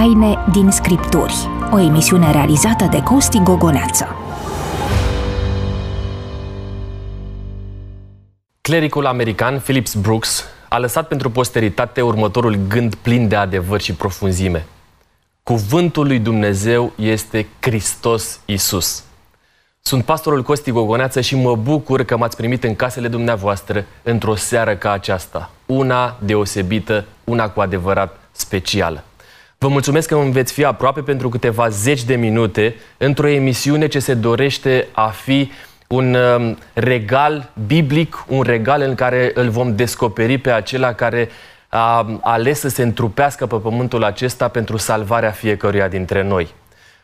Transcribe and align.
Taine 0.00 0.44
din 0.52 0.70
Scripturi, 0.70 1.34
o 1.72 1.78
emisiune 1.78 2.32
realizată 2.32 2.84
de 2.90 3.02
Costi 3.02 3.38
Gogoneață. 3.38 4.06
Clericul 8.60 9.06
american 9.06 9.58
Phillips 9.58 9.94
Brooks 9.94 10.44
a 10.68 10.78
lăsat 10.78 11.08
pentru 11.08 11.30
posteritate 11.30 12.00
următorul 12.00 12.58
gând 12.68 12.94
plin 12.94 13.28
de 13.28 13.36
adevăr 13.36 13.80
și 13.80 13.94
profunzime. 13.94 14.66
Cuvântul 15.42 16.06
lui 16.06 16.18
Dumnezeu 16.18 16.92
este 16.96 17.46
Hristos 17.60 18.40
Isus. 18.44 19.04
Sunt 19.80 20.04
pastorul 20.04 20.42
Costi 20.42 20.70
Gogoneață 20.70 21.20
și 21.20 21.36
mă 21.36 21.56
bucur 21.56 22.02
că 22.02 22.16
m-ați 22.16 22.36
primit 22.36 22.64
în 22.64 22.76
casele 22.76 23.08
dumneavoastră 23.08 23.84
într-o 24.02 24.34
seară 24.34 24.76
ca 24.76 24.90
aceasta. 24.90 25.50
Una 25.66 26.16
deosebită, 26.18 27.04
una 27.24 27.48
cu 27.48 27.60
adevărat 27.60 28.20
specială. 28.32 29.04
Vă 29.62 29.68
mulțumesc 29.68 30.08
că 30.08 30.14
îmi 30.14 30.32
veți 30.32 30.52
fi 30.52 30.64
aproape 30.64 31.00
pentru 31.00 31.28
câteva 31.28 31.68
zeci 31.68 32.04
de 32.04 32.14
minute 32.14 32.74
într-o 32.96 33.28
emisiune 33.28 33.86
ce 33.86 33.98
se 33.98 34.14
dorește 34.14 34.86
a 34.92 35.08
fi 35.08 35.50
un 35.86 36.14
um, 36.14 36.58
regal 36.72 37.50
biblic, 37.66 38.24
un 38.28 38.42
regal 38.42 38.80
în 38.80 38.94
care 38.94 39.30
îl 39.34 39.48
vom 39.48 39.76
descoperi 39.76 40.38
pe 40.38 40.50
acela 40.50 40.92
care 40.92 41.28
a 41.68 42.18
ales 42.20 42.58
să 42.58 42.68
se 42.68 42.82
întrupească 42.82 43.46
pe 43.46 43.56
pământul 43.56 44.04
acesta 44.04 44.48
pentru 44.48 44.76
salvarea 44.76 45.30
fiecăruia 45.30 45.88
dintre 45.88 46.22
noi. 46.22 46.54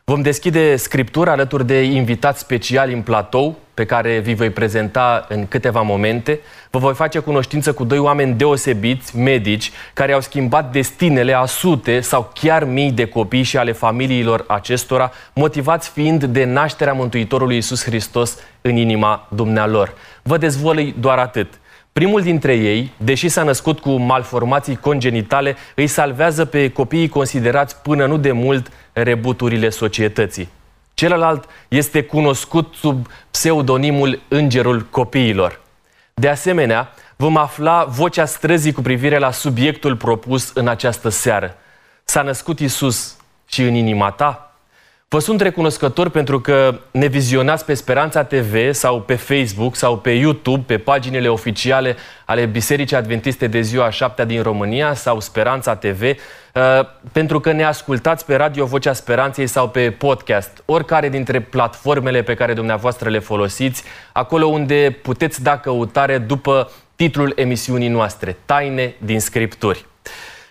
Vom 0.09 0.23
deschide 0.23 0.77
scriptura 0.77 1.33
alături 1.33 1.67
de 1.67 1.83
invitați 1.83 2.41
speciali 2.41 2.93
în 2.93 3.03
platou, 3.03 3.57
pe 3.75 3.85
care 3.85 4.19
vi 4.19 4.35
voi 4.35 4.51
prezenta 4.51 5.27
în 5.29 5.47
câteva 5.47 5.81
momente. 5.83 6.41
Vă 6.71 6.79
voi 6.79 6.95
face 6.95 7.19
cunoștință 7.19 7.73
cu 7.73 7.85
doi 7.85 7.99
oameni 7.99 8.35
deosebiți, 8.35 9.17
medici, 9.17 9.71
care 9.95 10.13
au 10.13 10.21
schimbat 10.21 10.73
destinele 10.73 11.33
a 11.33 11.45
sute 11.45 12.01
sau 12.01 12.31
chiar 12.35 12.65
mii 12.65 12.93
de 12.93 13.05
copii 13.05 13.43
și 13.43 13.57
ale 13.57 13.73
familiilor 13.73 14.45
acestora, 14.49 15.13
motivați 15.33 15.91
fiind 15.91 16.25
de 16.25 16.45
nașterea 16.45 16.93
Mântuitorului 16.93 17.57
Isus 17.57 17.85
Hristos 17.85 18.39
în 18.61 18.77
inima 18.77 19.29
dumnealor. 19.35 19.95
Vă 20.23 20.37
dezvolui 20.37 20.95
doar 20.99 21.19
atât– 21.19 21.55
Primul 21.97 22.23
dintre 22.23 22.55
ei, 22.55 22.93
deși 22.97 23.29
s-a 23.29 23.43
născut 23.43 23.81
cu 23.81 23.91
malformații 23.91 24.77
congenitale, 24.77 25.57
îi 25.75 25.87
salvează 25.87 26.45
pe 26.45 26.71
copiii 26.71 27.09
considerați 27.09 27.77
până 27.77 28.07
nu 28.07 28.17
de 28.17 28.33
mult 28.33 28.71
rebuturile 28.93 29.69
societății. 29.69 30.49
Celălalt 30.95 31.45
este 31.69 32.03
cunoscut 32.03 32.75
sub 32.75 33.07
pseudonimul 33.31 34.21
Îngerul 34.29 34.87
Copiilor. 34.91 35.61
De 36.15 36.29
asemenea, 36.29 36.93
vom 37.17 37.37
afla 37.37 37.85
vocea 37.85 38.25
străzii 38.25 38.73
cu 38.73 38.83
privire 38.83 39.19
la 39.19 39.31
subiectul 39.31 39.97
propus 39.97 40.51
în 40.55 40.69
această 40.69 41.09
seară. 41.09 41.57
S-a 42.05 42.23
născut 42.23 42.61
Isus 42.61 43.17
și 43.47 43.63
în 43.63 43.75
inima 43.75 44.11
ta? 44.11 44.56
Vă 45.09 45.19
sunt 45.19 45.41
recunoscător 45.41 46.09
pentru 46.09 46.41
că 46.41 46.81
ne 46.91 47.07
vizionați 47.07 47.65
pe 47.65 47.75
Speranța 47.75 48.25
TV 48.25 48.73
sau 48.73 49.01
pe 49.01 49.15
Facebook 49.15 49.77
sau 49.77 49.99
pe 49.99 50.11
YouTube, 50.11 50.63
pe 50.67 50.79
paginile 50.79 51.29
oficiale 51.29 51.97
ale 52.25 52.47
Bisericii 52.47 52.97
Adventiste 52.97 53.47
de 53.47 53.61
Ziua 53.61 53.91
7 53.91 54.25
din 54.25 54.43
România 54.43 54.95
sau 54.95 55.21
Speranța 55.21 55.77
TV, 55.77 56.03
uh, 56.03 56.15
pentru 57.13 57.41
că 57.41 57.53
ne 57.53 57.65
ascultați 57.65 58.25
pe 58.25 58.35
Radio 58.35 58.65
Vocea 58.65 58.93
Speranței 58.93 59.47
sau 59.47 59.69
pe 59.69 59.91
podcast, 59.91 60.63
oricare 60.65 61.09
dintre 61.09 61.41
platformele 61.41 62.23
pe 62.23 62.35
care 62.35 62.53
dumneavoastră 62.53 63.09
le 63.09 63.19
folosiți, 63.19 63.85
acolo 64.13 64.47
unde 64.47 64.99
puteți 65.03 65.43
da 65.43 65.59
căutare 65.59 66.19
după 66.19 66.71
titlul 66.97 67.33
emisiunii 67.37 67.89
noastre, 67.89 68.37
Taine 68.45 68.95
din 68.99 69.21
Scripturi. 69.21 69.87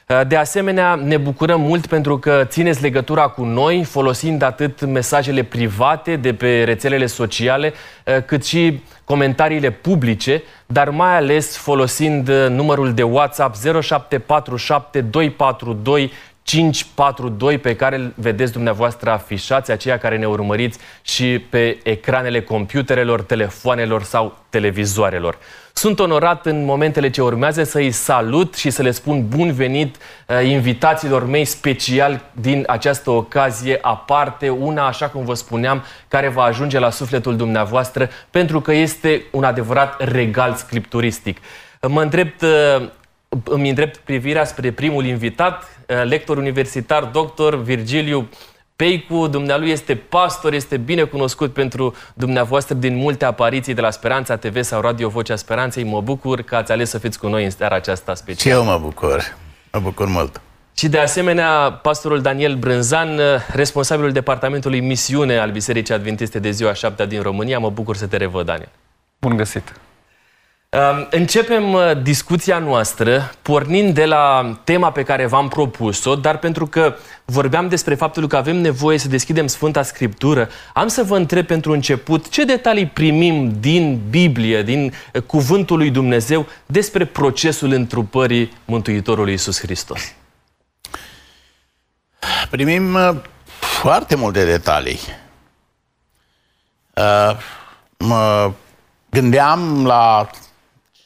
Uh, 0.07 0.21
de 0.27 0.35
asemenea, 0.35 0.95
ne 0.95 1.17
bucurăm 1.17 1.61
mult 1.61 1.87
pentru 1.87 2.17
că 2.17 2.43
țineți 2.47 2.81
legătura 2.81 3.27
cu 3.27 3.43
noi, 3.43 3.83
folosind 3.83 4.41
atât 4.41 4.85
mesajele 4.85 5.43
private 5.43 6.15
de 6.15 6.33
pe 6.33 6.63
rețelele 6.63 7.05
sociale, 7.05 7.73
uh, 8.05 8.23
cât 8.25 8.45
și 8.45 8.81
comentariile 9.03 9.69
publice, 9.71 10.43
dar 10.65 10.89
mai 10.89 11.15
ales 11.15 11.57
folosind 11.57 12.27
uh, 12.27 12.47
numărul 12.49 12.93
de 12.93 13.03
WhatsApp 13.03 13.55
0747 13.55 15.01
242 15.01 16.11
542 16.43 17.57
pe 17.57 17.75
care 17.75 17.95
îl 17.95 18.13
vedeți 18.15 18.51
dumneavoastră 18.51 19.09
afișați, 19.09 19.71
aceia 19.71 19.97
care 19.97 20.17
ne 20.17 20.25
urmăriți 20.25 20.79
și 21.01 21.39
pe 21.49 21.77
ecranele 21.83 22.41
computerelor, 22.41 23.21
telefoanelor 23.21 24.03
sau 24.03 24.37
televizoarelor. 24.49 25.37
Sunt 25.77 25.99
onorat 25.99 26.45
în 26.45 26.65
momentele 26.65 27.09
ce 27.09 27.21
urmează 27.21 27.63
să-i 27.63 27.91
salut 27.91 28.53
și 28.53 28.69
să 28.69 28.81
le 28.81 28.91
spun 28.91 29.27
bun 29.27 29.51
venit 29.51 29.95
uh, 29.95 30.45
invitațiilor 30.45 31.25
mei 31.25 31.45
special 31.45 32.21
din 32.31 32.63
această 32.67 33.09
ocazie 33.09 33.79
aparte, 33.81 34.49
una, 34.49 34.87
așa 34.87 35.09
cum 35.09 35.25
vă 35.25 35.33
spuneam, 35.33 35.83
care 36.07 36.27
va 36.27 36.43
ajunge 36.43 36.79
la 36.79 36.89
sufletul 36.89 37.35
dumneavoastră 37.35 38.09
pentru 38.29 38.61
că 38.61 38.73
este 38.73 39.23
un 39.31 39.43
adevărat 39.43 40.03
regal 40.03 40.53
scripturistic. 40.53 41.37
Mă 41.87 42.01
îndrept 42.01 42.41
uh, 42.41 42.87
îmi 43.43 43.69
îndrept 43.69 43.97
privirea 43.97 44.45
spre 44.45 44.71
primul 44.71 45.05
invitat, 45.05 45.63
uh, 45.63 46.03
lector 46.03 46.37
universitar, 46.37 47.03
doctor 47.03 47.61
Virgiliu 47.61 48.29
Peicu, 48.75 49.27
dumnealui 49.27 49.69
este 49.69 49.95
pastor, 49.95 50.53
este 50.53 50.77
bine 50.77 51.03
cunoscut 51.03 51.53
pentru 51.53 51.95
dumneavoastră 52.13 52.75
din 52.75 52.95
multe 52.95 53.25
apariții 53.25 53.73
de 53.73 53.81
la 53.81 53.91
Speranța 53.91 54.35
TV 54.35 54.61
sau 54.61 54.81
Radio 54.81 55.09
Vocea 55.09 55.35
Speranței. 55.35 55.83
Mă 55.83 56.01
bucur 56.01 56.41
că 56.41 56.55
ați 56.55 56.71
ales 56.71 56.89
să 56.89 56.97
fiți 56.97 57.19
cu 57.19 57.27
noi 57.27 57.43
în 57.43 57.49
seara 57.49 57.75
aceasta 57.75 58.13
specială. 58.13 58.61
Și 58.61 58.67
eu 58.67 58.71
mă 58.73 58.79
bucur. 58.81 59.37
Mă 59.71 59.79
bucur 59.79 60.07
mult. 60.07 60.41
Și 60.77 60.87
de 60.87 60.99
asemenea, 60.99 61.79
pastorul 61.81 62.21
Daniel 62.21 62.55
Brânzan, 62.55 63.19
responsabilul 63.51 64.11
departamentului 64.11 64.79
misiune 64.79 65.37
al 65.37 65.51
Bisericii 65.51 65.93
Adventiste 65.93 66.39
de 66.39 66.51
ziua 66.51 66.73
7 66.73 67.05
din 67.05 67.21
România. 67.21 67.59
Mă 67.59 67.69
bucur 67.69 67.95
să 67.95 68.07
te 68.07 68.17
revăd, 68.17 68.45
Daniel. 68.45 68.69
Bun 69.19 69.35
găsit! 69.35 69.73
Începem 71.09 71.73
uh, 71.73 72.01
discuția 72.01 72.59
noastră 72.59 73.31
pornind 73.41 73.93
de 73.93 74.05
la 74.05 74.57
tema 74.63 74.91
pe 74.91 75.03
care 75.03 75.25
v-am 75.25 75.47
propus-o, 75.47 76.15
dar 76.15 76.37
pentru 76.37 76.67
că 76.67 76.95
vorbeam 77.25 77.67
despre 77.67 77.95
faptul 77.95 78.27
că 78.27 78.35
avem 78.35 78.55
nevoie 78.55 78.97
să 78.97 79.07
deschidem 79.07 79.47
Sfânta 79.47 79.83
Scriptură, 79.83 80.49
am 80.73 80.87
să 80.87 81.03
vă 81.03 81.15
întreb 81.17 81.45
pentru 81.45 81.71
început 81.71 82.29
ce 82.29 82.45
detalii 82.45 82.85
primim 82.85 83.55
din 83.59 84.01
Biblie, 84.09 84.63
din 84.63 84.93
uh, 85.13 85.21
Cuvântul 85.21 85.77
lui 85.77 85.89
Dumnezeu 85.89 86.45
despre 86.65 87.05
procesul 87.05 87.71
întrupării 87.71 88.51
Mântuitorului 88.65 89.33
Isus 89.33 89.59
Hristos. 89.59 90.13
Primim 92.49 92.93
uh, 92.93 93.15
foarte 93.59 94.15
multe 94.15 94.45
detalii. 94.45 94.99
Uh, 96.93 97.37
mă 97.97 98.51
gândeam 99.09 99.85
la 99.85 100.29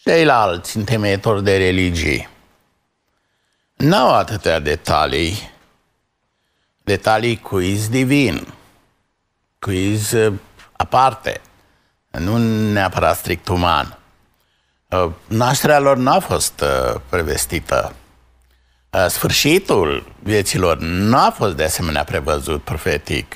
ceilalți 0.09 0.77
întemeietori 0.77 1.43
de 1.43 1.57
religii 1.57 2.29
n-au 3.75 4.13
atâtea 4.13 4.59
detalii, 4.59 5.51
detalii 6.83 7.37
quiz 7.37 7.89
divin, 7.89 8.47
quiz 9.59 10.11
uh, 10.11 10.33
aparte, 10.71 11.41
nu 12.11 12.37
neapărat 12.71 13.17
strict 13.17 13.47
uman. 13.47 13.97
Uh, 14.89 15.11
nașterea 15.27 15.79
lor 15.79 15.97
n-a 15.97 16.19
fost 16.19 16.61
uh, 16.61 17.01
prevestită. 17.09 17.93
Sfârșitul 19.07 20.13
vieților 20.19 20.77
n-a 20.79 21.31
fost 21.31 21.55
de 21.55 21.63
asemenea 21.63 22.03
prevăzut 22.03 22.63
profetic. 22.63 23.35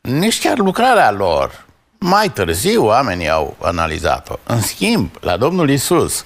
Nici 0.00 0.40
chiar 0.40 0.58
lucrarea 0.58 1.10
lor 1.10 1.63
mai 1.98 2.32
târziu 2.32 2.84
oamenii 2.84 3.28
au 3.28 3.56
analizat-o. 3.60 4.38
În 4.46 4.60
schimb, 4.60 5.10
la 5.20 5.36
Domnul 5.36 5.70
Isus 5.70 6.24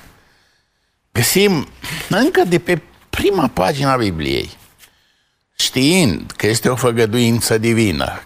găsim 1.12 1.68
încă 2.08 2.42
de 2.44 2.58
pe 2.58 2.82
prima 3.10 3.48
pagina 3.48 3.96
Bibliei, 3.96 4.50
știind 5.56 6.32
că 6.36 6.46
este 6.46 6.68
o 6.68 6.76
făgăduință 6.76 7.58
divină, 7.58 8.22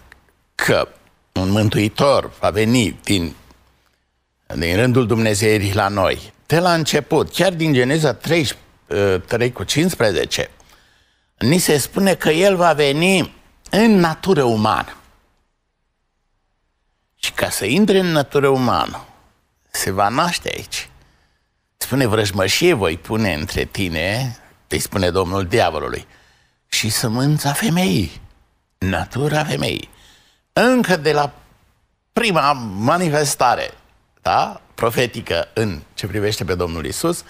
că 0.55 0.87
un 1.33 1.49
mântuitor 1.49 2.31
va 2.39 2.49
veni 2.49 2.99
din, 3.03 3.33
din 4.55 4.75
rândul 4.75 5.07
Dumnezeirii 5.07 5.73
la 5.73 5.87
noi, 5.87 6.33
de 6.45 6.59
la 6.59 6.73
început, 6.73 7.33
chiar 7.33 7.53
din 7.53 7.73
Geneza 7.73 8.13
3, 8.13 8.49
3 9.27 9.51
cu 9.51 9.63
15, 9.63 10.49
ni 11.37 11.57
se 11.57 11.77
spune 11.77 12.15
că 12.15 12.29
el 12.29 12.55
va 12.55 12.73
veni 12.73 13.33
în 13.69 13.99
natură 13.99 14.43
umană. 14.43 14.95
Și 17.23 17.31
ca 17.31 17.49
să 17.49 17.65
intre 17.65 17.99
în 17.99 18.11
natură 18.11 18.47
umană, 18.47 19.05
se 19.71 19.91
va 19.91 20.07
naște 20.07 20.51
aici. 20.55 20.89
Spune 21.77 22.05
vrăjmășie 22.05 22.73
voi 22.73 22.97
pune 22.97 23.33
între 23.33 23.63
tine, 23.63 24.37
îi 24.67 24.79
spune 24.79 25.09
Domnul 25.09 25.45
diavolului, 25.45 26.07
și 26.67 26.89
sămânța 26.89 27.53
femeii, 27.53 28.21
natura 28.77 29.43
femeii. 29.43 29.89
Încă 30.53 30.95
de 30.95 31.11
la 31.11 31.33
prima 32.13 32.51
manifestare, 32.77 33.71
da, 34.21 34.61
profetică 34.73 35.47
în 35.53 35.81
ce 35.93 36.07
privește 36.07 36.45
pe 36.45 36.55
Domnul 36.55 36.85
Isus, 36.85 37.23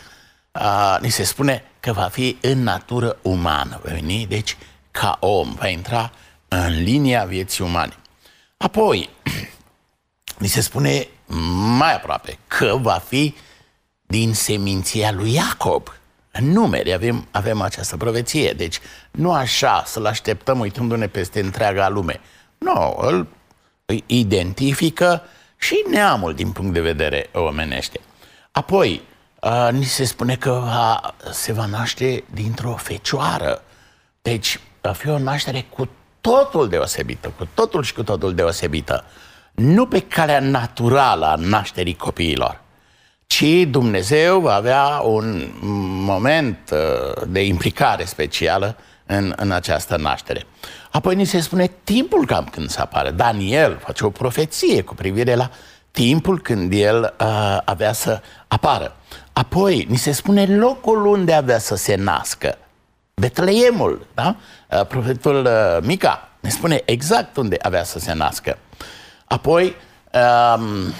a, 0.51 0.97
ni 1.01 1.09
se 1.09 1.23
spune 1.23 1.63
că 1.79 1.91
va 1.91 2.07
fi 2.07 2.37
în 2.41 2.63
natură 2.63 3.17
umană. 3.21 3.79
Va 3.83 3.91
veni, 3.91 4.25
deci, 4.25 4.57
ca 4.91 5.17
om, 5.19 5.53
va 5.53 5.67
intra 5.67 6.11
în 6.47 6.83
linia 6.83 7.25
vieții 7.25 7.63
umane. 7.63 7.93
Apoi, 8.57 9.09
ni 10.37 10.47
se 10.47 10.61
spune 10.61 11.07
mai 11.77 11.95
aproape 11.95 12.37
că 12.47 12.77
va 12.81 13.01
fi 13.07 13.35
din 14.01 14.33
seminția 14.33 15.11
lui 15.11 15.33
Iacob. 15.33 15.87
În 16.31 16.51
numere 16.51 16.93
avem, 16.93 17.27
avem 17.31 17.61
această 17.61 17.97
profeție. 17.97 18.51
Deci 18.51 18.79
nu 19.11 19.31
așa 19.31 19.83
să-l 19.85 20.05
așteptăm 20.05 20.59
uitându-ne 20.59 21.07
peste 21.07 21.39
întreaga 21.39 21.89
lume. 21.89 22.19
Nu, 22.57 22.97
îl 23.01 23.27
identifică 24.05 25.21
și 25.57 25.83
neamul 25.89 26.33
din 26.33 26.51
punct 26.51 26.73
de 26.73 26.81
vedere 26.81 27.29
omenește. 27.33 27.99
Apoi, 28.51 29.01
uh, 29.41 29.69
ni 29.71 29.83
se 29.83 30.03
spune 30.03 30.35
că 30.35 30.49
va, 30.51 31.15
se 31.31 31.53
va 31.53 31.65
naște 31.65 32.23
dintr-o 32.33 32.75
fecioară. 32.75 33.63
Deci, 34.21 34.59
va 34.81 34.91
fi 34.91 35.09
o 35.09 35.17
naștere 35.17 35.65
cu 35.69 35.89
totul 36.21 36.69
deosebită, 36.69 37.33
cu 37.37 37.47
totul 37.53 37.83
și 37.83 37.93
cu 37.93 38.03
totul 38.03 38.35
deosebită. 38.35 39.05
Nu 39.53 39.85
pe 39.85 39.99
calea 39.99 40.39
naturală 40.39 41.25
a 41.25 41.35
nașterii 41.35 41.95
copiilor, 41.95 42.61
ci 43.27 43.45
Dumnezeu 43.67 44.39
va 44.39 44.53
avea 44.53 44.85
un 45.03 45.43
moment 46.05 46.57
uh, 46.71 47.23
de 47.27 47.45
implicare 47.45 48.03
specială 48.03 48.77
în, 49.05 49.33
în 49.35 49.51
această 49.51 49.97
naștere. 49.97 50.45
Apoi 50.91 51.15
ni 51.15 51.25
se 51.25 51.39
spune 51.39 51.71
timpul 51.83 52.25
cam 52.25 52.47
când 52.51 52.69
să 52.69 52.81
apară. 52.81 53.11
Daniel 53.11 53.77
face 53.83 54.05
o 54.05 54.09
profeție 54.09 54.81
cu 54.81 54.95
privire 54.95 55.35
la 55.35 55.49
timpul 55.91 56.41
când 56.41 56.73
el 56.73 57.13
uh, 57.19 57.57
avea 57.65 57.93
să 57.93 58.21
apară. 58.47 58.95
Apoi 59.33 59.85
ni 59.89 59.97
se 59.97 60.11
spune 60.11 60.45
locul 60.45 61.05
unde 61.05 61.33
avea 61.33 61.59
să 61.59 61.75
se 61.75 61.95
nască. 61.95 62.57
Betleemul, 63.13 64.07
da? 64.13 64.35
Uh, 64.69 64.85
profetul 64.85 65.45
uh, 65.45 65.77
Mica 65.81 66.29
ne 66.39 66.49
spune 66.49 66.81
exact 66.85 67.37
unde 67.37 67.57
avea 67.61 67.83
să 67.83 67.99
se 67.99 68.13
nască. 68.13 68.57
Apoi, 69.33 69.75
um, 70.57 70.93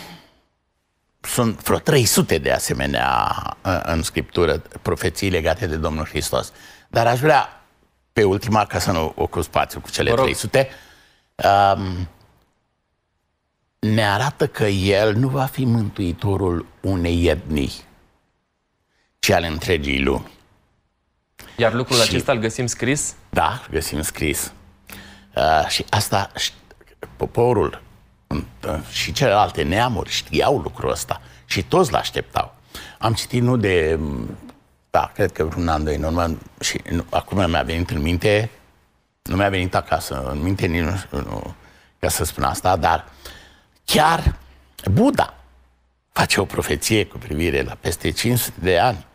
sunt 1.21 1.63
vreo 1.63 1.77
300 1.77 2.37
de 2.37 2.51
asemenea 2.51 3.31
uh, 3.65 3.79
în 3.83 4.01
scriptură 4.01 4.61
profeții 4.81 5.29
legate 5.29 5.67
de 5.67 5.75
Domnul 5.75 6.05
Hristos. 6.05 6.51
Dar 6.87 7.07
aș 7.07 7.19
vrea, 7.19 7.63
pe 8.13 8.23
ultima, 8.23 8.65
ca 8.65 8.79
să 8.79 8.91
nu 8.91 9.13
ocup 9.15 9.43
spațiu 9.43 9.79
cu 9.79 9.89
cele 9.89 10.13
300, 10.13 10.69
um, 11.35 12.09
ne 13.79 14.07
arată 14.07 14.47
că 14.47 14.65
El 14.65 15.15
nu 15.15 15.27
va 15.27 15.45
fi 15.45 15.65
mântuitorul 15.65 16.65
unei 16.81 17.27
etnii, 17.27 17.71
ci 19.19 19.29
al 19.29 19.43
întregii 19.43 20.01
lumi. 20.01 20.31
Iar 21.57 21.73
lucrul 21.73 21.97
și, 21.97 22.01
acesta 22.01 22.31
îl 22.31 22.37
găsim 22.37 22.65
scris? 22.65 23.15
Da, 23.29 23.49
îl 23.49 23.67
găsim 23.71 24.01
scris. 24.01 24.53
Uh, 25.35 25.67
și 25.67 25.85
asta, 25.89 26.31
poporul 27.17 27.67
uh, 27.67 27.91
și 28.91 29.11
celelalte 29.11 29.63
neamuri 29.63 30.09
știau 30.09 30.57
lucrul 30.57 30.91
ăsta 30.91 31.21
și 31.45 31.63
toți 31.63 31.91
l-așteptau. 31.91 32.55
Am 32.99 33.13
citit 33.13 33.41
nu 33.41 33.57
de, 33.57 33.99
da, 34.89 35.11
cred 35.13 35.31
că 35.31 35.43
vreun 35.43 35.67
an, 35.67 35.83
doi 35.83 35.95
în 35.95 36.03
urmă, 36.03 36.37
și 36.59 36.81
nu, 36.89 37.05
acum 37.09 37.49
mi-a 37.49 37.63
venit 37.63 37.89
în 37.89 38.01
minte, 38.01 38.49
nu 39.21 39.35
mi-a 39.35 39.49
venit 39.49 39.75
acasă 39.75 40.29
în 40.31 40.41
minte, 40.41 40.65
nici 40.65 40.81
nu, 40.81 41.21
nu 41.21 41.55
ca 41.99 42.09
să 42.09 42.23
spun 42.23 42.43
asta, 42.43 42.75
dar 42.75 43.05
chiar 43.85 44.35
Buddha 44.91 45.33
face 46.11 46.39
o 46.39 46.45
profeție 46.45 47.05
cu 47.05 47.17
privire 47.17 47.61
la 47.61 47.77
peste 47.79 48.09
500 48.09 48.53
de 48.59 48.79
ani. 48.79 49.05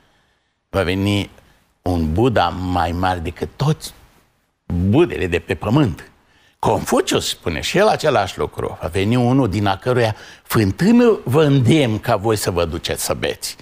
Va 0.68 0.82
veni 0.82 1.30
un 1.82 2.12
Buddha 2.12 2.48
mai 2.48 2.92
mare 2.92 3.18
decât 3.18 3.48
toți 3.56 3.94
budele 4.66 5.26
de 5.26 5.38
pe 5.38 5.54
pământ. 5.54 6.10
Confucius 6.58 7.28
spune 7.28 7.60
și 7.60 7.78
el 7.78 7.86
același 7.86 8.38
lucru. 8.38 8.78
Va 8.80 8.88
veni 8.88 9.16
unul 9.16 9.48
din 9.48 9.66
a 9.66 9.76
căruia 9.76 10.16
fântână 10.42 11.18
vă 11.24 11.42
îndemn 11.42 11.98
ca 11.98 12.16
voi 12.16 12.36
să 12.36 12.50
vă 12.50 12.64
duceți 12.64 13.04
să 13.04 13.14
beți. 13.14 13.56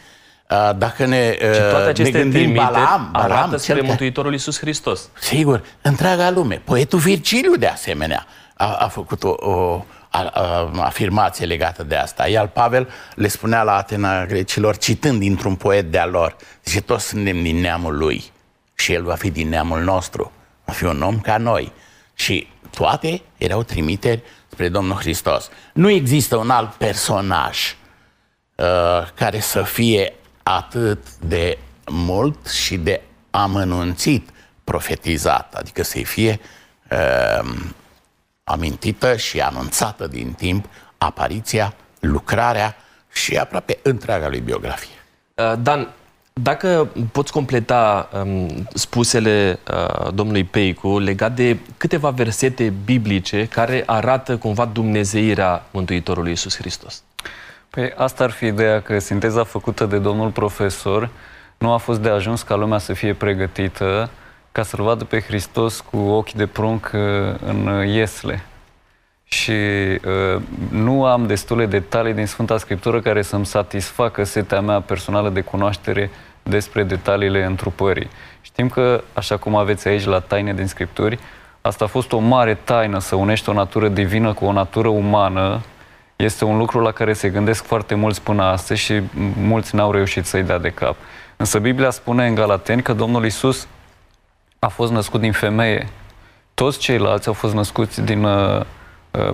Dacă 0.77 1.07
ne, 1.07 1.33
și 1.33 1.61
toate 1.71 1.89
aceste 1.89 2.19
ne 2.19 2.23
gândim 2.23 2.55
Balam, 2.55 3.09
Balam 3.13 3.33
arată 3.33 3.57
spre 3.57 3.81
că... 3.81 3.85
Mântuitorul 3.85 4.33
Iisus 4.33 4.59
Hristos. 4.59 5.09
Sigur, 5.21 5.63
întreaga 5.83 6.31
lume. 6.31 6.63
Poetul 6.65 6.99
Virgiliu, 6.99 7.57
de 7.57 7.67
asemenea, 7.67 8.27
a, 8.55 8.73
a 8.75 8.89
făcut 8.89 9.23
o, 9.23 9.35
o 9.39 9.85
a, 10.11 10.23
a, 10.25 10.71
afirmație 10.81 11.47
legată 11.47 11.83
de 11.83 11.97
asta. 11.97 12.29
Iar 12.29 12.47
Pavel 12.47 12.89
le 13.15 13.29
spunea 13.29 13.63
la 13.63 13.77
Atena 13.77 14.27
grecilor, 14.27 14.77
citând 14.77 15.19
dintr-un 15.21 15.55
poet 15.55 15.91
de-a 15.91 16.07
lor, 16.07 16.37
zice, 16.65 16.81
toți 16.81 17.07
suntem 17.07 17.43
din 17.43 17.61
neamul 17.61 17.97
lui 17.97 18.25
și 18.75 18.93
el 18.93 19.03
va 19.03 19.15
fi 19.15 19.31
din 19.31 19.49
neamul 19.49 19.81
nostru. 19.81 20.33
Va 20.65 20.73
fi 20.73 20.85
un 20.85 21.03
om 21.03 21.21
ca 21.21 21.37
noi. 21.37 21.73
Și 22.15 22.49
toate 22.77 23.23
erau 23.37 23.63
trimiteri 23.63 24.23
spre 24.49 24.69
Domnul 24.69 24.97
Hristos. 24.97 25.49
Nu 25.73 25.91
există 25.91 26.37
un 26.37 26.51
alt 26.51 26.75
personaj 26.75 27.77
uh, 28.55 28.67
care 29.15 29.41
să 29.41 29.63
fie 29.63 30.15
atât 30.43 31.15
de 31.17 31.59
mult 31.91 32.49
și 32.49 32.77
de 32.77 33.01
amănunțit 33.31 34.29
profetizat, 34.65 35.55
adică 35.55 35.83
să 35.83 35.99
fie 35.99 36.41
uh, 36.91 37.51
amintită 38.45 39.17
și 39.17 39.41
anunțată 39.41 40.07
din 40.07 40.33
timp 40.33 40.67
apariția, 40.99 41.75
lucrarea 42.01 42.77
și 43.13 43.37
aproape 43.37 43.79
întreaga 43.83 44.29
lui 44.29 44.41
biografie. 44.41 44.95
Uh, 45.35 45.53
Dan, 45.59 45.95
dacă 46.43 46.89
poți 47.13 47.33
completa 47.33 48.09
um, 48.13 48.67
spusele 48.75 49.59
uh, 49.71 50.13
domnului 50.15 50.45
Peicu 50.45 50.99
legat 50.99 51.35
de 51.35 51.59
câteva 51.77 52.11
versete 52.11 52.73
biblice 52.85 53.47
care 53.47 53.83
arată 53.87 54.37
cumva 54.37 54.65
dumnezeirea 54.65 55.67
Mântuitorului 55.71 56.31
Iisus 56.31 56.57
Hristos. 56.57 57.03
Păi 57.71 57.93
asta 57.97 58.25
ar 58.25 58.31
fi 58.31 58.45
ideea 58.47 58.83
că 58.83 58.99
sinteza 58.99 59.45
făcută 59.45 59.85
de 59.85 59.99
domnul 59.99 60.31
profesor 60.31 61.11
nu 61.59 61.73
a 61.73 61.77
fost 61.77 62.01
de 62.01 62.09
ajuns 62.09 62.43
ca 62.43 62.55
lumea 62.55 62.79
să 62.79 62.93
fie 62.93 63.15
pregătită 63.15 64.11
ca 64.53 64.63
să-L 64.63 64.83
vadă 64.83 65.05
pe 65.05 65.21
Hristos 65.21 65.81
cu 65.81 65.97
ochi 65.97 66.33
de 66.33 66.47
prunc 66.47 66.91
uh, 66.95 67.01
în 67.47 67.87
iesle. 67.87 68.45
Și 69.29 69.51
uh, 69.51 70.43
nu 70.71 71.05
am 71.05 71.27
destule 71.27 71.67
detalii 71.67 72.15
din 72.15 72.27
Sfânta 72.27 72.59
Scriptură 72.59 73.01
care 73.01 73.23
să-mi 73.23 73.47
satisfacă 73.47 74.25
setea 74.25 74.61
mea 74.61 74.81
personală 74.81 75.29
de 75.29 75.41
cunoaștere 75.41 76.11
despre 76.43 76.83
detaliile 76.83 77.45
întrupării. 77.45 78.09
Știm 78.41 78.69
că, 78.69 79.03
așa 79.13 79.37
cum 79.37 79.57
aveți 79.57 79.89
aici 79.89 80.05
la 80.05 80.19
taine 80.19 80.55
din 80.55 80.67
Scripturi, 80.67 81.19
asta 81.61 81.85
a 81.85 81.89
fost 81.89 82.13
o 82.13 82.19
mare 82.19 82.55
taină, 82.55 82.99
să 82.99 83.15
unești 83.15 83.49
o 83.49 83.53
natură 83.53 83.89
divină 83.89 84.33
cu 84.33 84.45
o 84.45 84.53
natură 84.53 84.89
umană. 84.89 85.61
Este 86.17 86.45
un 86.45 86.59
lucru 86.59 86.81
la 86.81 86.91
care 86.91 87.13
se 87.13 87.29
gândesc 87.29 87.65
foarte 87.65 87.95
mulți 87.95 88.23
până 88.23 88.43
astăzi 88.43 88.81
și 88.81 89.01
mulți 89.43 89.75
n-au 89.75 89.91
reușit 89.93 90.27
să-i 90.27 90.43
dea 90.43 90.59
de 90.59 90.71
cap. 90.71 90.97
Însă 91.37 91.59
Biblia 91.59 91.91
spune 91.91 92.27
în 92.27 92.35
Galateni 92.35 92.83
că 92.83 92.93
Domnul 92.93 93.25
Isus 93.25 93.67
a 94.59 94.69
fost 94.69 94.93
născut 94.93 95.21
din 95.21 95.33
femeie. 95.33 95.89
Toți 96.55 96.79
ceilalți 96.79 97.29
au 97.29 97.35
fost 97.35 97.55
născuți 97.55 98.01
din 98.01 98.25
uh, 98.25 98.61
uh, 98.61 98.67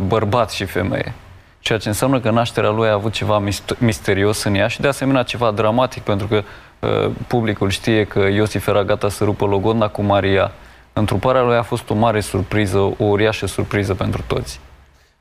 bărbat 0.06 0.50
și 0.50 0.64
femeie. 0.64 1.14
Ceea 1.60 1.78
ce 1.78 1.88
înseamnă 1.88 2.20
că 2.20 2.30
nașterea 2.30 2.70
lui 2.70 2.88
a 2.88 2.92
avut 2.92 3.12
ceva 3.12 3.42
misterios 3.78 4.42
în 4.42 4.54
ea 4.54 4.68
și 4.68 4.80
de 4.80 4.88
asemenea 4.88 5.22
ceva 5.22 5.50
dramatic, 5.50 6.02
pentru 6.02 6.26
că 6.26 6.42
uh, 6.78 7.10
publicul 7.26 7.70
știe 7.70 8.04
că 8.04 8.18
Iosif 8.18 8.66
era 8.66 8.84
gata 8.84 9.08
să 9.08 9.24
rupă 9.24 9.44
logodna 9.44 9.88
cu 9.88 10.02
Maria. 10.02 10.52
Întruparea 10.92 11.42
lui 11.42 11.56
a 11.56 11.62
fost 11.62 11.90
o 11.90 11.94
mare 11.94 12.20
surpriză, 12.20 12.78
o 12.78 12.94
uriașă 12.98 13.46
surpriză 13.46 13.94
pentru 13.94 14.24
toți. 14.26 14.60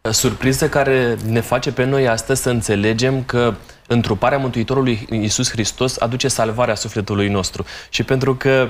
Surpriză 0.01 0.70
care 0.70 1.18
ne 1.27 1.39
face 1.39 1.72
pe 1.72 1.84
noi 1.84 2.08
astăzi 2.08 2.41
să 2.41 2.50
înțelegem 2.50 3.24
că 3.24 3.53
întruparea 3.91 4.38
Mântuitorului 4.38 5.07
Iisus 5.10 5.51
Hristos 5.51 6.00
aduce 6.00 6.27
salvarea 6.27 6.75
sufletului 6.75 7.27
nostru. 7.27 7.65
Și 7.89 8.03
pentru 8.03 8.36
că 8.36 8.69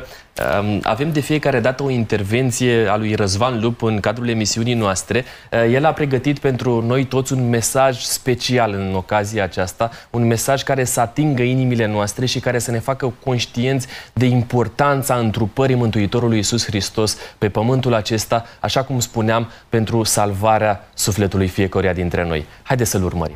um, 0.61 0.79
avem 0.83 1.11
de 1.11 1.19
fiecare 1.19 1.59
dată 1.59 1.83
o 1.83 1.89
intervenție 1.89 2.87
a 2.87 2.97
lui 2.97 3.15
Răzvan 3.15 3.59
Lup 3.59 3.81
în 3.81 3.99
cadrul 3.99 4.29
emisiunii 4.29 4.73
noastre, 4.73 5.25
uh, 5.51 5.73
el 5.73 5.85
a 5.85 5.93
pregătit 5.93 6.39
pentru 6.39 6.85
noi 6.85 7.05
toți 7.05 7.33
un 7.33 7.49
mesaj 7.49 7.99
special 7.99 8.73
în 8.73 8.95
ocazia 8.95 9.43
aceasta, 9.43 9.91
un 10.09 10.27
mesaj 10.27 10.63
care 10.63 10.83
să 10.83 10.99
atingă 10.99 11.41
inimile 11.41 11.87
noastre 11.87 12.25
și 12.25 12.39
care 12.39 12.59
să 12.59 12.71
ne 12.71 12.79
facă 12.79 13.13
conștienți 13.23 13.87
de 14.13 14.25
importanța 14.25 15.15
întrupării 15.15 15.75
Mântuitorului 15.75 16.37
Iisus 16.37 16.65
Hristos 16.65 17.17
pe 17.37 17.49
pământul 17.49 17.93
acesta, 17.93 18.45
așa 18.59 18.83
cum 18.83 18.99
spuneam, 18.99 19.51
pentru 19.69 20.03
salvarea 20.03 20.87
sufletului 20.93 21.47
fiecăruia 21.47 21.93
dintre 21.93 22.25
noi. 22.25 22.45
Haideți 22.63 22.89
să-l 22.89 23.03
urmărim! 23.03 23.35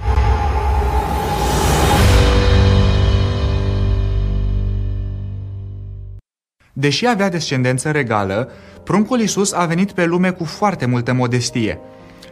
Deși 6.78 7.08
avea 7.08 7.30
descendență 7.30 7.92
regală, 7.92 8.52
pruncul 8.84 9.20
Isus 9.20 9.54
a 9.54 9.66
venit 9.66 9.92
pe 9.92 10.06
lume 10.06 10.32
cu 10.32 10.44
foarte 10.44 10.86
multă 10.86 11.14
modestie. 11.14 11.80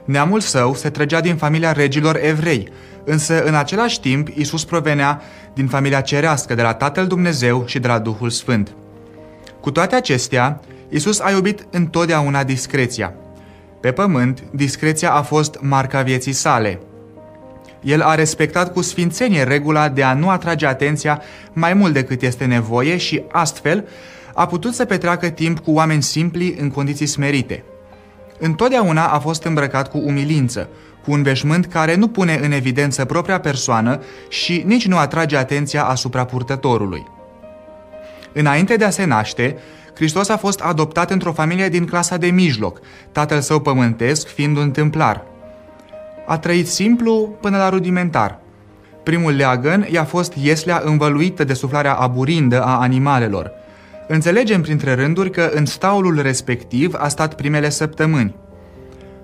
Neamul 0.06 0.40
său 0.40 0.74
se 0.76 0.90
trăgea 0.90 1.22
din 1.22 1.36
familia 1.36 1.72
regilor 1.72 2.20
evrei, 2.22 2.70
însă 3.06 3.44
în 3.44 3.56
același 3.56 4.00
timp 4.00 4.28
Isus 4.28 4.66
provenea 4.66 5.22
din 5.54 5.68
familia 5.68 6.02
cerească 6.02 6.56
de 6.56 6.62
la 6.62 6.74
Tatăl 6.74 7.08
Dumnezeu 7.08 7.66
și 7.66 7.80
de 7.80 7.88
la 7.88 8.00
Duhul 8.00 8.30
Sfânt. 8.30 8.76
Cu 9.62 9.72
toate 9.72 9.96
acestea, 9.96 10.60
Isus 10.90 11.20
a 11.20 11.32
iubit 11.32 11.66
întotdeauna 11.72 12.44
discreția. 12.44 13.14
Pe 13.82 13.92
pământ, 13.92 14.44
discreția 14.52 15.14
a 15.14 15.22
fost 15.22 15.58
marca 15.62 16.02
vieții 16.02 16.34
sale. 16.34 16.80
El 17.82 18.02
a 18.02 18.16
respectat 18.16 18.74
cu 18.74 18.82
sfințenie 18.82 19.44
regula 19.44 19.90
de 19.90 20.04
a 20.04 20.14
nu 20.14 20.30
atrage 20.30 20.66
atenția 20.66 21.22
mai 21.54 21.74
mult 21.74 21.94
decât 21.94 22.22
este 22.22 22.46
nevoie 22.46 22.98
și, 22.98 23.24
astfel, 23.32 23.88
a 24.34 24.46
putut 24.46 24.74
să 24.74 24.86
petreacă 24.86 25.30
timp 25.30 25.60
cu 25.60 25.72
oameni 25.72 26.04
simpli 26.04 26.56
în 26.60 26.70
condiții 26.70 27.06
smerite. 27.06 27.64
Întotdeauna 28.40 29.08
a 29.08 29.20
fost 29.20 29.44
îmbrăcat 29.44 29.90
cu 29.90 29.98
umilință, 29.98 30.70
cu 31.04 31.12
un 31.12 31.24
veșmânt 31.24 31.66
care 31.66 31.96
nu 31.96 32.08
pune 32.08 32.40
în 32.44 32.52
evidență 32.52 33.06
propria 33.06 33.40
persoană 33.40 34.02
și 34.30 34.64
nici 34.66 34.88
nu 34.88 34.98
atrage 34.98 35.38
atenția 35.38 35.84
asupra 35.84 36.26
purtătorului. 36.26 37.06
Înainte 38.34 38.76
de 38.76 38.86
a 38.86 38.90
se 38.90 39.06
naște, 39.06 39.58
Hristos 39.96 40.30
a 40.30 40.38
fost 40.38 40.60
adoptat 40.60 41.12
într-o 41.12 41.32
familie 41.32 41.70
din 41.70 41.86
clasa 41.86 42.18
de 42.18 42.28
mijloc, 42.28 42.80
tatăl 43.12 43.42
său 43.42 43.60
pământesc 43.60 44.28
fiind 44.28 44.58
un 44.58 44.72
templar. 44.72 45.24
A 46.26 46.38
trăit 46.38 46.68
simplu 46.68 47.36
până 47.42 47.58
la 47.58 47.70
rudimentar. 47.70 48.40
Primul 49.04 49.36
leagăn 49.36 49.88
i-a 49.92 50.04
fost 50.04 50.34
ieslea 50.42 50.82
învăluită 50.86 51.44
de 51.44 51.54
suflarea 51.54 51.94
aburindă 51.94 52.64
a 52.64 52.80
animalelor. 52.80 53.52
Înțelegem 54.08 54.62
printre 54.62 54.94
rânduri 54.94 55.30
că 55.30 55.52
în 55.54 55.66
staulul 55.66 56.22
respectiv 56.22 56.94
a 56.98 57.08
stat 57.08 57.36
primele 57.36 57.70
săptămâni. 57.70 58.36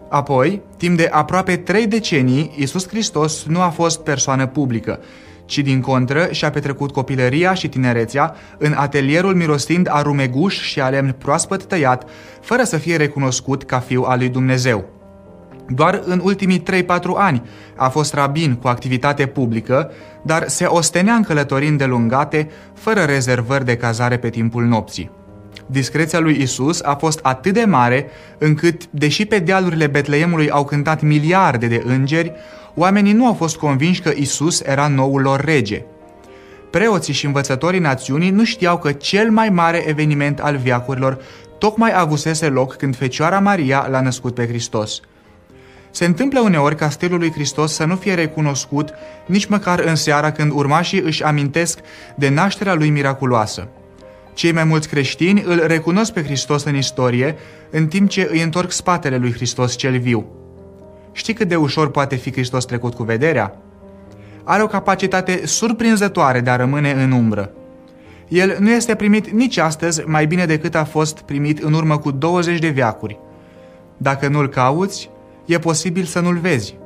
Apoi, 0.09 0.61
timp 0.77 0.97
de 0.97 1.09
aproape 1.11 1.55
trei 1.55 1.87
decenii, 1.87 2.53
Isus 2.57 2.87
Hristos 2.87 3.45
nu 3.45 3.61
a 3.61 3.69
fost 3.69 3.99
persoană 4.03 4.47
publică, 4.47 4.99
ci 5.45 5.59
din 5.59 5.81
contră 5.81 6.27
și-a 6.31 6.49
petrecut 6.49 6.91
copilăria 6.91 7.53
și 7.53 7.69
tinerețea 7.69 8.35
în 8.57 8.73
atelierul 8.73 9.35
mirostind 9.35 9.87
a 9.89 10.01
rumeguș 10.01 10.61
și 10.61 10.81
a 10.81 10.89
lemn 10.89 11.15
proaspăt 11.19 11.65
tăiat, 11.65 12.09
fără 12.41 12.63
să 12.63 12.77
fie 12.77 12.95
recunoscut 12.95 13.63
ca 13.63 13.79
fiu 13.79 14.01
al 14.01 14.17
lui 14.17 14.29
Dumnezeu. 14.29 14.98
Doar 15.69 16.01
în 16.05 16.21
ultimii 16.23 16.63
3-4 16.83 16.85
ani 17.15 17.41
a 17.75 17.89
fost 17.89 18.13
rabin 18.13 18.55
cu 18.55 18.67
activitate 18.67 19.25
publică, 19.25 19.91
dar 20.21 20.47
se 20.47 20.65
ostenea 20.65 21.13
în 21.13 21.23
călătorii 21.23 21.69
îndelungate, 21.69 22.49
fără 22.73 23.01
rezervări 23.01 23.65
de 23.65 23.77
cazare 23.77 24.17
pe 24.17 24.29
timpul 24.29 24.63
nopții. 24.63 25.11
Discreția 25.65 26.19
lui 26.19 26.41
Isus 26.41 26.81
a 26.81 26.95
fost 26.95 27.19
atât 27.21 27.53
de 27.53 27.63
mare 27.63 28.09
încât, 28.37 28.87
deși 28.89 29.25
pe 29.25 29.39
dealurile 29.39 29.87
Betleemului 29.87 30.49
au 30.49 30.65
cântat 30.65 31.01
miliarde 31.01 31.67
de 31.67 31.83
îngeri, 31.85 32.31
oamenii 32.75 33.13
nu 33.13 33.25
au 33.25 33.33
fost 33.33 33.57
convinși 33.57 34.01
că 34.01 34.11
Isus 34.15 34.61
era 34.61 34.87
noul 34.87 35.21
lor 35.21 35.41
rege. 35.41 35.83
Preoții 36.69 37.13
și 37.13 37.25
învățătorii 37.25 37.79
națiunii 37.79 38.29
nu 38.29 38.43
știau 38.43 38.77
că 38.77 38.91
cel 38.91 39.31
mai 39.31 39.49
mare 39.49 39.83
eveniment 39.87 40.39
al 40.39 40.57
viacurilor 40.57 41.17
tocmai 41.57 41.91
avusese 41.95 42.47
loc 42.47 42.75
când 42.75 42.95
Fecioara 42.95 43.39
Maria 43.39 43.87
l-a 43.89 44.01
născut 44.01 44.33
pe 44.33 44.47
Hristos. 44.47 44.99
Se 45.91 46.05
întâmplă 46.05 46.39
uneori 46.39 46.75
ca 46.75 46.89
stilul 46.89 47.19
lui 47.19 47.31
Hristos 47.31 47.73
să 47.73 47.85
nu 47.85 47.95
fie 47.95 48.13
recunoscut 48.13 48.93
nici 49.25 49.45
măcar 49.45 49.79
în 49.79 49.95
seara 49.95 50.31
când 50.31 50.51
urmașii 50.51 51.01
își 51.01 51.23
amintesc 51.23 51.79
de 52.15 52.29
nașterea 52.29 52.73
lui 52.73 52.89
miraculoasă. 52.89 53.67
Cei 54.33 54.51
mai 54.51 54.63
mulți 54.63 54.89
creștini 54.89 55.43
îl 55.45 55.63
recunosc 55.65 56.13
pe 56.13 56.23
Hristos 56.23 56.63
în 56.63 56.75
istorie, 56.75 57.35
în 57.69 57.87
timp 57.87 58.09
ce 58.09 58.29
îi 58.31 58.41
întorc 58.41 58.71
spatele 58.71 59.17
lui 59.17 59.33
Hristos 59.33 59.75
cel 59.75 59.99
viu. 59.99 60.25
Știi 61.11 61.33
cât 61.33 61.47
de 61.47 61.55
ușor 61.55 61.91
poate 61.91 62.15
fi 62.15 62.31
Hristos 62.31 62.65
trecut 62.65 62.93
cu 62.93 63.03
vederea? 63.03 63.61
Are 64.43 64.63
o 64.63 64.67
capacitate 64.67 65.45
surprinzătoare 65.45 66.39
de 66.39 66.49
a 66.49 66.55
rămâne 66.55 66.91
în 66.91 67.11
umbră. 67.11 67.51
El 68.27 68.57
nu 68.59 68.69
este 68.69 68.95
primit 68.95 69.29
nici 69.29 69.57
astăzi 69.57 70.01
mai 70.05 70.25
bine 70.25 70.45
decât 70.45 70.75
a 70.75 70.83
fost 70.83 71.19
primit 71.19 71.63
în 71.63 71.73
urmă 71.73 71.97
cu 71.97 72.11
20 72.11 72.59
de 72.59 72.69
veacuri. 72.69 73.19
Dacă 73.97 74.27
nu-l 74.27 74.49
cauți, 74.49 75.09
e 75.49 75.59
posibil 75.59 76.03
să 76.03 76.19
nu-l 76.19 76.37
vezi. 76.37 76.77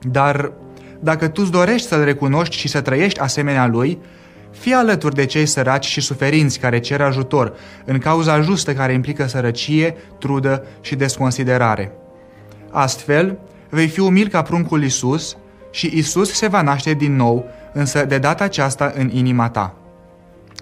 Dar 0.00 0.52
dacă 1.00 1.28
tu 1.28 1.40
îți 1.42 1.50
dorești 1.50 1.86
să-l 1.86 2.04
recunoști 2.04 2.56
și 2.56 2.68
să 2.68 2.80
trăiești 2.80 3.20
asemenea 3.20 3.66
lui, 3.66 3.98
fii 4.50 4.72
alături 4.72 5.14
de 5.14 5.24
cei 5.24 5.46
săraci 5.46 5.86
și 5.86 6.00
suferinți 6.00 6.58
care 6.58 6.80
cer 6.80 7.00
ajutor 7.00 7.52
în 7.84 7.98
cauza 7.98 8.40
justă 8.40 8.74
care 8.74 8.92
implică 8.92 9.26
sărăcie, 9.26 9.96
trudă 10.18 10.64
și 10.80 10.94
desconsiderare. 10.94 11.92
Astfel, 12.70 13.38
vei 13.70 13.88
fi 13.88 14.00
umil 14.00 14.28
ca 14.28 14.42
pruncul 14.42 14.84
Isus 14.84 15.36
și 15.70 15.90
Isus 15.94 16.32
se 16.32 16.46
va 16.46 16.62
naște 16.62 16.92
din 16.92 17.16
nou, 17.16 17.44
însă 17.72 18.04
de 18.04 18.18
data 18.18 18.44
aceasta 18.44 18.92
în 18.94 19.10
inima 19.12 19.48
ta. 19.48 19.74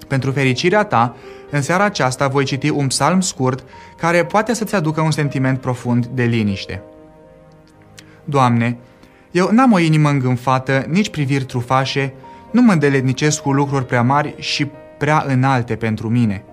Pentru 0.09 0.31
fericirea 0.31 0.85
ta, 0.85 1.17
în 1.51 1.63
seara 1.63 1.85
aceasta 1.85 2.29
voi 2.29 2.45
citi 2.45 2.69
un 2.69 2.87
psalm 2.87 3.21
scurt 3.21 3.65
care 3.97 4.25
poate 4.25 4.55
să-ți 4.55 4.75
aducă 4.75 5.01
un 5.01 5.11
sentiment 5.11 5.61
profund 5.61 6.07
de 6.07 6.23
liniște. 6.23 6.83
Doamne, 8.29 8.79
eu 9.31 9.51
n-am 9.51 9.73
o 9.73 9.79
inimă 9.79 10.09
îngânfată, 10.09 10.85
nici 10.89 11.11
priviri 11.11 11.45
trufașe, 11.45 12.15
nu 12.51 12.63
mă 12.63 12.73
îndeletnicesc 12.73 13.43
cu 13.43 13.53
lucruri 13.53 13.87
prea 13.87 14.03
mari 14.03 14.35
și 14.39 14.67
prea 14.99 15.25
înalte 15.27 15.77
pentru 15.77 16.09
mine. 16.09 16.45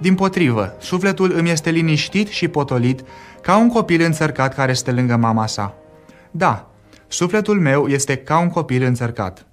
Din 0.00 0.14
potrivă, 0.14 0.74
sufletul 0.78 1.32
îmi 1.34 1.50
este 1.50 1.70
liniștit 1.70 2.28
și 2.28 2.48
potolit 2.48 3.00
ca 3.42 3.56
un 3.56 3.68
copil 3.68 4.00
înțărcat 4.00 4.54
care 4.54 4.72
stă 4.72 4.92
lângă 4.92 5.16
mama 5.16 5.46
sa. 5.46 5.74
Da, 6.30 6.70
sufletul 7.08 7.60
meu 7.60 7.86
este 7.86 8.16
ca 8.16 8.38
un 8.38 8.48
copil 8.48 8.82
înțărcat. 8.82 9.46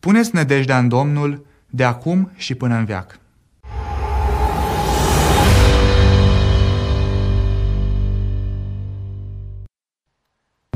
Puneți 0.00 0.34
nădejdea 0.34 0.78
în 0.78 0.88
Domnul 0.88 1.46
de 1.70 1.84
acum 1.84 2.30
și 2.34 2.54
până 2.54 2.74
în 2.74 2.84
veac. 2.84 3.18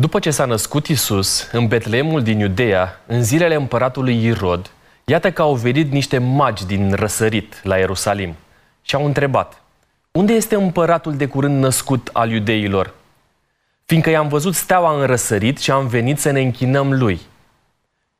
După 0.00 0.18
ce 0.18 0.30
s-a 0.30 0.44
născut 0.44 0.86
Isus 0.86 1.48
în 1.52 1.66
Betleemul 1.66 2.22
din 2.22 2.38
Iudea, 2.38 3.00
în 3.06 3.22
zilele 3.22 3.54
împăratului 3.54 4.24
Irod, 4.24 4.70
iată 5.04 5.32
că 5.32 5.42
au 5.42 5.54
venit 5.54 5.92
niște 5.92 6.18
magi 6.18 6.66
din 6.66 6.92
răsărit 6.92 7.60
la 7.62 7.76
Ierusalim 7.76 8.34
și 8.82 8.94
au 8.94 9.04
întrebat, 9.04 9.62
unde 10.10 10.32
este 10.32 10.54
împăratul 10.54 11.16
de 11.16 11.26
curând 11.26 11.62
născut 11.62 12.10
al 12.12 12.30
iudeilor? 12.30 12.94
Fiindcă 13.84 14.10
i-am 14.10 14.28
văzut 14.28 14.54
steaua 14.54 15.00
în 15.00 15.06
răsărit 15.06 15.58
și 15.58 15.70
am 15.70 15.86
venit 15.86 16.18
să 16.18 16.30
ne 16.30 16.40
închinăm 16.40 16.92
lui. 16.92 17.20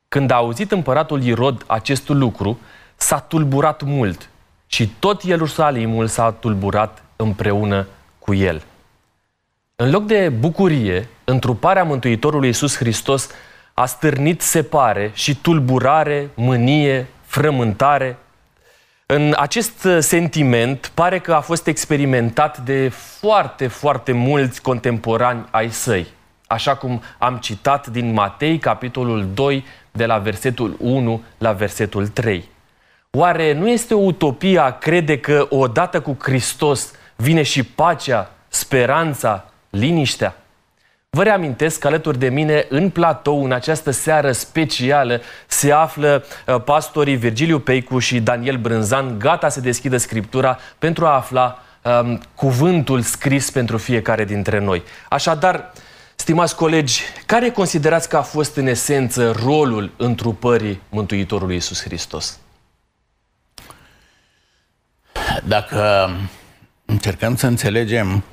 Când 0.07 0.31
a 0.31 0.35
auzit 0.35 0.71
împăratul 0.71 1.23
Irod 1.23 1.63
acest 1.67 2.09
lucru, 2.09 2.59
s-a 2.95 3.19
tulburat 3.19 3.83
mult 3.83 4.29
și 4.67 4.87
tot 4.99 5.23
Ierusalimul 5.23 6.07
s-a 6.07 6.31
tulburat 6.31 7.03
împreună 7.15 7.87
cu 8.19 8.33
el. 8.33 8.63
În 9.75 9.89
loc 9.89 10.05
de 10.05 10.29
bucurie, 10.29 11.07
întruparea 11.31 11.83
Mântuitorului 11.83 12.47
Iisus 12.47 12.77
Hristos 12.77 13.29
a 13.73 13.85
stârnit 13.85 14.41
separe 14.41 15.11
și 15.13 15.35
tulburare, 15.35 16.29
mânie, 16.33 17.07
frământare. 17.25 18.17
În 19.05 19.33
acest 19.37 19.87
sentiment 19.99 20.91
pare 20.93 21.19
că 21.19 21.33
a 21.33 21.39
fost 21.39 21.67
experimentat 21.67 22.57
de 22.57 22.89
foarte, 23.19 23.67
foarte 23.67 24.11
mulți 24.11 24.61
contemporani 24.61 25.45
ai 25.51 25.69
săi. 25.69 26.07
Așa 26.47 26.75
cum 26.75 27.01
am 27.17 27.37
citat 27.37 27.87
din 27.87 28.13
Matei, 28.13 28.57
capitolul 28.57 29.27
2, 29.33 29.65
de 29.91 30.05
la 30.05 30.17
versetul 30.17 30.75
1 30.79 31.21
la 31.37 31.51
versetul 31.51 32.07
3. 32.07 32.49
Oare 33.11 33.53
nu 33.53 33.69
este 33.69 33.93
o 33.93 33.99
utopie 33.99 34.59
a 34.59 34.77
crede 34.77 35.19
că 35.19 35.47
odată 35.49 36.01
cu 36.01 36.17
Hristos 36.19 36.91
vine 37.15 37.43
și 37.43 37.63
pacea, 37.63 38.31
speranța, 38.47 39.45
liniștea? 39.69 40.35
Vă 41.17 41.23
reamintesc 41.23 41.79
că 41.79 41.87
alături 41.87 42.19
de 42.19 42.29
mine 42.29 42.65
în 42.69 42.89
platou, 42.89 43.43
în 43.43 43.51
această 43.51 43.91
seară 43.91 44.31
specială, 44.31 45.21
se 45.47 45.71
află 45.71 46.23
uh, 46.47 46.61
pastorii 46.63 47.15
Virgiliu 47.15 47.59
Peicu 47.59 47.99
și 47.99 48.19
Daniel 48.19 48.57
Brânzan, 48.57 49.19
gata 49.19 49.49
să 49.49 49.61
deschidă 49.61 49.97
Scriptura 49.97 50.57
pentru 50.79 51.05
a 51.05 51.15
afla 51.15 51.59
um, 51.81 52.21
cuvântul 52.35 53.01
scris 53.01 53.49
pentru 53.49 53.77
fiecare 53.77 54.25
dintre 54.25 54.59
noi. 54.59 54.83
Așadar, 55.09 55.73
stimați 56.15 56.55
colegi, 56.55 57.01
care 57.25 57.51
considerați 57.51 58.09
că 58.09 58.17
a 58.17 58.21
fost 58.21 58.55
în 58.55 58.67
esență 58.67 59.31
rolul 59.31 59.91
întrupării 59.97 60.81
Mântuitorului 60.89 61.53
Iisus 61.53 61.83
Hristos? 61.83 62.39
Dacă 65.43 66.09
încercăm 66.85 67.35
să 67.35 67.47
înțelegem 67.47 68.23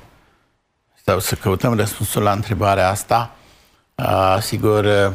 sau 1.09 1.19
să 1.19 1.35
căutăm 1.35 1.75
răspunsul 1.75 2.21
la 2.21 2.31
întrebarea 2.31 2.89
asta, 2.89 3.35
sigur, 4.41 5.13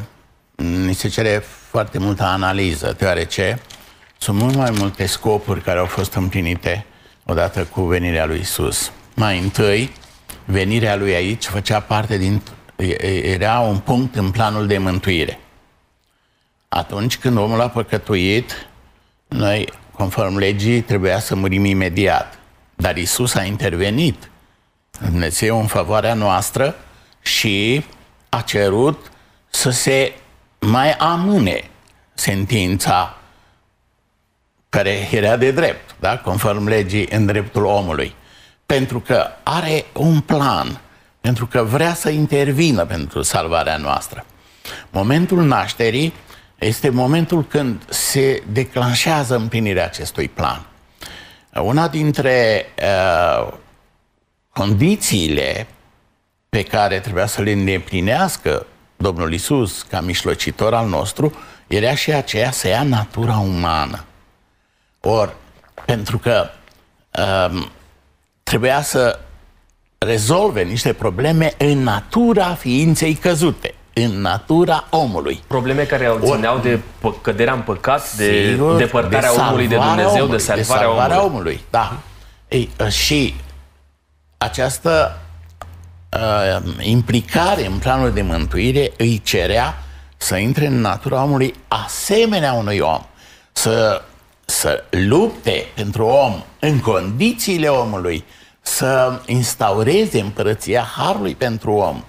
ni 0.55 0.95
se 0.95 1.09
cere 1.09 1.43
foarte 1.69 1.99
multă 1.99 2.23
analiză, 2.23 2.95
deoarece 2.99 3.61
sunt 4.19 4.41
mult 4.41 4.55
mai 4.55 4.71
multe 4.71 5.07
scopuri 5.07 5.61
care 5.61 5.79
au 5.79 5.87
fost 5.87 6.15
împlinite 6.15 6.87
odată 7.25 7.65
cu 7.65 7.83
venirea 7.83 8.27
lui 8.27 8.39
Isus. 8.39 8.93
Mai 9.15 9.39
întâi, 9.39 9.93
venirea 10.45 10.97
lui 10.97 11.15
aici 11.15 11.45
făcea 11.45 11.81
parte 11.81 12.17
din 12.17 12.43
era 13.23 13.59
un 13.59 13.79
punct 13.79 14.15
în 14.17 14.31
planul 14.31 14.67
de 14.67 14.79
mântuire. 14.79 15.39
Atunci 16.69 17.19
când 17.19 17.37
omul 17.37 17.61
a 17.61 17.69
păcătuit, 17.69 18.67
noi, 19.29 19.69
conform 19.91 20.37
legii, 20.37 20.81
trebuia 20.81 21.19
să 21.19 21.35
murim 21.35 21.65
imediat. 21.65 22.39
Dar 22.75 22.97
Isus 22.97 23.35
a 23.35 23.43
intervenit, 23.43 24.29
Dumnezeu 25.01 25.61
în 25.61 25.67
favoarea 25.67 26.15
noastră 26.15 26.75
și 27.23 27.85
a 28.29 28.41
cerut 28.41 29.11
să 29.51 29.71
se 29.71 30.13
mai 30.59 30.93
amâne 30.93 31.71
sentința 32.15 33.17
care 34.69 35.09
era 35.11 35.37
de 35.37 35.51
drept, 35.51 35.95
da? 36.01 36.19
conform 36.19 36.67
legii 36.67 37.09
în 37.11 37.27
dreptul 37.27 37.65
omului. 37.65 38.15
Pentru 38.67 39.01
că 39.01 39.27
are 39.43 39.85
un 39.93 40.21
plan, 40.21 40.81
pentru 41.21 41.47
că 41.47 41.63
vrea 41.63 41.95
să 41.95 42.11
intervină 42.11 42.85
pentru 42.85 43.23
salvarea 43.23 43.77
noastră. 43.77 44.25
Momentul 44.91 45.43
nașterii 45.43 46.13
este 46.59 46.89
momentul 46.89 47.45
când 47.45 47.83
se 47.89 48.43
declanșează 48.53 49.37
împlinirea 49.37 49.85
acestui 49.85 50.29
plan. 50.29 50.67
Una 51.55 51.89
dintre 51.89 52.67
uh, 52.79 53.53
condițiile 54.55 55.67
pe 56.49 56.63
care 56.63 56.99
trebuia 56.99 57.27
să 57.27 57.43
le 57.43 57.51
îndeplinească 57.51 58.67
Domnul 58.97 59.33
Isus 59.33 59.83
ca 59.83 60.01
mișlocitor 60.01 60.75
al 60.75 60.89
nostru 60.89 61.33
era 61.67 61.95
și 61.95 62.13
aceea 62.13 62.51
să 62.51 62.69
ia 62.69 62.83
natura 62.83 63.37
umană. 63.37 64.05
Or, 65.01 65.35
pentru 65.85 66.19
că 66.19 66.51
um, 67.51 67.71
trebuia 68.43 68.83
să 68.83 69.19
rezolve 69.99 70.63
niște 70.63 70.93
probleme 70.93 71.55
în 71.59 71.83
natura 71.83 72.55
ființei 72.55 73.15
căzute, 73.15 73.75
în 73.93 74.21
natura 74.21 74.87
omului. 74.91 75.43
Probleme 75.47 75.83
care 75.83 76.07
au 76.07 76.21
țineau 76.23 76.59
de 76.59 76.81
căderea 77.23 77.53
în 77.53 77.61
păcat, 77.61 78.17
de 78.17 78.49
Sigur, 78.51 78.77
depărtarea 78.77 79.33
de 79.35 79.41
omului 79.41 79.69
de 79.69 79.75
Dumnezeu, 79.75 80.09
omului, 80.09 80.31
de 80.31 80.39
salvarea, 80.39 80.63
de 80.63 80.85
salvarea 80.85 81.25
omului. 81.25 81.35
omului. 81.35 81.61
Da. 81.71 81.99
Ei, 82.49 82.71
și 82.91 83.35
această 84.45 85.19
uh, 86.13 86.73
implicare 86.81 87.67
în 87.67 87.79
planul 87.79 88.13
de 88.13 88.23
mântuire 88.23 88.93
îi 88.97 89.21
cerea 89.25 89.83
să 90.17 90.37
intre 90.37 90.67
în 90.67 90.81
natura 90.81 91.23
omului 91.23 91.55
asemenea 91.69 92.53
unui 92.53 92.79
om, 92.79 93.03
să, 93.53 94.03
să 94.45 94.85
lupte 94.91 95.67
pentru 95.75 96.05
om 96.05 96.43
în 96.59 96.81
condițiile 96.81 97.69
omului, 97.69 98.25
să 98.61 99.21
instaureze 99.27 100.21
împărăția 100.21 100.83
Harului 100.97 101.35
pentru 101.35 101.73
om. 101.73 102.05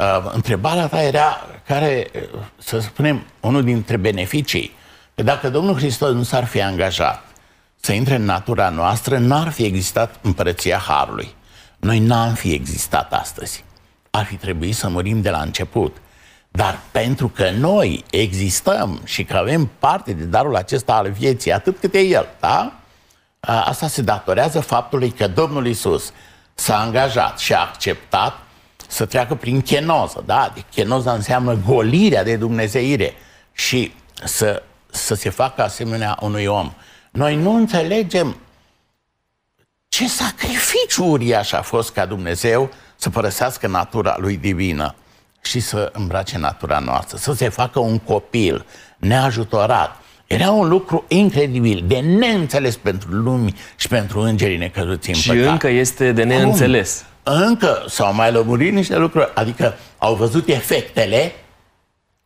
Uh, 0.00 0.30
întrebarea 0.32 0.86
ta 0.86 1.02
era 1.02 1.46
care, 1.66 2.10
să 2.58 2.78
spunem, 2.78 3.26
unul 3.40 3.64
dintre 3.64 3.96
beneficii. 3.96 4.74
Că 5.14 5.22
dacă 5.22 5.50
Domnul 5.50 5.76
Hristos 5.76 6.12
nu 6.12 6.22
s-ar 6.22 6.44
fi 6.44 6.62
angajat 6.62 7.24
să 7.80 7.92
intre 7.92 8.14
în 8.14 8.24
natura 8.24 8.68
noastră, 8.68 9.18
n-ar 9.18 9.48
fi 9.48 9.64
existat 9.64 10.18
împărăția 10.22 10.78
Harului. 10.78 11.34
Noi 11.76 11.98
n-am 11.98 12.34
fi 12.34 12.52
existat 12.52 13.12
astăzi. 13.12 13.64
Ar 14.10 14.24
fi 14.24 14.34
trebuit 14.34 14.74
să 14.76 14.88
murim 14.88 15.20
de 15.20 15.30
la 15.30 15.40
început. 15.40 15.96
Dar 16.50 16.78
pentru 16.90 17.28
că 17.28 17.50
noi 17.50 18.04
existăm 18.10 19.00
și 19.04 19.24
că 19.24 19.36
avem 19.36 19.70
parte 19.78 20.12
de 20.12 20.24
darul 20.24 20.56
acesta 20.56 20.94
al 20.94 21.10
vieții, 21.10 21.52
atât 21.52 21.78
cât 21.80 21.94
e 21.94 21.98
el, 21.98 22.28
da? 22.40 22.72
Asta 23.40 23.88
se 23.88 24.02
datorează 24.02 24.60
faptului 24.60 25.10
că 25.10 25.26
Domnul 25.26 25.66
Isus 25.66 26.12
s-a 26.54 26.78
angajat 26.78 27.38
și 27.38 27.54
a 27.54 27.60
acceptat 27.60 28.38
să 28.88 29.06
treacă 29.06 29.34
prin 29.34 29.60
chenoză, 29.60 30.22
da? 30.26 30.40
Adică 30.40 30.66
chenoza 30.74 31.12
înseamnă 31.12 31.58
golirea 31.66 32.24
de 32.24 32.36
dumnezeire 32.36 33.14
și 33.52 33.92
să, 34.24 34.62
să 34.90 35.14
se 35.14 35.30
facă 35.30 35.62
asemenea 35.62 36.18
unui 36.20 36.46
om. 36.46 36.72
Noi 37.10 37.36
nu 37.36 37.54
înțelegem 37.54 38.36
ce 39.96 40.08
sacrificiu 40.08 41.04
uriaș 41.04 41.52
a 41.52 41.62
fost 41.62 41.92
ca 41.92 42.06
Dumnezeu 42.06 42.70
să 42.96 43.10
părăsească 43.10 43.66
natura 43.66 44.16
lui 44.18 44.36
divină 44.36 44.94
și 45.42 45.60
să 45.60 45.90
îmbrace 45.92 46.38
natura 46.38 46.78
noastră, 46.78 47.16
să 47.16 47.32
se 47.32 47.48
facă 47.48 47.78
un 47.78 47.98
copil 47.98 48.66
neajutorat. 48.96 49.96
Era 50.26 50.50
un 50.50 50.68
lucru 50.68 51.04
incredibil, 51.08 51.84
de 51.86 51.98
neînțeles 51.98 52.76
pentru 52.76 53.10
lumi 53.10 53.54
și 53.76 53.88
pentru 53.88 54.20
îngerii 54.20 54.56
necăzuți 54.56 55.08
în 55.08 55.14
Și 55.14 55.28
păcat. 55.28 55.46
încă 55.46 55.68
este 55.68 56.12
de 56.12 56.22
neînțeles. 56.22 57.04
Cum? 57.22 57.34
Încă 57.34 57.84
s-au 57.88 58.14
mai 58.14 58.32
lămurit 58.32 58.72
niște 58.72 58.96
lucruri, 58.96 59.30
adică 59.34 59.74
au 59.98 60.14
văzut 60.14 60.48
efectele 60.48 61.32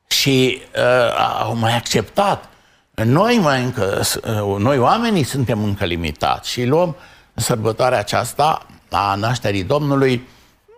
și 0.07 0.63
uh, 0.77 1.41
au 1.43 1.57
mai 1.57 1.77
acceptat. 1.77 2.49
Noi, 2.95 3.39
mai 3.43 3.63
încă, 3.63 4.01
uh, 4.25 4.59
noi 4.59 4.79
oamenii 4.79 5.25
suntem 5.25 5.65
încă 5.65 5.85
limitați 5.85 6.51
și 6.51 6.65
luăm 6.65 6.97
sărbătoarea 7.41 7.99
aceasta 7.99 8.67
a 8.91 9.15
nașterii 9.15 9.63
Domnului 9.63 10.29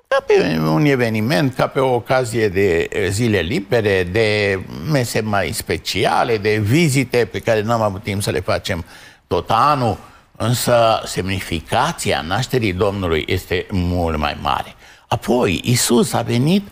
ca 0.09 0.25
pe 0.27 0.59
un 0.59 0.85
eveniment, 0.85 1.55
ca 1.55 1.67
pe 1.67 1.81
o 1.81 1.95
ocazie 1.95 2.49
de 2.49 2.89
zile 3.11 3.39
libere, 3.39 4.09
de 4.13 4.61
mese 4.91 5.21
mai 5.21 5.51
speciale, 5.53 6.37
de 6.39 6.59
vizite 6.59 7.29
pe 7.31 7.39
care 7.39 7.63
n-am 7.63 7.81
avut 7.81 8.03
timp 8.03 8.23
să 8.23 8.31
le 8.31 8.41
facem 8.41 8.85
tot 9.27 9.51
anul, 9.51 9.99
însă 10.37 11.03
semnificația 11.05 12.25
nașterii 12.27 12.73
Domnului 12.73 13.25
este 13.29 13.67
mult 13.71 14.19
mai 14.19 14.37
mare. 14.43 14.75
Apoi, 15.09 15.61
Isus 15.65 16.13
a 16.13 16.23
venit, 16.23 16.67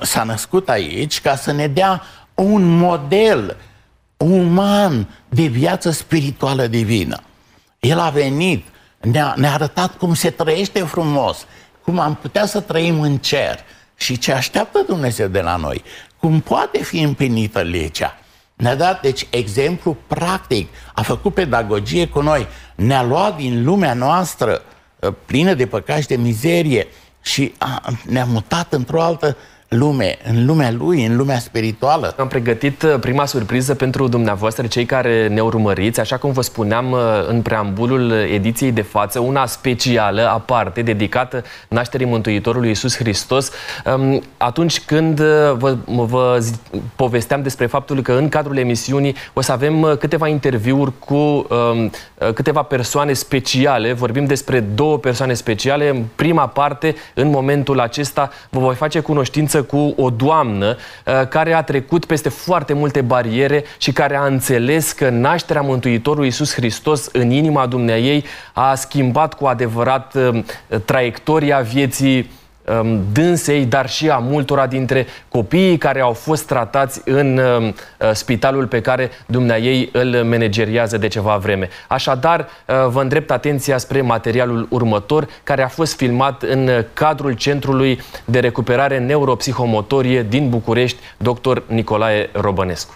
s-a 0.00 0.22
născut 0.24 0.68
aici 0.68 1.20
ca 1.20 1.36
să 1.36 1.52
ne 1.52 1.66
dea 1.66 2.02
un 2.34 2.76
model 2.76 3.56
uman 4.16 5.08
de 5.28 5.46
viață 5.46 5.90
spirituală 5.90 6.66
divină. 6.66 7.20
El 7.80 7.98
a 7.98 8.10
venit, 8.10 8.66
ne-a, 9.00 9.34
ne 9.36 9.48
arătat 9.48 9.96
cum 9.96 10.14
se 10.14 10.30
trăiește 10.30 10.80
frumos, 10.80 11.46
cum 11.82 11.98
am 11.98 12.14
putea 12.14 12.46
să 12.46 12.60
trăim 12.60 13.00
în 13.00 13.18
cer 13.18 13.58
și 13.96 14.18
ce 14.18 14.32
așteaptă 14.32 14.84
Dumnezeu 14.86 15.28
de 15.28 15.40
la 15.40 15.56
noi, 15.56 15.82
cum 16.18 16.40
poate 16.40 16.82
fi 16.82 17.00
împlinită 17.00 17.60
legea. 17.60 18.18
Ne-a 18.54 18.74
dat, 18.74 19.00
deci, 19.00 19.26
exemplu 19.30 19.96
practic, 20.06 20.68
a 20.94 21.02
făcut 21.02 21.34
pedagogie 21.34 22.08
cu 22.08 22.20
noi, 22.20 22.46
ne-a 22.74 23.02
luat 23.02 23.36
din 23.36 23.64
lumea 23.64 23.94
noastră 23.94 24.62
ă, 25.02 25.10
plină 25.10 25.54
de 25.54 25.66
păcat 25.66 26.00
și 26.00 26.06
de 26.06 26.16
mizerie 26.16 26.86
și 27.22 27.54
a, 27.58 27.82
ne-a 28.08 28.24
mutat 28.24 28.72
într-o 28.72 29.02
altă 29.02 29.36
lume, 29.68 30.18
în 30.24 30.46
lumea 30.46 30.70
lui, 30.70 31.04
în 31.04 31.16
lumea 31.16 31.38
spirituală. 31.38 32.14
Am 32.18 32.28
pregătit 32.28 32.82
uh, 32.82 32.94
prima 33.00 33.24
surpriză 33.24 33.74
pentru 33.74 34.08
dumneavoastră, 34.08 34.66
cei 34.66 34.84
care 34.84 35.28
ne 35.28 35.40
urmăriți, 35.40 36.00
așa 36.00 36.16
cum 36.16 36.32
vă 36.32 36.40
spuneam 36.40 36.92
uh, 36.92 36.98
în 37.28 37.42
preambulul 37.42 38.10
ediției 38.10 38.72
de 38.72 38.82
față, 38.82 39.18
una 39.20 39.46
specială, 39.46 40.28
aparte, 40.28 40.82
dedicată 40.82 41.44
nașterii 41.68 42.06
Mântuitorului 42.06 42.68
Iisus 42.68 42.96
Hristos, 42.96 43.50
um, 43.96 44.22
atunci 44.36 44.80
când 44.80 45.18
uh, 45.18 45.26
vă, 45.58 45.76
vă 45.84 46.44
povesteam 46.96 47.42
despre 47.42 47.66
faptul 47.66 48.02
că 48.02 48.12
în 48.12 48.28
cadrul 48.28 48.56
emisiunii 48.56 49.14
o 49.32 49.40
să 49.40 49.52
avem 49.52 49.96
câteva 49.98 50.28
interviuri 50.28 50.92
cu 50.98 51.14
um, 51.14 51.90
câteva 52.34 52.62
persoane 52.62 53.12
speciale, 53.12 53.92
vorbim 53.92 54.24
despre 54.24 54.60
două 54.60 54.98
persoane 54.98 55.34
speciale. 55.34 55.88
În 55.88 56.04
prima 56.14 56.46
parte, 56.46 56.94
în 57.14 57.30
momentul 57.30 57.80
acesta, 57.80 58.30
vă 58.50 58.60
voi 58.60 58.74
face 58.74 59.00
cunoștință 59.00 59.55
cunoștință 59.60 59.62
cu 59.62 60.02
o 60.02 60.10
doamnă 60.10 60.76
uh, 61.06 61.28
care 61.28 61.52
a 61.52 61.62
trecut 61.62 62.04
peste 62.04 62.28
foarte 62.28 62.72
multe 62.72 63.00
bariere 63.00 63.64
și 63.78 63.92
care 63.92 64.16
a 64.16 64.24
înțeles 64.24 64.92
că 64.92 65.08
nașterea 65.08 65.62
Mântuitorului 65.62 66.26
Iisus 66.26 66.54
Hristos 66.54 67.08
în 67.12 67.30
inima 67.30 67.66
dumneaei 67.66 68.24
a 68.52 68.74
schimbat 68.74 69.34
cu 69.34 69.46
adevărat 69.46 70.14
uh, 70.14 70.42
traiectoria 70.84 71.58
vieții 71.60 72.30
Um, 72.68 73.00
dânsei, 73.12 73.64
dar 73.64 73.88
și 73.88 74.10
a 74.10 74.18
multora 74.18 74.66
dintre 74.66 75.06
copiii 75.28 75.78
care 75.78 76.00
au 76.00 76.12
fost 76.12 76.46
tratați 76.46 77.00
în 77.04 77.38
um, 77.38 77.64
uh, 77.66 77.74
spitalul 78.12 78.66
pe 78.66 78.80
care 78.80 79.10
ei 79.60 79.88
îl 79.92 80.24
manageriază 80.24 80.98
de 80.98 81.08
ceva 81.08 81.36
vreme. 81.36 81.68
Așadar, 81.88 82.40
uh, 82.40 82.74
vă 82.88 83.02
îndrept 83.02 83.30
atenția 83.30 83.78
spre 83.78 84.00
materialul 84.00 84.66
următor, 84.70 85.28
care 85.42 85.62
a 85.62 85.68
fost 85.68 85.96
filmat 85.96 86.42
în 86.42 86.84
cadrul 86.92 87.32
Centrului 87.32 88.00
de 88.24 88.38
Recuperare 88.38 88.98
Neuropsihomotorie 88.98 90.22
din 90.22 90.48
București, 90.48 90.98
dr. 91.16 91.58
Nicolae 91.66 92.30
Robănescu. 92.32 92.94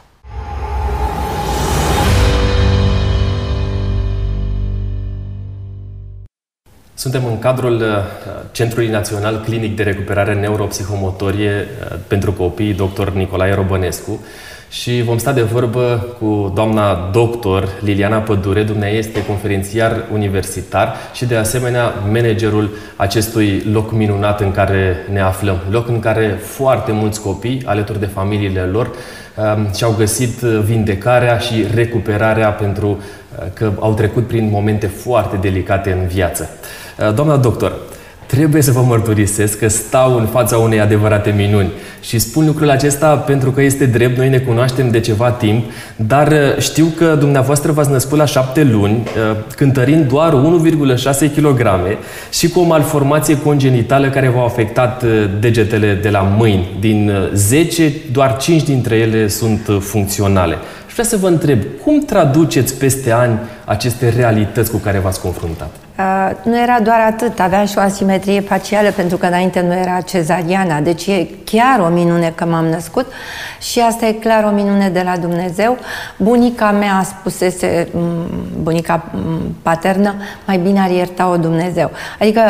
Suntem 7.00 7.24
în 7.24 7.38
cadrul 7.38 7.74
uh, 7.74 7.86
Centrului 8.52 8.88
Național 8.88 9.40
Clinic 9.44 9.76
de 9.76 9.82
Recuperare 9.82 10.34
Neuropsihomotorie 10.34 11.50
uh, 11.50 11.96
pentru 12.06 12.32
Copii, 12.32 12.72
dr. 12.74 13.08
Nicolae 13.08 13.54
Robănescu. 13.54 14.24
și 14.70 15.02
vom 15.02 15.18
sta 15.18 15.32
de 15.32 15.42
vorbă 15.42 16.06
cu 16.18 16.52
doamna 16.54 17.10
doctor 17.12 17.68
Liliana 17.80 18.18
Pădure. 18.18 18.62
Dumnezeu 18.62 18.98
este 18.98 19.24
conferențiar 19.24 20.04
universitar 20.12 20.94
și 21.14 21.24
de 21.24 21.36
asemenea 21.36 21.94
managerul 22.12 22.70
acestui 22.96 23.62
loc 23.72 23.92
minunat 23.92 24.40
în 24.40 24.50
care 24.50 24.96
ne 25.12 25.20
aflăm. 25.20 25.58
Loc 25.70 25.88
în 25.88 26.00
care 26.00 26.38
foarte 26.42 26.92
mulți 26.92 27.20
copii, 27.20 27.62
alături 27.64 28.00
de 28.00 28.06
familiile 28.06 28.60
lor, 28.60 28.90
um, 29.36 29.70
și-au 29.74 29.94
găsit 29.98 30.40
vindecarea 30.40 31.38
și 31.38 31.64
recuperarea 31.74 32.48
pentru 32.48 32.88
uh, 32.88 33.46
că 33.52 33.72
au 33.78 33.94
trecut 33.94 34.26
prin 34.26 34.48
momente 34.50 34.86
foarte 34.86 35.36
delicate 35.36 35.92
în 35.92 36.06
viață. 36.06 36.48
Uh, 37.00 37.14
doamna 37.14 37.36
doctor, 37.36 37.72
trebuie 38.26 38.62
să 38.62 38.72
vă 38.72 38.80
mărturisesc 38.80 39.58
că 39.58 39.68
stau 39.68 40.16
în 40.16 40.26
fața 40.26 40.56
unei 40.56 40.80
adevărate 40.80 41.34
minuni. 41.36 41.70
Și 42.00 42.18
spun 42.18 42.46
lucrul 42.46 42.70
acesta 42.70 43.16
pentru 43.16 43.50
că 43.50 43.62
este 43.62 43.86
drept, 43.86 44.16
noi 44.16 44.28
ne 44.28 44.38
cunoaștem 44.38 44.90
de 44.90 45.00
ceva 45.00 45.30
timp, 45.30 45.64
dar 45.96 46.28
uh, 46.28 46.58
știu 46.58 46.86
că 46.96 47.16
dumneavoastră 47.18 47.72
v-ați 47.72 47.90
născut 47.90 48.18
la 48.18 48.24
șapte 48.24 48.62
luni, 48.62 48.92
uh, 48.92 49.36
cântărind 49.56 50.08
doar 50.08 50.32
1,6 50.32 51.30
kg 51.34 51.62
și 52.32 52.48
cu 52.48 52.60
o 52.60 52.64
malformație 52.64 53.38
congenitală 53.38 54.10
care 54.10 54.28
v-a 54.28 54.44
afectat 54.44 55.02
uh, 55.02 55.10
degetele 55.40 55.98
de 56.02 56.08
la 56.08 56.20
mâini. 56.20 56.76
Din 56.80 57.12
10, 57.34 57.92
doar 58.12 58.36
5 58.36 58.62
dintre 58.62 58.96
ele 58.96 59.28
sunt 59.28 59.68
funcționale. 59.80 60.54
Și 60.86 60.92
vreau 60.92 61.08
să 61.08 61.16
vă 61.16 61.26
întreb, 61.26 61.58
cum 61.84 62.00
traduceți 62.00 62.74
peste 62.78 63.10
ani 63.10 63.38
aceste 63.64 64.08
realități 64.16 64.70
cu 64.70 64.76
care 64.76 64.98
v-ați 64.98 65.20
confruntat? 65.20 65.70
Uh, 66.00 66.30
nu 66.42 66.60
era 66.60 66.80
doar 66.80 67.00
atât, 67.00 67.40
aveam 67.40 67.66
și 67.66 67.78
o 67.78 67.80
asimetrie 67.80 68.40
facială 68.40 68.90
pentru 68.90 69.16
că 69.16 69.26
înainte 69.26 69.60
nu 69.60 69.72
era 69.72 70.00
cezariana, 70.00 70.80
deci 70.80 71.06
e 71.06 71.28
chiar 71.44 71.80
o 71.80 71.88
minune 71.88 72.32
că 72.34 72.44
m-am 72.44 72.64
născut 72.64 73.06
și 73.60 73.80
asta 73.80 74.06
e 74.06 74.12
clar 74.12 74.44
o 74.44 74.50
minune 74.50 74.88
de 74.88 75.02
la 75.04 75.16
Dumnezeu. 75.16 75.78
Bunica 76.16 76.70
mea 76.70 77.02
spusese, 77.04 77.88
bunica 78.62 79.04
paternă, 79.62 80.14
mai 80.46 80.58
bine 80.58 80.80
ar 80.80 80.90
ierta-o 80.90 81.36
Dumnezeu. 81.36 81.90
Adică 82.20 82.40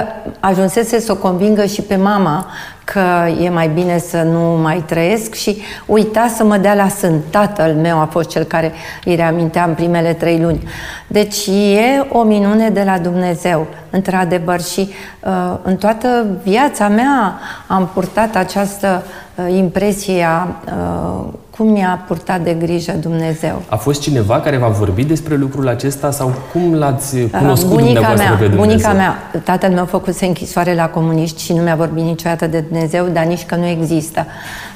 ajunsese 0.40 1.00
să 1.00 1.12
o 1.12 1.16
convingă 1.16 1.64
și 1.64 1.82
pe 1.82 1.96
mama 1.96 2.46
că 2.92 3.28
e 3.40 3.48
mai 3.48 3.68
bine 3.68 3.98
să 3.98 4.22
nu 4.22 4.40
mai 4.62 4.82
trăiesc 4.86 5.34
și 5.34 5.62
uita 5.86 6.26
să 6.36 6.44
mă 6.44 6.56
dea 6.56 6.74
la 6.74 6.88
sân. 6.88 7.20
Tatăl 7.30 7.74
meu 7.74 8.00
a 8.00 8.08
fost 8.10 8.28
cel 8.28 8.44
care 8.44 8.72
îi 9.04 9.14
reamintea 9.14 9.64
în 9.64 9.74
primele 9.74 10.12
trei 10.12 10.40
luni. 10.40 10.68
Deci 11.06 11.46
e 11.46 12.06
o 12.08 12.22
minune 12.22 12.70
de 12.70 12.82
la 12.82 12.98
Dumnezeu, 12.98 13.66
într-adevăr, 13.90 14.60
și 14.60 14.88
uh, 15.20 15.58
în 15.62 15.76
toată 15.76 16.26
viața 16.42 16.88
mea 16.88 17.38
am 17.66 17.90
purtat 17.94 18.36
această 18.36 19.02
uh, 19.34 19.54
impresie 19.56 20.24
a 20.24 20.46
uh, 20.46 21.24
cum 21.60 21.68
mi-a 21.68 22.04
purtat 22.06 22.40
de 22.40 22.52
grijă 22.52 22.92
Dumnezeu. 22.92 23.62
A 23.68 23.76
fost 23.76 24.00
cineva 24.00 24.40
care 24.40 24.56
v-a 24.56 24.68
vorbit 24.68 25.06
despre 25.06 25.36
lucrul 25.36 25.68
acesta 25.68 26.10
sau 26.10 26.32
cum 26.52 26.74
l-ați 26.74 27.16
uh, 27.16 27.30
cunoscut 27.30 27.68
bunica 27.68 27.92
dumneavoastră 27.92 28.28
mea, 28.28 28.38
pe 28.38 28.46
Dumnezeu? 28.46 28.66
Bunica 28.66 28.92
mea, 28.92 29.16
tatăl 29.44 29.70
meu 29.70 29.82
a 29.82 29.86
făcut 29.86 30.20
închisoare 30.20 30.74
la 30.74 30.88
comuniști 30.88 31.42
și 31.42 31.52
nu 31.52 31.62
mi-a 31.62 31.74
vorbit 31.74 32.04
niciodată 32.04 32.46
de 32.46 32.60
Dumnezeu, 32.60 33.06
dar 33.06 33.24
nici 33.24 33.44
că 33.46 33.56
nu 33.56 33.66
există. 33.66 34.26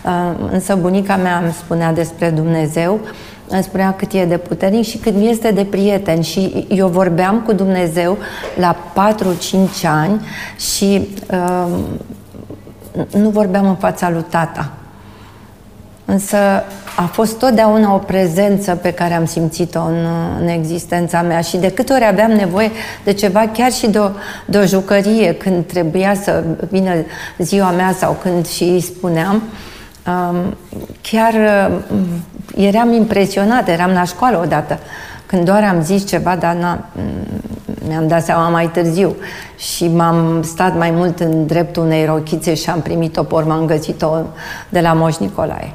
Uh, 0.04 0.10
însă 0.52 0.78
bunica 0.80 1.16
mea 1.16 1.38
îmi 1.42 1.52
spunea 1.52 1.92
despre 1.92 2.30
Dumnezeu 2.30 3.00
îmi 3.48 3.62
spunea 3.62 3.94
cât 3.94 4.12
e 4.12 4.24
de 4.24 4.36
puternic 4.36 4.84
și 4.84 4.96
cât 4.96 5.14
mi 5.14 5.30
este 5.30 5.50
de 5.50 5.64
prieten. 5.64 6.20
Și 6.20 6.66
eu 6.68 6.88
vorbeam 6.88 7.40
cu 7.40 7.52
Dumnezeu 7.52 8.18
la 8.58 8.76
4-5 9.14 9.16
ani 9.84 10.20
și 10.58 11.08
uh, 11.30 11.66
nu 13.16 13.28
vorbeam 13.28 13.66
în 13.68 13.74
fața 13.74 14.10
lui 14.10 14.24
tata. 14.28 14.72
Însă 16.04 16.36
a 16.96 17.02
fost 17.02 17.38
totdeauna 17.38 17.94
o 17.94 17.98
prezență 17.98 18.74
pe 18.74 18.90
care 18.90 19.14
am 19.14 19.24
simțit-o 19.24 19.80
în, 19.80 20.06
în 20.40 20.48
existența 20.48 21.22
mea 21.22 21.40
și 21.40 21.56
de 21.56 21.70
câte 21.70 21.92
ori 21.92 22.06
aveam 22.06 22.30
nevoie 22.30 22.70
de 23.04 23.12
ceva, 23.12 23.48
chiar 23.52 23.72
și 23.72 23.86
de 23.86 23.98
o, 23.98 24.08
de 24.46 24.58
o 24.58 24.64
jucărie, 24.64 25.34
când 25.34 25.66
trebuia 25.66 26.14
să 26.14 26.42
vină 26.70 26.90
ziua 27.38 27.70
mea 27.70 27.94
sau 27.98 28.16
când 28.22 28.46
și 28.46 28.62
îi 28.62 28.80
spuneam, 28.80 29.42
um, 30.06 30.56
chiar 31.00 31.32
um, 31.90 32.06
eram 32.56 32.92
impresionată, 32.92 33.70
eram 33.70 33.90
la 33.90 34.04
școală 34.04 34.40
odată, 34.44 34.78
când 35.26 35.44
doar 35.44 35.64
am 35.64 35.82
zis 35.82 36.06
ceva, 36.06 36.36
dar 36.36 36.54
n-am, 36.54 36.84
mi-am 37.88 38.08
dat 38.08 38.24
seama 38.24 38.48
mai 38.48 38.70
târziu 38.72 39.16
și 39.56 39.88
m-am 39.88 40.42
stat 40.42 40.76
mai 40.78 40.90
mult 40.90 41.20
în 41.20 41.46
dreptul 41.46 41.82
unei 41.82 42.04
rochițe 42.04 42.54
și 42.54 42.70
am 42.70 42.80
primit-o, 42.80 43.22
pormă, 43.22 43.52
am 43.52 43.66
găsit-o 43.66 44.16
de 44.68 44.80
la 44.80 44.92
Moș 44.92 45.16
Nicolae. 45.16 45.72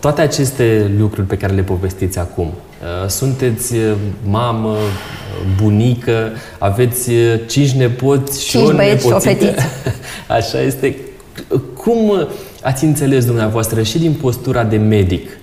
Toate 0.00 0.20
aceste 0.20 0.94
lucruri 0.98 1.26
pe 1.26 1.36
care 1.36 1.52
le 1.52 1.62
povestiți 1.62 2.18
acum, 2.18 2.46
uh, 2.46 3.08
sunteți 3.08 3.74
uh, 3.74 3.92
mamă, 4.28 4.76
bunică, 5.62 6.30
aveți 6.58 7.10
uh, 7.10 7.40
cinci 7.46 7.72
nepoți 7.72 8.44
și 8.44 8.50
cinci 8.50 8.68
o 8.68 8.72
băieți 8.74 9.06
și 9.06 9.12
o 9.12 9.18
fetiță. 9.18 9.62
Așa 10.38 10.60
este. 10.60 10.96
Cum 11.76 12.28
ați 12.62 12.84
înțeles 12.84 13.24
dumneavoastră 13.24 13.82
și 13.82 13.98
din 13.98 14.12
postura 14.12 14.64
de 14.64 14.76
medic 14.76 15.38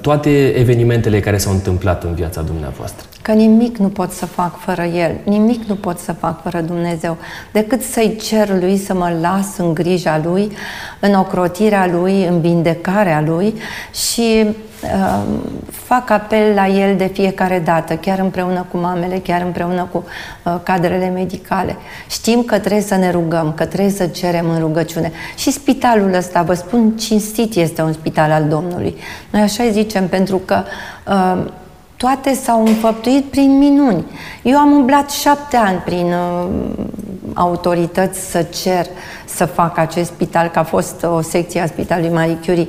toate 0.00 0.58
evenimentele 0.58 1.20
care 1.20 1.38
s-au 1.38 1.52
întâmplat 1.52 2.04
în 2.04 2.14
viața 2.14 2.40
dumneavoastră? 2.40 3.06
Că 3.26 3.32
nimic 3.32 3.76
nu 3.76 3.88
pot 3.88 4.10
să 4.10 4.26
fac 4.26 4.58
fără 4.58 4.82
El, 4.82 5.16
nimic 5.24 5.64
nu 5.64 5.74
pot 5.74 5.98
să 5.98 6.12
fac 6.12 6.42
fără 6.42 6.60
Dumnezeu, 6.60 7.16
decât 7.52 7.82
să-i 7.82 8.16
cer 8.22 8.48
Lui 8.60 8.76
să 8.76 8.94
mă 8.94 9.16
las 9.20 9.56
în 9.56 9.74
grija 9.74 10.20
Lui, 10.24 10.52
în 11.00 11.14
ocrotirea 11.14 11.86
Lui, 11.92 12.26
în 12.26 12.40
vindecarea 12.40 13.20
Lui 13.26 13.54
și 13.94 14.46
uh, 14.46 15.22
fac 15.70 16.10
apel 16.10 16.54
la 16.54 16.68
El 16.68 16.96
de 16.96 17.06
fiecare 17.06 17.62
dată, 17.64 17.94
chiar 17.94 18.18
împreună 18.18 18.66
cu 18.70 18.76
mamele, 18.76 19.18
chiar 19.18 19.42
împreună 19.42 19.88
cu 19.92 20.04
uh, 20.44 20.54
cadrele 20.62 21.08
medicale. 21.08 21.76
Știm 22.08 22.42
că 22.42 22.58
trebuie 22.58 22.82
să 22.82 22.94
ne 22.94 23.10
rugăm, 23.10 23.52
că 23.56 23.64
trebuie 23.64 23.90
să 23.90 24.06
cerem 24.06 24.50
în 24.50 24.58
rugăciune. 24.58 25.12
Și 25.36 25.50
spitalul 25.50 26.14
ăsta, 26.14 26.42
vă 26.42 26.54
spun, 26.54 26.96
cinstit 26.96 27.54
este 27.54 27.82
un 27.82 27.92
spital 27.92 28.30
al 28.30 28.44
Domnului. 28.44 28.96
Noi 29.30 29.40
așa 29.42 29.68
zicem, 29.70 30.08
pentru 30.08 30.36
că 30.44 30.62
uh, 31.08 31.44
toate 31.96 32.34
s-au 32.34 32.66
înfăptuit 32.66 33.24
prin 33.24 33.58
minuni. 33.58 34.04
Eu 34.42 34.58
am 34.58 34.70
umblat 34.70 35.10
șapte 35.10 35.56
ani 35.56 35.78
prin 35.78 36.12
uh, 36.12 36.48
autorități 37.34 38.30
să 38.30 38.42
cer 38.42 38.86
să 39.24 39.44
fac 39.44 39.78
acest 39.78 40.10
spital, 40.10 40.48
că 40.48 40.58
a 40.58 40.62
fost 40.62 41.02
o 41.02 41.20
secție 41.20 41.60
a 41.60 41.66
Spitalului 41.66 42.14
Marie 42.14 42.38
Curie. 42.44 42.68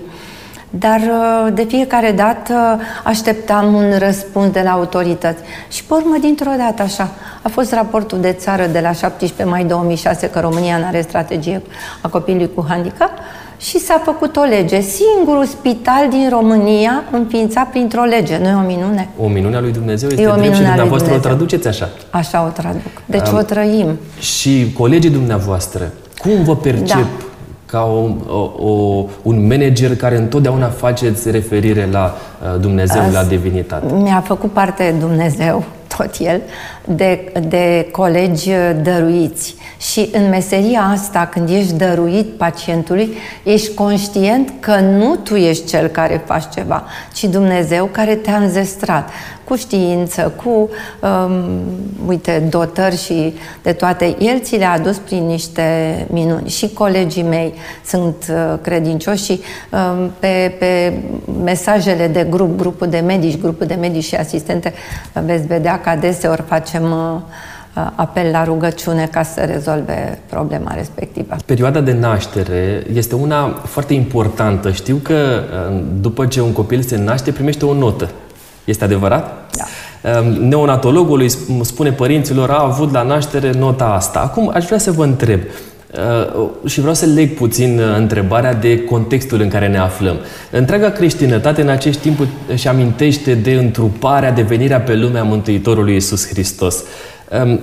Dar 0.70 1.00
uh, 1.00 1.54
de 1.54 1.64
fiecare 1.64 2.12
dată 2.12 2.80
așteptam 3.04 3.74
un 3.74 3.98
răspuns 3.98 4.52
de 4.52 4.62
la 4.62 4.72
autorități. 4.72 5.44
Și 5.70 5.84
pe 5.84 5.94
urmă, 5.94 6.18
dintr-o 6.22 6.52
dată 6.58 6.82
așa, 6.82 7.10
a 7.42 7.50
fost 7.50 7.74
raportul 7.74 8.20
de 8.20 8.32
țară 8.32 8.66
de 8.66 8.80
la 8.80 8.92
17 8.92 9.44
mai 9.56 9.64
2006 9.64 10.30
că 10.30 10.40
România 10.40 10.78
nu 10.78 10.86
are 10.86 11.02
strategie 11.02 11.62
a 12.02 12.08
copilului 12.08 12.54
cu 12.54 12.66
handicap 12.68 13.12
și 13.58 13.80
s-a 13.80 14.02
făcut 14.06 14.36
o 14.36 14.42
lege. 14.42 14.82
Singurul 14.82 15.46
spital 15.46 16.10
din 16.10 16.30
România 16.30 17.04
înființat 17.12 17.70
printr-o 17.70 18.04
lege. 18.04 18.38
Nu 18.38 18.48
e 18.48 18.54
o 18.54 18.66
minune? 18.66 19.10
O 19.20 19.28
minune 19.28 19.56
a 19.56 19.60
lui 19.60 19.72
Dumnezeu 19.72 20.10
este 20.10 20.22
e 20.22 20.28
o 20.28 20.36
drept 20.36 20.56
și 20.56 20.62
dumneavoastră 20.62 21.14
o 21.14 21.18
traduceți 21.18 21.68
așa. 21.68 21.90
Așa 22.10 22.46
o 22.46 22.50
traduc. 22.50 23.02
Deci 23.06 23.28
um, 23.28 23.38
o 23.38 23.42
trăim. 23.42 24.00
Și 24.20 24.74
colegii 24.78 25.10
dumneavoastră, 25.10 25.92
cum 26.18 26.44
vă 26.44 26.56
percep 26.56 26.88
da. 26.88 27.27
Ca 27.68 27.84
o, 27.84 28.10
o, 28.28 28.68
o, 28.68 29.06
un 29.22 29.48
manager 29.48 29.96
care 29.96 30.18
întotdeauna 30.18 30.68
faceți 30.68 31.32
referire 31.32 31.88
la 31.92 32.16
uh, 32.54 32.60
Dumnezeu, 32.60 33.02
As, 33.02 33.14
la 33.14 33.24
divinitate? 33.24 33.94
Mi-a 33.94 34.24
făcut 34.26 34.52
parte 34.52 34.96
Dumnezeu 35.00 35.64
tot 35.98 36.16
el, 36.20 36.42
de, 36.86 37.32
de 37.48 37.88
colegi 37.92 38.50
dăruiți. 38.82 39.56
Și 39.78 40.10
în 40.12 40.30
meseria 40.30 40.82
asta, 40.94 41.30
când 41.32 41.50
ești 41.50 41.74
dăruit 41.74 42.28
pacientului, 42.28 43.18
ești 43.44 43.74
conștient 43.74 44.54
că 44.60 44.76
nu 44.80 45.16
tu 45.16 45.36
ești 45.36 45.68
cel 45.68 45.88
care 45.88 46.22
faci 46.26 46.44
ceva, 46.54 46.84
ci 47.14 47.24
Dumnezeu 47.24 47.86
care 47.86 48.16
te-a 48.16 48.38
înzestrat 48.38 49.10
cu 49.48 49.56
știință, 49.56 50.34
cu, 50.44 50.50
um, 50.50 51.62
uite, 52.08 52.48
dotări 52.50 52.98
și 52.98 53.34
de 53.64 53.74
toate. 53.74 54.16
El 54.20 54.40
ți 54.40 54.58
le-a 54.58 54.72
adus 54.72 54.98
prin 54.98 55.26
niște 55.26 55.62
minuni. 56.10 56.50
Și 56.50 56.74
colegii 56.74 57.24
mei 57.24 57.54
sunt 57.86 58.16
uh, 58.30 58.54
credincioși 58.62 59.24
și 59.24 59.40
um, 59.72 60.12
pe, 60.20 60.56
pe 60.60 60.94
mesajele 61.44 62.08
de 62.08 62.28
grup, 62.30 62.58
grupul 62.58 62.88
de 62.88 63.00
medici, 63.00 63.40
grupul 63.40 63.66
de 63.66 63.74
medici 63.74 64.04
și 64.04 64.16
asistente, 64.16 64.74
veți 65.26 65.48
vedea 65.48 65.82
că 65.82 65.90
adeseori 65.90 66.44
facem 66.48 66.84
uh, 66.84 67.92
apel 67.96 68.32
la 68.32 68.44
rugăciune 68.44 69.08
ca 69.12 69.24
să 69.24 69.42
rezolve 69.42 70.20
problema 70.30 70.74
respectivă. 70.74 71.36
Perioada 71.46 71.80
de 71.80 71.94
naștere 71.94 72.84
este 72.94 73.16
una 73.16 73.50
foarte 73.50 73.94
importantă. 73.94 74.72
Știu 74.72 75.00
că 75.04 75.14
uh, 75.14 75.80
după 76.02 76.26
ce 76.26 76.42
un 76.42 76.52
copil 76.52 76.82
se 76.82 76.98
naște, 76.98 77.32
primește 77.32 77.66
o 77.66 77.74
notă. 77.74 78.10
Este 78.68 78.84
adevărat? 78.84 79.56
Da. 79.58 79.64
Um, 80.20 80.26
neonatologul 80.26 81.20
îi 81.20 81.30
spune 81.62 81.92
părinților, 81.92 82.50
a 82.50 82.64
avut 82.64 82.92
la 82.94 83.04
naștere 83.04 83.52
nota 83.58 83.86
asta. 83.86 84.20
Acum 84.20 84.52
aș 84.54 84.66
vrea 84.66 84.78
să 84.78 84.92
vă 84.92 85.04
întreb, 85.04 85.40
Uh, 85.94 86.50
și 86.66 86.80
vreau 86.80 86.96
să 86.96 87.06
leg 87.06 87.34
puțin 87.34 87.80
uh, 87.80 87.96
întrebarea 87.98 88.54
de 88.54 88.84
contextul 88.84 89.42
în 89.42 89.50
care 89.50 89.68
ne 89.68 89.78
aflăm. 89.78 90.16
Întreaga 90.52 90.90
creștinătate 90.90 91.62
în 91.62 91.70
acest 91.70 92.00
timp 92.00 92.20
își 92.48 92.68
amintește 92.68 93.34
de 93.34 93.54
întruparea, 93.54 94.32
de 94.32 94.42
venirea 94.42 94.80
pe 94.82 94.96
lumea 94.96 95.24
Mântuitorului 95.24 95.94
Iisus 95.94 96.28
Hristos. 96.28 96.84
Um, 97.44 97.60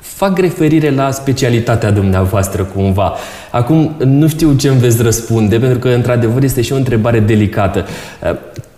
fac 0.00 0.38
referire 0.38 0.90
la 0.90 1.10
specialitatea 1.10 1.90
dumneavoastră 1.90 2.64
cumva. 2.64 3.14
Acum, 3.50 3.94
nu 4.04 4.28
știu 4.28 4.52
ce 4.52 4.68
îmi 4.68 4.78
veți 4.78 5.02
răspunde, 5.02 5.58
pentru 5.58 5.78
că, 5.78 5.88
într-adevăr, 5.88 6.42
este 6.42 6.62
și 6.62 6.72
o 6.72 6.76
întrebare 6.76 7.20
delicată. 7.20 7.86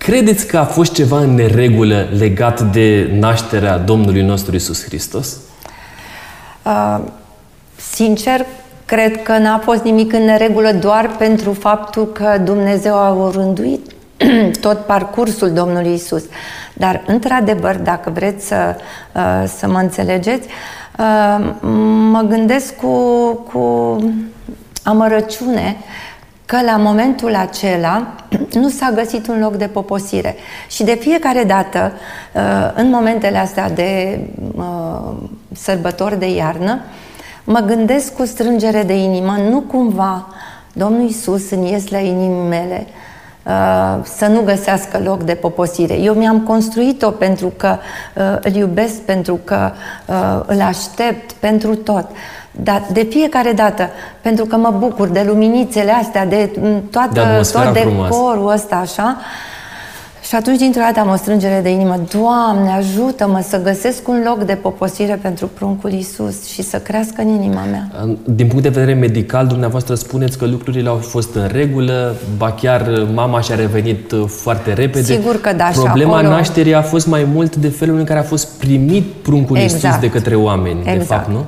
Uh, 0.05 0.11
credeți 0.11 0.47
că 0.47 0.59
a 0.59 0.64
fost 0.64 0.93
ceva 0.93 1.19
în 1.19 1.35
neregulă 1.35 2.09
legat 2.19 2.61
de 2.61 3.11
nașterea 3.19 3.79
Domnului 3.79 4.23
nostru 4.23 4.55
Isus 4.55 4.85
Hristos? 4.85 5.37
Uh, 6.62 6.99
sincer, 7.93 8.47
cred 8.85 9.23
că 9.23 9.38
n-a 9.38 9.59
fost 9.59 9.83
nimic 9.83 10.12
în 10.12 10.25
neregulă 10.25 10.73
doar 10.73 11.11
pentru 11.19 11.53
faptul 11.53 12.07
că 12.12 12.40
Dumnezeu 12.45 12.95
a 12.95 13.14
orânduit 13.14 13.93
tot 14.61 14.79
parcursul 14.79 15.51
Domnului 15.51 15.93
Isus. 15.93 16.25
Dar, 16.75 17.03
într-adevăr, 17.07 17.77
dacă 17.77 18.11
vreți 18.14 18.47
să, 18.47 18.77
uh, 19.14 19.45
să 19.57 19.69
mă 19.69 19.79
înțelegeți, 19.79 20.49
uh, 20.99 21.55
mă 22.11 22.21
gândesc 22.29 22.77
cu, 22.77 22.97
cu 23.53 23.99
amărăciune 24.83 25.77
că 26.46 26.62
la 26.62 26.76
momentul 26.76 27.35
acela 27.35 28.14
nu 28.61 28.68
s-a 28.68 28.90
găsit 28.94 29.28
un 29.28 29.40
loc 29.40 29.57
de 29.57 29.66
poposire. 29.66 30.37
Și 30.68 30.85
de 30.85 30.94
fiecare 30.94 31.44
dată, 31.44 31.92
uh, 32.33 32.42
în 32.74 32.90
momentele 32.90 33.38
astea 33.38 33.70
de 33.70 34.20
sărbători 35.52 36.18
de 36.18 36.35
iarnă, 36.35 36.80
mă 37.44 37.59
gândesc 37.59 38.14
cu 38.14 38.24
strângere 38.24 38.83
de 38.83 38.96
inimă, 38.96 39.37
nu 39.50 39.61
cumva 39.61 40.26
Domnul 40.76 41.02
Iisus 41.02 41.50
în 41.50 41.66
la 41.88 41.98
inimii 41.98 42.48
mele 42.48 42.87
uh, 43.42 44.04
să 44.04 44.26
nu 44.26 44.40
găsească 44.40 45.00
loc 45.04 45.22
de 45.22 45.35
poposire. 45.35 45.94
Eu 45.94 46.14
mi-am 46.14 46.40
construit-o 46.40 47.11
pentru 47.11 47.52
că 47.57 47.76
uh, 48.14 48.37
îl 48.40 48.54
iubesc, 48.54 49.00
pentru 49.00 49.40
că 49.44 49.70
uh, 50.07 50.40
îl 50.46 50.61
aștept, 50.61 51.33
pentru 51.33 51.76
tot. 51.76 52.07
Dar 52.62 52.87
de 52.93 53.07
fiecare 53.11 53.53
dată, 53.53 53.88
pentru 54.21 54.45
că 54.45 54.57
mă 54.57 54.75
bucur 54.79 55.09
de 55.09 55.25
luminițele 55.27 55.90
astea, 55.90 56.27
de 56.27 56.51
toată, 56.90 57.12
de 57.12 57.51
tot 57.53 57.73
decorul 57.73 58.53
ăsta 58.53 58.77
așa, 58.77 59.17
uh, 59.19 59.25
și 60.29 60.35
atunci, 60.35 60.59
dintr-o 60.59 60.81
dată, 60.81 61.01
am 61.01 61.09
o 61.09 61.17
strângere 61.17 61.61
de 61.62 61.71
inimă. 61.71 62.01
Doamne, 62.12 62.71
ajută-mă 62.71 63.45
să 63.49 63.62
găsesc 63.62 64.09
un 64.09 64.23
loc 64.25 64.45
de 64.45 64.55
poposire 64.55 65.19
pentru 65.23 65.51
pruncul 65.55 65.93
Iisus 65.93 66.47
și 66.47 66.62
să 66.62 66.79
crească 66.79 67.23
în 67.23 67.29
inima 67.29 67.62
mea. 67.71 67.88
Din 68.25 68.47
punct 68.47 68.62
de 68.62 68.69
vedere 68.69 68.95
medical, 68.95 69.47
dumneavoastră 69.47 69.95
spuneți 69.95 70.38
că 70.38 70.47
lucrurile 70.47 70.88
au 70.88 70.97
fost 70.97 71.35
în 71.35 71.49
regulă, 71.53 72.14
ba 72.37 72.53
chiar 72.53 73.07
mama 73.14 73.40
și-a 73.40 73.55
revenit 73.55 74.12
uh, 74.12 74.25
foarte 74.27 74.73
repede. 74.73 75.03
Sigur 75.03 75.40
că 75.40 75.53
da, 75.53 75.71
Problema 75.73 76.17
acolo... 76.17 76.33
nașterii 76.33 76.75
a 76.75 76.83
fost 76.83 77.07
mai 77.07 77.27
mult 77.33 77.57
de 77.57 77.69
felul 77.69 77.99
în 77.99 78.05
care 78.05 78.19
a 78.19 78.23
fost 78.23 78.59
primit 78.59 79.05
pruncul 79.05 79.57
exact. 79.57 79.83
Iisus 79.83 80.01
de 80.01 80.11
către 80.11 80.35
oameni, 80.35 80.79
exact. 80.81 80.99
de 80.99 81.05
fapt, 81.05 81.29
nu? 81.29 81.45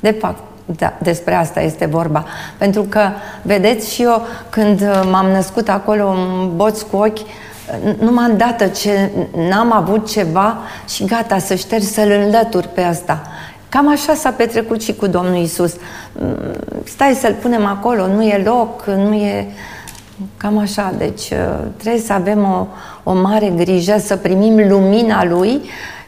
De 0.00 0.16
fapt, 0.20 0.42
da, 0.78 0.92
despre 1.02 1.34
asta 1.34 1.60
este 1.60 1.86
vorba. 1.86 2.24
Pentru 2.58 2.82
că, 2.82 3.00
vedeți, 3.42 3.94
și 3.94 4.02
eu 4.02 4.22
când 4.48 4.80
uh, 4.80 5.08
m-am 5.10 5.26
născut 5.26 5.68
acolo 5.68 6.08
în 6.08 6.50
boț 6.56 6.80
cu 6.80 6.96
ochi, 6.96 7.18
numai 7.98 8.30
îndată 8.30 8.66
ce 8.66 9.10
n-am 9.48 9.72
avut 9.72 10.10
ceva 10.10 10.58
și 10.88 11.04
gata, 11.04 11.38
să 11.38 11.54
ștergi, 11.54 11.86
să-l 11.86 12.10
înlături 12.10 12.68
pe 12.68 12.80
asta. 12.80 13.22
Cam 13.68 13.90
așa 13.90 14.14
s-a 14.14 14.30
petrecut 14.30 14.82
și 14.82 14.94
cu 14.94 15.06
Domnul 15.06 15.36
Isus. 15.36 15.74
Stai 16.84 17.14
să-l 17.20 17.34
punem 17.34 17.66
acolo, 17.66 18.06
nu 18.06 18.22
e 18.22 18.42
loc, 18.44 18.86
nu 18.86 19.14
e... 19.14 19.46
Cam 20.36 20.58
așa, 20.58 20.94
deci 20.98 21.30
uh, 21.30 21.58
trebuie 21.76 22.02
să 22.02 22.12
avem 22.12 22.44
o, 22.44 22.66
o 23.10 23.14
mare 23.14 23.52
grijă 23.56 23.98
să 23.98 24.16
primim 24.16 24.68
lumina 24.68 25.24
Lui 25.24 25.60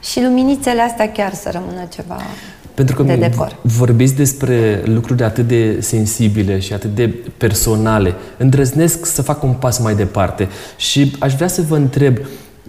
și 0.03 0.23
luminițele 0.23 0.83
astea 0.83 1.13
chiar 1.13 1.35
să 1.35 1.51
rămână 1.53 1.87
ceva 1.95 2.17
pentru 2.75 2.97
că 2.97 3.03
de 3.03 3.15
decor. 3.15 3.57
vorbiți 3.63 4.15
despre 4.15 4.83
lucruri 4.85 5.23
atât 5.23 5.47
de 5.47 5.81
sensibile 5.81 6.59
și 6.59 6.73
atât 6.73 6.95
de 6.95 7.09
personale. 7.37 8.15
Îndrăznesc 8.37 9.07
să 9.07 9.23
fac 9.23 9.43
un 9.43 9.53
pas 9.53 9.79
mai 9.79 9.95
departe 9.95 10.49
și 10.77 11.17
aș 11.19 11.35
vrea 11.35 11.49
să 11.49 11.63
vă 11.63 11.77
întreb 11.77 12.17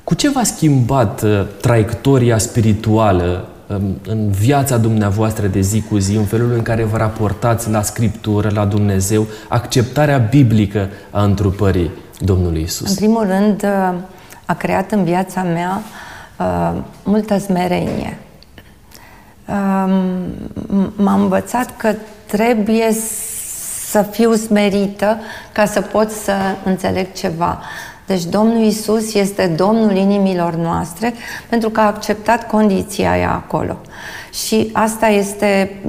cu 0.03 0.13
ce 0.13 0.29
v-a 0.29 0.43
schimbat 0.43 1.21
uh, 1.21 1.45
traiectoria 1.61 2.37
spirituală 2.37 3.47
um, 3.67 3.97
în 4.07 4.29
viața 4.29 4.77
dumneavoastră 4.77 5.47
de 5.47 5.61
zi 5.61 5.83
cu 5.89 5.97
zi, 5.97 6.15
în 6.15 6.25
felul 6.25 6.53
în 6.53 6.61
care 6.61 6.83
vă 6.83 6.97
raportați 6.97 7.69
la 7.69 7.81
Scriptură, 7.81 8.49
la 8.53 8.65
Dumnezeu, 8.65 9.25
acceptarea 9.47 10.17
biblică 10.17 10.89
a 11.11 11.23
întrupării 11.23 11.91
Domnului 12.19 12.61
Isus? 12.61 12.89
În 12.89 12.95
primul 12.95 13.25
rând, 13.27 13.63
uh, 13.63 13.93
a 14.45 14.53
creat 14.53 14.91
în 14.91 15.03
viața 15.03 15.43
mea 15.43 15.81
uh, 16.39 16.81
multă 17.03 17.37
smerenie 17.37 18.17
m-am 20.95 21.21
învățat 21.21 21.77
că 21.77 21.93
trebuie 22.25 22.91
să 23.89 24.01
fiu 24.01 24.34
smerită 24.34 25.19
ca 25.51 25.65
să 25.65 25.82
pot 25.82 26.12
să 26.12 26.34
înțeleg 26.63 27.12
ceva. 27.12 27.62
Deci 28.08 28.23
Domnul 28.23 28.63
Isus 28.63 29.13
este 29.13 29.47
Domnul 29.47 29.95
inimilor 29.95 30.56
noastre 30.56 31.13
pentru 31.49 31.69
că 31.69 31.79
a 31.79 31.86
acceptat 31.86 32.47
condiția 32.47 33.12
aia 33.12 33.32
acolo. 33.32 33.77
Și 34.45 34.69
asta 34.73 35.08
este 35.08 35.82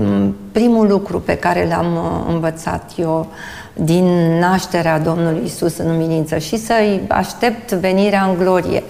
primul 0.52 0.88
lucru 0.88 1.20
pe 1.20 1.36
care 1.36 1.66
l-am 1.68 1.94
uh, 1.94 2.32
învățat 2.34 2.90
eu 2.96 3.26
din 3.74 4.38
nașterea 4.38 4.98
Domnului 4.98 5.42
Isus 5.44 5.76
în 5.76 5.90
umilință 5.90 6.38
și 6.38 6.56
să-i 6.56 7.00
aștept 7.08 7.72
venirea 7.72 8.24
în 8.24 8.36
glorie. 8.38 8.82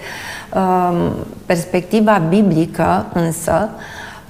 Perspectiva 1.47 2.23
biblică 2.29 3.07
însă 3.13 3.69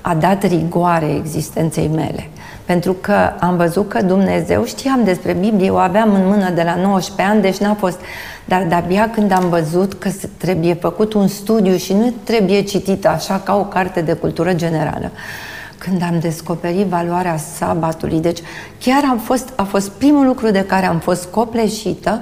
a 0.06 0.14
dat 0.14 0.42
rigoare 0.46 1.14
existenței 1.14 1.88
mele. 1.94 2.28
Pentru 2.64 2.92
că 2.92 3.32
am 3.40 3.56
văzut 3.56 3.88
că 3.88 4.02
Dumnezeu, 4.02 4.64
știam 4.64 5.04
despre 5.04 5.32
Biblie, 5.32 5.70
o 5.70 5.76
aveam 5.76 6.14
în 6.14 6.26
mână 6.26 6.50
de 6.50 6.62
la 6.62 6.74
19 6.74 7.34
ani, 7.34 7.42
deci 7.42 7.56
n-a 7.56 7.74
fost. 7.74 8.00
Dar 8.44 8.62
de-abia 8.68 9.10
când 9.10 9.32
am 9.32 9.48
văzut 9.48 9.94
că 9.94 10.10
trebuie 10.36 10.74
făcut 10.74 11.12
un 11.12 11.28
studiu 11.28 11.76
și 11.76 11.92
nu 11.92 12.12
trebuie 12.24 12.62
citit 12.62 13.06
așa 13.06 13.40
ca 13.44 13.56
o 13.56 13.64
carte 13.64 14.00
de 14.00 14.12
cultură 14.12 14.52
generală, 14.52 15.10
când 15.78 16.02
am 16.02 16.18
descoperit 16.20 16.86
valoarea 16.86 17.36
sabatului, 17.36 18.20
deci 18.20 18.38
chiar 18.78 19.02
am 19.10 19.18
fost, 19.18 19.52
a 19.56 19.62
fost 19.62 19.90
primul 19.90 20.26
lucru 20.26 20.50
de 20.50 20.64
care 20.64 20.86
am 20.86 20.98
fost 20.98 21.24
copleșită, 21.24 22.20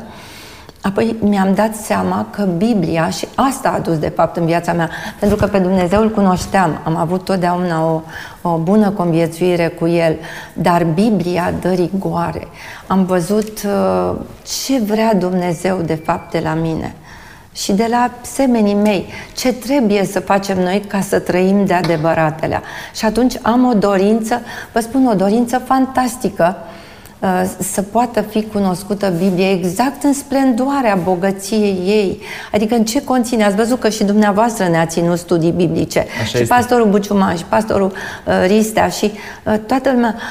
Apoi 0.83 1.17
mi-am 1.21 1.55
dat 1.55 1.75
seama 1.75 2.27
că 2.31 2.43
Biblia, 2.57 3.11
și 3.11 3.29
asta 3.35 3.69
a 3.69 3.79
dus 3.79 3.99
de 3.99 4.09
fapt 4.09 4.37
în 4.37 4.47
viața 4.47 4.73
mea, 4.73 4.91
pentru 5.19 5.37
că 5.37 5.47
pe 5.47 5.59
Dumnezeu 5.59 6.01
îl 6.01 6.11
cunoșteam, 6.11 6.81
am 6.85 6.97
avut 6.97 7.25
totdeauna 7.25 7.85
o, 7.85 8.01
o 8.43 8.57
bună 8.57 8.91
conviețuire 8.91 9.69
cu 9.69 9.87
El, 9.87 10.17
dar 10.53 10.85
Biblia 10.85 11.53
dă 11.61 11.71
rigoare. 11.71 12.49
Am 12.87 13.05
văzut 13.05 13.63
uh, 13.65 14.15
ce 14.65 14.79
vrea 14.79 15.15
Dumnezeu 15.15 15.81
de 15.85 15.95
fapt 15.95 16.31
de 16.31 16.41
la 16.45 16.55
mine 16.55 16.95
și 17.55 17.73
de 17.73 17.87
la 17.91 18.11
semenii 18.21 18.75
mei, 18.75 19.07
ce 19.37 19.53
trebuie 19.53 20.05
să 20.05 20.21
facem 20.21 20.59
noi 20.59 20.81
ca 20.89 21.01
să 21.01 21.19
trăim 21.19 21.65
de 21.67 21.75
adevăratele. 21.75 22.61
Și 22.95 23.05
atunci 23.05 23.35
am 23.43 23.67
o 23.67 23.75
dorință, 23.75 24.41
vă 24.73 24.81
spun 24.81 25.07
o 25.07 25.15
dorință 25.15 25.59
fantastică, 25.59 26.57
Uh, 26.57 26.82
să 27.59 27.83
poată 27.83 28.21
fi 28.21 28.43
cunoscută 28.43 29.13
Biblia 29.19 29.51
exact 29.51 30.03
în 30.03 30.13
splendoarea 30.13 30.95
bogăției 30.95 31.83
ei. 31.87 32.21
Adică 32.53 32.75
în 32.75 32.85
ce 32.85 33.05
conține. 33.05 33.45
Ați 33.45 33.57
văzut 33.57 33.81
că 33.81 33.89
și 33.89 34.05
dumneavoastră 34.05 34.69
ne-a 34.69 34.87
ținut 34.87 35.19
studii 35.19 35.51
biblice. 35.51 35.99
Așa 35.99 36.25
și 36.25 36.37
este. 36.37 36.55
pastorul 36.55 36.87
Buciuman, 36.87 37.37
și 37.37 37.45
pastorul 37.45 37.93
uh, 38.27 38.33
Ristea, 38.47 38.89
și 38.89 39.13
uh, 39.45 39.55
toată 39.67 39.91
lumea 39.93 40.15
uh, 40.17 40.23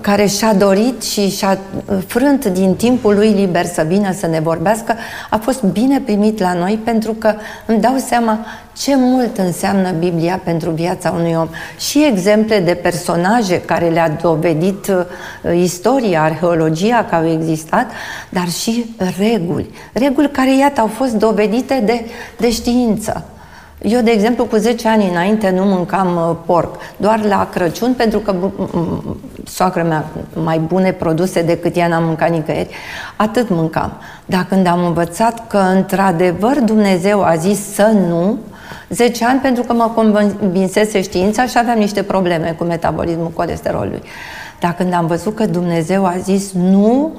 care 0.00 0.26
și-a 0.26 0.54
dorit 0.54 1.02
și 1.02 1.30
și-a 1.30 1.58
uh, 1.86 1.98
frânt 2.06 2.46
din 2.46 2.74
timpul 2.74 3.14
lui 3.14 3.28
liber 3.28 3.64
să 3.64 3.84
vină 3.88 4.12
să 4.12 4.26
ne 4.26 4.40
vorbească, 4.40 4.94
a 5.30 5.36
fost 5.36 5.62
bine 5.62 6.00
primit 6.00 6.38
la 6.38 6.52
noi 6.52 6.80
pentru 6.84 7.12
că 7.12 7.34
îmi 7.66 7.80
dau 7.80 7.96
seama 7.96 8.46
ce 8.76 8.96
mult 8.96 9.38
înseamnă 9.38 9.90
Biblia 9.90 10.40
pentru 10.44 10.70
viața 10.70 11.10
unui 11.10 11.34
om. 11.34 11.48
Și 11.78 12.04
exemple 12.04 12.60
de 12.60 12.74
personaje 12.74 13.60
care 13.60 13.88
le-a 13.88 14.08
dovedit 14.22 14.86
uh, 14.86 15.62
istoria, 15.62 16.22
arheologia 16.22 17.06
că 17.08 17.14
au 17.14 17.28
existat, 17.28 17.90
dar 18.28 18.48
și 18.48 18.94
reguli. 19.18 19.70
Reguli 19.92 20.30
care, 20.30 20.56
iată, 20.56 20.80
au 20.80 20.86
fost 20.86 21.12
dovedite 21.12 21.82
de, 21.86 22.04
de 22.36 22.50
știință. 22.50 23.24
Eu, 23.86 24.00
de 24.00 24.10
exemplu, 24.10 24.44
cu 24.44 24.56
10 24.56 24.88
ani 24.88 25.08
înainte 25.08 25.50
nu 25.50 25.64
mâncam 25.64 26.16
uh, 26.16 26.36
porc, 26.46 26.76
doar 26.96 27.24
la 27.24 27.48
Crăciun, 27.52 27.94
pentru 27.94 28.18
că 28.18 28.34
soacră 29.44 29.82
mea 29.82 30.04
mai 30.42 30.58
bune 30.58 30.92
produse 30.92 31.42
decât 31.42 31.76
ea 31.76 31.88
n-am 31.88 32.04
mâncat 32.04 32.30
nicăieri, 32.30 32.68
atât 33.16 33.48
mâncam. 33.48 33.92
Dar 34.26 34.46
când 34.48 34.66
am 34.66 34.84
învățat 34.84 35.46
că, 35.46 35.58
într-adevăr, 35.58 36.60
Dumnezeu 36.60 37.22
a 37.22 37.34
zis 37.36 37.72
să 37.74 37.92
nu, 38.08 38.38
10 38.88 39.24
ani 39.24 39.40
pentru 39.40 39.62
că 39.62 39.72
mă 39.72 39.90
convinsese 39.94 41.02
știința 41.02 41.46
și 41.46 41.58
aveam 41.58 41.78
niște 41.78 42.02
probleme 42.02 42.54
cu 42.58 42.64
metabolismul 42.64 43.30
colesterolului. 43.34 44.02
Dar 44.60 44.74
când 44.74 44.92
am 44.92 45.06
văzut 45.06 45.34
că 45.34 45.46
Dumnezeu 45.46 46.04
a 46.04 46.14
zis 46.22 46.52
nu, 46.52 47.12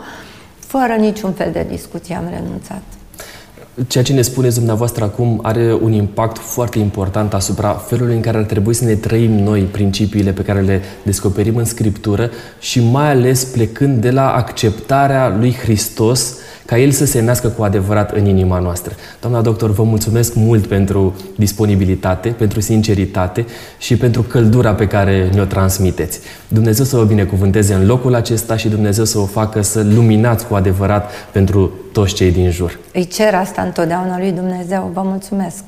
fără 0.60 0.94
niciun 0.94 1.32
fel 1.32 1.52
de 1.52 1.66
discuție 1.70 2.16
am 2.16 2.30
renunțat. 2.30 2.82
Ceea 3.88 4.04
ce 4.04 4.14
ne 4.14 4.22
spuneți 4.22 4.56
dumneavoastră 4.56 5.04
acum 5.04 5.40
are 5.44 5.74
un 5.82 5.92
impact 5.92 6.38
foarte 6.38 6.80
important 6.80 7.34
asupra 7.34 7.74
felului 7.74 8.16
în 8.16 8.22
care 8.22 8.38
ar 8.38 8.44
trebui 8.44 8.74
să 8.74 8.86
ne 8.86 8.96
trăim 8.96 9.32
noi 9.32 9.62
principiile 9.62 10.32
pe 10.32 10.42
care 10.42 10.62
le 10.62 10.82
descoperim 11.04 11.56
în 11.56 11.66
Scriptură 11.66 12.30
și 12.60 12.84
mai 12.84 13.10
ales 13.10 13.44
plecând 13.44 14.02
de 14.02 14.12
la 14.12 14.34
acceptarea 14.34 15.36
lui 15.38 15.54
Hristos 15.54 16.38
ca 16.66 16.78
El 16.78 16.92
să 16.92 17.06
se 17.06 17.22
nască 17.22 17.48
cu 17.48 17.64
adevărat 17.64 18.12
în 18.12 18.26
inima 18.26 18.60
noastră. 18.60 18.94
Doamna 19.22 19.42
doctor, 19.42 19.72
vă 19.72 19.84
mulțumesc 19.84 20.34
mult 20.36 20.68
pentru 20.68 21.16
disponibilitate, 21.36 22.30
pentru 22.30 22.60
sinceritate 22.60 23.46
și 23.78 23.98
pentru 23.98 24.22
căldura 24.22 24.74
pe 24.74 24.88
care 24.88 25.30
ne-o 25.34 25.44
transmiteți. 25.44 26.20
Dumnezeu 26.48 26.86
să 26.86 26.98
vă 26.98 27.04
binecuvânteze 27.04 27.74
în 27.74 27.86
locul 27.86 28.16
acesta 28.16 28.58
și 28.58 28.68
Dumnezeu 28.68 29.04
să 29.04 29.18
o 29.18 29.26
facă 29.26 29.62
să 29.62 29.86
luminați 29.96 30.48
cu 30.48 30.56
adevărat 30.56 31.12
pentru 31.32 31.72
toți 31.92 32.14
cei 32.14 32.32
din 32.32 32.52
jur. 32.52 32.80
Îi 32.94 33.08
cer 33.08 33.34
asta 33.34 33.62
întotdeauna 33.62 34.18
lui 34.18 34.32
Dumnezeu. 34.32 34.92
Vă 34.94 35.02
mulțumesc! 35.04 35.64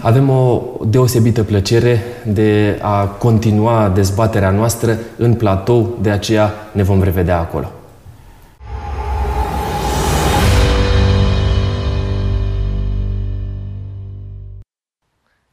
Avem 0.00 0.28
o 0.28 0.62
deosebită 0.86 1.42
plăcere 1.42 2.02
de 2.26 2.78
a 2.80 3.04
continua 3.04 3.92
dezbaterea 3.94 4.50
noastră 4.50 4.98
în 5.16 5.34
platou, 5.34 5.98
de 6.00 6.10
aceea 6.10 6.52
ne 6.72 6.82
vom 6.82 7.02
revedea 7.02 7.38
acolo. 7.38 7.72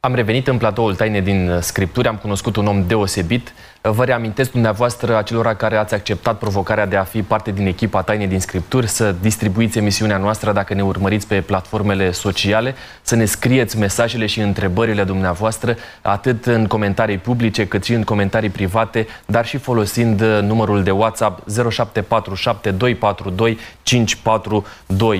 Am 0.02 0.14
revenit 0.14 0.48
în 0.48 0.58
platoul 0.58 0.94
Taine 0.94 1.20
din 1.20 1.58
Scripturi, 1.60 2.08
am 2.08 2.16
cunoscut 2.16 2.56
un 2.56 2.66
om 2.66 2.86
deosebit. 2.86 3.52
Vă 3.82 4.04
reamintesc 4.04 4.50
dumneavoastră 4.50 5.16
acelora 5.16 5.54
care 5.54 5.76
ați 5.76 5.94
acceptat 5.94 6.38
provocarea 6.38 6.86
de 6.86 6.96
a 6.96 7.04
fi 7.04 7.22
parte 7.22 7.50
din 7.50 7.66
echipa 7.66 8.02
Taine 8.02 8.26
din 8.26 8.40
Scripturi, 8.40 8.88
să 8.88 9.14
distribuiți 9.20 9.78
emisiunea 9.78 10.16
noastră 10.16 10.52
dacă 10.52 10.74
ne 10.74 10.82
urmăriți 10.82 11.26
pe 11.26 11.40
platformele 11.40 12.10
sociale, 12.10 12.74
să 13.02 13.14
ne 13.14 13.24
scrieți 13.24 13.78
mesajele 13.78 14.26
și 14.26 14.40
întrebările 14.40 15.04
dumneavoastră, 15.04 15.76
atât 16.02 16.46
în 16.46 16.66
comentarii 16.66 17.18
publice, 17.18 17.66
cât 17.66 17.84
și 17.84 17.92
în 17.92 18.02
comentarii 18.02 18.50
private, 18.50 19.06
dar 19.26 19.46
și 19.46 19.56
folosind 19.56 20.22
numărul 20.22 20.82
de 20.82 20.90
WhatsApp 20.90 21.50
0747242542. 21.50 21.54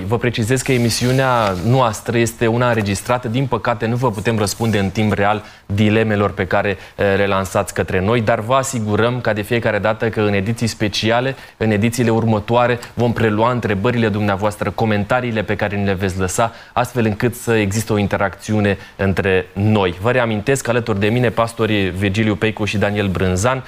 Vă 0.07 0.19
precizez 0.19 0.63
că 0.63 0.73
emisiunea 0.73 1.55
noastră 1.67 2.19
este 2.19 2.47
una 2.47 2.69
înregistrată, 2.69 3.29
din 3.29 3.47
păcate 3.47 3.87
nu 3.87 3.97
vă 3.97 4.11
putem 4.11 4.39
răspunde 4.39 4.49
răspunde 4.51 4.79
în 4.79 4.91
timp 4.91 5.13
real 5.13 5.45
dilemelor 5.67 6.33
pe 6.33 6.47
care 6.47 6.69
eh, 6.69 7.05
le 7.17 7.27
lansați 7.27 7.75
către 7.75 8.01
noi, 8.01 8.21
dar 8.21 8.41
vă 8.51 8.57
asigurăm 8.57 9.21
ca 9.21 9.33
de 9.33 9.43
fiecare 9.43 9.79
dată 9.79 10.09
că 10.09 10.21
în 10.21 10.33
ediții 10.33 10.67
speciale, 10.67 11.37
în 11.57 11.71
edițiile 11.71 12.11
următoare, 12.11 12.79
vom 12.95 13.13
prelua 13.13 13.51
întrebările 13.51 14.09
dumneavoastră, 14.09 14.71
comentariile 14.71 15.43
pe 15.43 15.57
care 15.57 15.77
ni 15.77 15.85
le 15.85 15.93
veți 15.93 16.19
lăsa, 16.19 16.53
astfel 16.73 17.05
încât 17.05 17.35
să 17.35 17.53
există 17.55 17.93
o 17.93 17.99
interacțiune 17.99 18.79
între 18.97 19.47
noi. 19.53 19.99
Vă 20.01 20.11
reamintesc 20.11 20.69
alături 20.69 21.01
de 21.01 21.09
mine 21.09 21.31
pastorii 21.31 21.91
Virgiliu 21.91 22.35
Peicu 22.37 22.65
și 22.65 22.79
Daniel 22.79 23.09
Brânzan, 23.09 23.65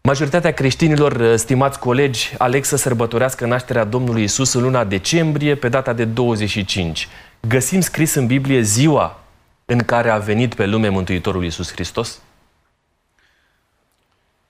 Majoritatea 0.00 0.52
creștinilor, 0.52 1.20
eh, 1.20 1.34
stimați 1.36 1.78
colegi, 1.78 2.34
aleg 2.38 2.64
să 2.64 2.76
sărbătorească 2.76 3.46
nașterea 3.46 3.84
Domnului 3.84 4.22
Isus 4.22 4.52
în 4.52 4.62
luna 4.62 4.84
decembrie, 4.84 5.54
pe 5.54 5.68
data 5.68 5.92
de 5.92 6.04
25. 6.04 7.08
Găsim 7.48 7.80
scris 7.80 8.14
în 8.14 8.26
Biblie 8.26 8.60
ziua 8.60 9.20
în 9.64 9.78
care 9.78 10.10
a 10.10 10.18
venit 10.18 10.54
pe 10.54 10.66
lume 10.66 10.88
Mântuitorul 10.88 11.42
Iisus 11.42 11.72
Hristos? 11.72 12.20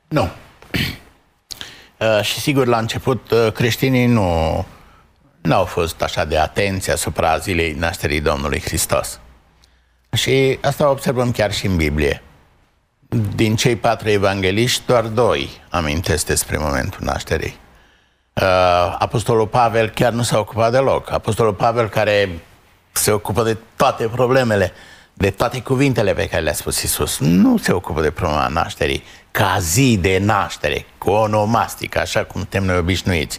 Nu. 0.08 0.30
Uh, 1.98 2.20
și 2.22 2.40
sigur, 2.40 2.66
la 2.66 2.78
început, 2.78 3.30
uh, 3.30 3.52
creștinii 3.52 4.06
nu 4.06 4.66
au 5.50 5.64
fost 5.64 6.02
așa 6.02 6.24
de 6.24 6.38
atenți 6.38 6.90
asupra 6.90 7.38
zilei 7.38 7.72
nașterii 7.72 8.20
Domnului 8.20 8.60
Hristos. 8.60 9.20
Și 10.12 10.58
asta 10.62 10.90
observăm 10.90 11.30
chiar 11.30 11.52
și 11.52 11.66
în 11.66 11.76
Biblie. 11.76 12.22
Din 13.34 13.56
cei 13.56 13.76
patru 13.76 14.08
evangeliști, 14.08 14.82
doar 14.86 15.04
doi 15.04 15.50
amintesc 15.68 16.26
despre 16.26 16.56
momentul 16.56 17.00
nașterii. 17.02 17.58
Uh, 18.32 18.96
Apostolul 18.98 19.46
Pavel 19.46 19.88
chiar 19.88 20.12
nu 20.12 20.22
s-a 20.22 20.38
ocupat 20.38 20.70
deloc. 20.70 21.10
Apostolul 21.10 21.54
Pavel 21.54 21.88
care 21.88 22.28
se 22.92 23.10
ocupă 23.10 23.42
de 23.42 23.56
toate 23.76 24.06
problemele, 24.06 24.72
de 25.18 25.30
toate 25.30 25.60
cuvintele 25.60 26.12
pe 26.12 26.28
care 26.28 26.42
le-a 26.42 26.52
spus 26.52 26.82
Isus. 26.82 27.18
Nu 27.18 27.56
se 27.56 27.72
ocupă 27.72 28.00
de 28.00 28.10
problema 28.10 28.48
nașterii 28.48 29.02
ca 29.30 29.56
zi 29.60 29.98
de 30.00 30.18
naștere, 30.18 30.86
cu 30.98 31.10
onomastică, 31.10 31.98
așa 31.98 32.24
cum 32.24 32.40
suntem 32.40 32.64
noi 32.64 32.76
obișnuiți. 32.76 33.38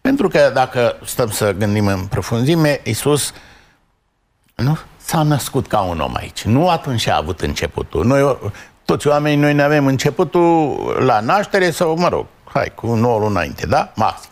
Pentru 0.00 0.28
că 0.28 0.50
dacă 0.54 0.96
stăm 1.04 1.30
să 1.30 1.52
gândim 1.52 1.86
în 1.86 2.06
profunzime, 2.06 2.80
Isus 2.84 3.32
nu 4.54 4.78
s-a 4.96 5.22
născut 5.22 5.66
ca 5.66 5.80
un 5.80 6.00
om 6.00 6.14
aici. 6.14 6.42
Nu 6.42 6.68
atunci 6.68 7.06
a 7.06 7.16
avut 7.16 7.40
începutul. 7.40 8.04
Noi, 8.04 8.38
toți 8.84 9.06
oamenii, 9.06 9.38
noi 9.38 9.54
ne 9.54 9.62
avem 9.62 9.86
începutul 9.86 10.76
la 11.00 11.20
naștere 11.20 11.70
sau, 11.70 11.96
mă 11.96 12.08
rog, 12.08 12.26
hai, 12.44 12.72
cu 12.74 12.94
9 12.94 13.18
luni 13.18 13.30
înainte, 13.30 13.66
da? 13.66 13.92
Maxim. 13.94 14.30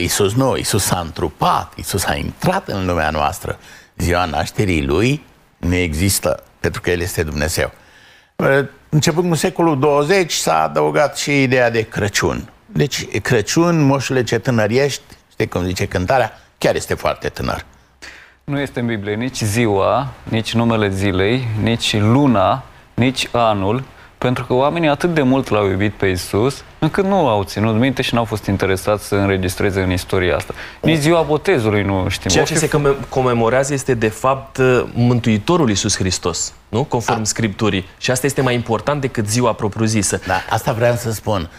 Isus 0.00 0.34
nu, 0.34 0.56
Isus 0.56 0.84
s-a 0.84 0.98
întrupat, 0.98 1.72
Isus 1.76 2.04
a 2.04 2.14
intrat 2.14 2.68
în 2.68 2.86
lumea 2.86 3.10
noastră. 3.10 3.58
Ziua 3.96 4.24
nașterii 4.24 4.84
lui 4.84 5.26
nu 5.58 5.74
există, 5.74 6.42
pentru 6.60 6.80
că 6.80 6.90
El 6.90 7.00
este 7.00 7.22
Dumnezeu. 7.22 7.72
Începând 8.88 9.28
cu 9.28 9.34
secolul 9.34 9.78
20 9.78 10.32
s-a 10.32 10.62
adăugat 10.62 11.16
și 11.16 11.42
ideea 11.42 11.70
de 11.70 11.82
Crăciun. 11.82 12.50
Deci 12.66 13.18
Crăciun, 13.20 13.80
moșule 13.80 14.22
ce 14.24 14.38
tânăr 14.38 14.70
ești, 14.70 15.02
știi 15.30 15.48
cum 15.48 15.64
zice 15.64 15.86
cântarea, 15.86 16.32
chiar 16.58 16.74
este 16.74 16.94
foarte 16.94 17.28
tânăr. 17.28 17.64
Nu 18.44 18.60
este 18.60 18.80
în 18.80 18.86
Biblie 18.86 19.14
nici 19.14 19.40
ziua, 19.40 20.08
nici 20.22 20.54
numele 20.54 20.88
zilei, 20.88 21.48
nici 21.62 21.96
luna, 21.96 22.64
nici 22.94 23.28
anul, 23.32 23.84
pentru 24.18 24.44
că 24.44 24.52
oamenii 24.52 24.88
atât 24.88 25.14
de 25.14 25.22
mult 25.22 25.48
l-au 25.48 25.68
iubit 25.68 25.94
pe 25.94 26.06
Isus, 26.06 26.64
încât 26.78 27.04
nu 27.04 27.28
au 27.28 27.42
ținut 27.42 27.74
minte 27.74 28.02
și 28.02 28.14
n-au 28.14 28.24
fost 28.24 28.46
interesați 28.46 29.06
să 29.06 29.14
înregistreze 29.14 29.80
în 29.80 29.92
istoria 29.92 30.36
asta. 30.36 30.54
Nici 30.82 30.98
ziua 30.98 31.22
botezului 31.22 31.82
nu 31.82 32.08
știm. 32.08 32.30
Ceea 32.30 32.44
ce 32.44 32.54
se 32.54 32.70
comemorează 33.08 33.72
este 33.72 33.94
de 33.94 34.08
fapt 34.08 34.60
Mântuitorul 34.92 35.70
Isus 35.70 35.96
Hristos, 35.96 36.52
nu? 36.68 36.84
Conform 36.84 37.20
A. 37.20 37.24
Scripturii. 37.24 37.88
Și 37.98 38.10
asta 38.10 38.26
este 38.26 38.40
mai 38.40 38.54
important 38.54 39.00
decât 39.00 39.28
ziua 39.28 39.52
propriu-zisă. 39.52 40.20
Da, 40.26 40.40
asta 40.50 40.72
vreau 40.72 40.94
să 40.94 41.12
spun. 41.12 41.50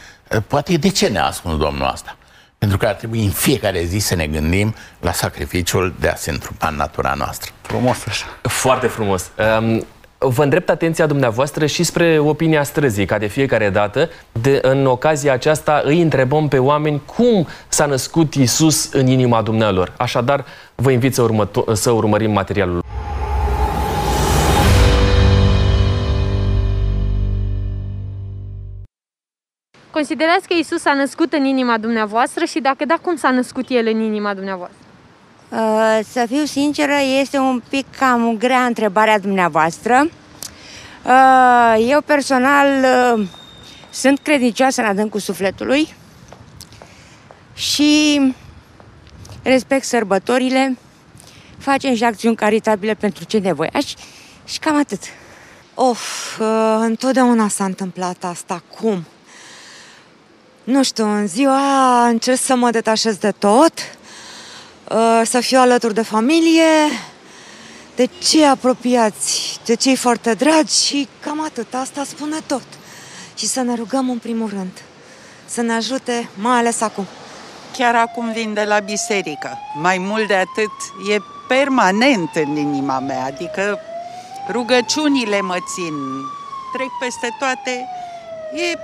Poate 0.48 0.78
de 0.78 0.90
ce 0.90 1.08
ne-a 1.08 1.26
ascuns 1.26 1.58
Domnul 1.58 1.86
asta? 1.86 2.18
Pentru 2.58 2.78
că 2.78 2.86
ar 2.86 2.94
trebui 2.94 3.24
în 3.24 3.30
fiecare 3.30 3.84
zi 3.84 3.98
să 3.98 4.16
ne 4.16 4.28
gândim 4.28 4.76
la 5.00 5.12
sacrificiul 5.12 5.94
de 6.00 6.08
a 6.08 6.16
se 6.16 6.32
întrupa 6.32 6.68
în 6.68 6.76
natura 6.76 7.14
noastră. 7.18 7.52
Frumos 7.62 7.98
așa. 8.08 8.26
Foarte 8.42 8.88
frumos. 8.88 9.30
Um, 9.60 9.86
Vă 10.22 10.44
îndrept 10.44 10.70
atenția 10.70 11.06
dumneavoastră 11.06 11.66
și 11.66 11.84
spre 11.84 12.20
opinia 12.20 12.64
străzii, 12.64 13.06
ca 13.06 13.18
de 13.18 13.28
fiecare 13.28 13.70
dată. 13.70 14.10
De, 14.42 14.60
în 14.62 14.86
ocazia 14.86 15.34
aceasta 15.34 15.82
îi 15.86 16.02
întrebăm 16.02 16.48
pe 16.48 16.58
oameni 16.58 17.02
cum 17.06 17.48
s-a 17.68 17.86
născut 17.86 18.34
Isus 18.34 18.94
în 18.94 19.08
inima 19.08 19.42
dumnealor. 19.42 19.94
Așadar, 19.98 20.46
vă 20.76 20.92
invit 20.92 21.14
să, 21.14 21.30
următo- 21.30 21.74
să 21.74 21.92
urmărim 21.92 22.32
materialul. 22.32 22.84
Considerați 29.92 30.48
că 30.48 30.54
Isus 30.60 30.82
s-a 30.82 30.94
născut 30.94 31.34
în 31.34 31.46
inima 31.46 31.78
dumneavoastră 31.78 32.46
și 32.46 32.60
dacă 32.60 32.86
da, 32.86 32.96
cum 33.02 33.16
s-a 33.16 33.30
născut 33.30 33.66
El 33.70 33.88
în 33.88 34.00
inima 34.00 34.34
dumneavoastră? 34.34 34.89
Uh, 35.50 36.00
să 36.12 36.26
fiu 36.28 36.46
sinceră, 36.46 36.94
este 37.20 37.38
un 37.38 37.62
pic 37.70 37.86
cam 37.98 38.38
grea 38.38 38.66
întrebarea 38.66 39.20
dumneavoastră. 39.20 40.10
Uh, 41.06 41.86
eu 41.88 42.02
personal 42.02 42.68
uh, 43.18 43.28
sunt 43.90 44.20
credincioasă 44.20 44.82
în 44.82 44.88
adâncul 44.88 45.20
sufletului 45.20 45.94
și 47.54 48.22
respect 49.44 49.84
sărbătorile, 49.84 50.78
facem 51.58 51.96
și 51.96 52.04
acțiuni 52.04 52.36
caritabile 52.36 52.94
pentru 52.94 53.24
cei 53.24 53.40
nevoiași 53.40 53.96
și 54.46 54.60
cam 54.60 54.78
atât. 54.78 55.02
Of, 55.74 56.40
întotdeauna 56.80 57.48
s-a 57.48 57.64
întâmplat 57.66 58.24
asta. 58.24 58.64
Cum? 58.80 59.06
Nu 60.64 60.84
știu, 60.84 61.06
în 61.06 61.28
ziua 61.28 62.08
încerc 62.08 62.40
să 62.40 62.56
mă 62.56 62.70
detașez 62.70 63.16
de 63.16 63.32
tot, 63.32 63.74
Uh, 63.74 63.99
să 65.24 65.40
fiu 65.40 65.60
alături 65.60 65.94
de 65.94 66.02
familie, 66.02 66.64
de 67.96 68.10
cei 68.24 68.46
apropiați, 68.46 69.60
de 69.66 69.74
cei 69.74 69.96
foarte 69.96 70.34
dragi 70.34 70.86
și 70.86 71.08
cam 71.20 71.44
atât. 71.44 71.74
Asta 71.74 72.04
spune 72.04 72.38
tot. 72.48 72.64
Și 73.36 73.48
să 73.48 73.62
ne 73.62 73.76
rugăm 73.76 74.10
în 74.10 74.18
primul 74.18 74.50
rând. 74.50 74.82
Să 75.46 75.62
ne 75.62 75.74
ajute, 75.74 76.30
mai 76.42 76.58
ales 76.58 76.82
acum. 76.82 77.06
Chiar 77.78 77.96
acum 77.96 78.32
vin 78.32 78.54
de 78.54 78.64
la 78.64 78.80
biserică. 78.80 79.58
Mai 79.82 79.98
mult 79.98 80.28
de 80.28 80.36
atât, 80.36 80.72
e 81.14 81.22
permanent 81.48 82.30
în 82.34 82.56
inima 82.56 83.00
mea, 83.00 83.26
adică 83.26 83.80
rugăciunile 84.52 85.42
mă 85.42 85.58
țin, 85.74 85.94
trec 86.74 86.90
peste 87.00 87.36
toate, 87.40 87.88
e 88.54 88.78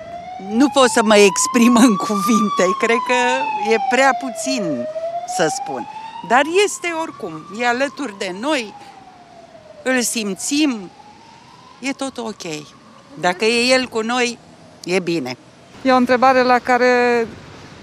nu 0.50 0.70
pot 0.70 0.90
să 0.90 1.04
mă 1.04 1.16
exprim 1.16 1.76
în 1.76 1.96
cuvinte. 1.96 2.64
Cred 2.80 2.98
că 3.08 3.14
e 3.72 3.78
prea 3.90 4.12
puțin 4.20 4.86
să 5.38 5.52
spun. 5.56 5.88
Dar 6.28 6.42
este 6.66 6.88
oricum, 7.02 7.46
e 7.60 7.68
alături 7.68 8.18
de 8.18 8.36
noi, 8.40 8.74
îl 9.84 10.02
simțim, 10.02 10.92
e 11.80 11.92
tot 11.92 12.18
ok. 12.18 12.44
Dacă 13.14 13.46
e 13.46 13.74
el 13.74 13.88
cu 13.88 14.02
noi, 14.02 14.38
e 14.84 15.00
bine. 15.00 15.38
E 15.82 15.92
o 15.92 15.96
întrebare 15.96 16.42
la 16.42 16.60
care 16.60 17.28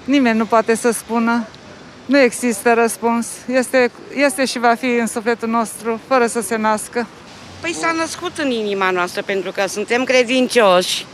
nimeni 0.05 0.39
nu 0.39 0.47
poate 0.47 0.75
să 0.75 0.91
spună. 0.91 1.47
Nu 2.07 2.19
există 2.19 2.73
răspuns. 2.73 3.27
Este, 3.47 3.91
este 4.15 4.45
și 4.45 4.59
va 4.59 4.75
fi 4.75 4.87
în 4.87 5.07
sufletul 5.07 5.49
nostru, 5.49 6.01
fără 6.07 6.27
să 6.27 6.41
se 6.41 6.57
nască. 6.57 7.07
Păi 7.61 7.75
s-a 7.75 7.93
născut 7.93 8.39
în 8.39 8.51
inima 8.51 8.91
noastră 8.91 9.23
pentru 9.23 9.51
că 9.51 9.67
suntem 9.69 10.05
credincioși 10.05 11.07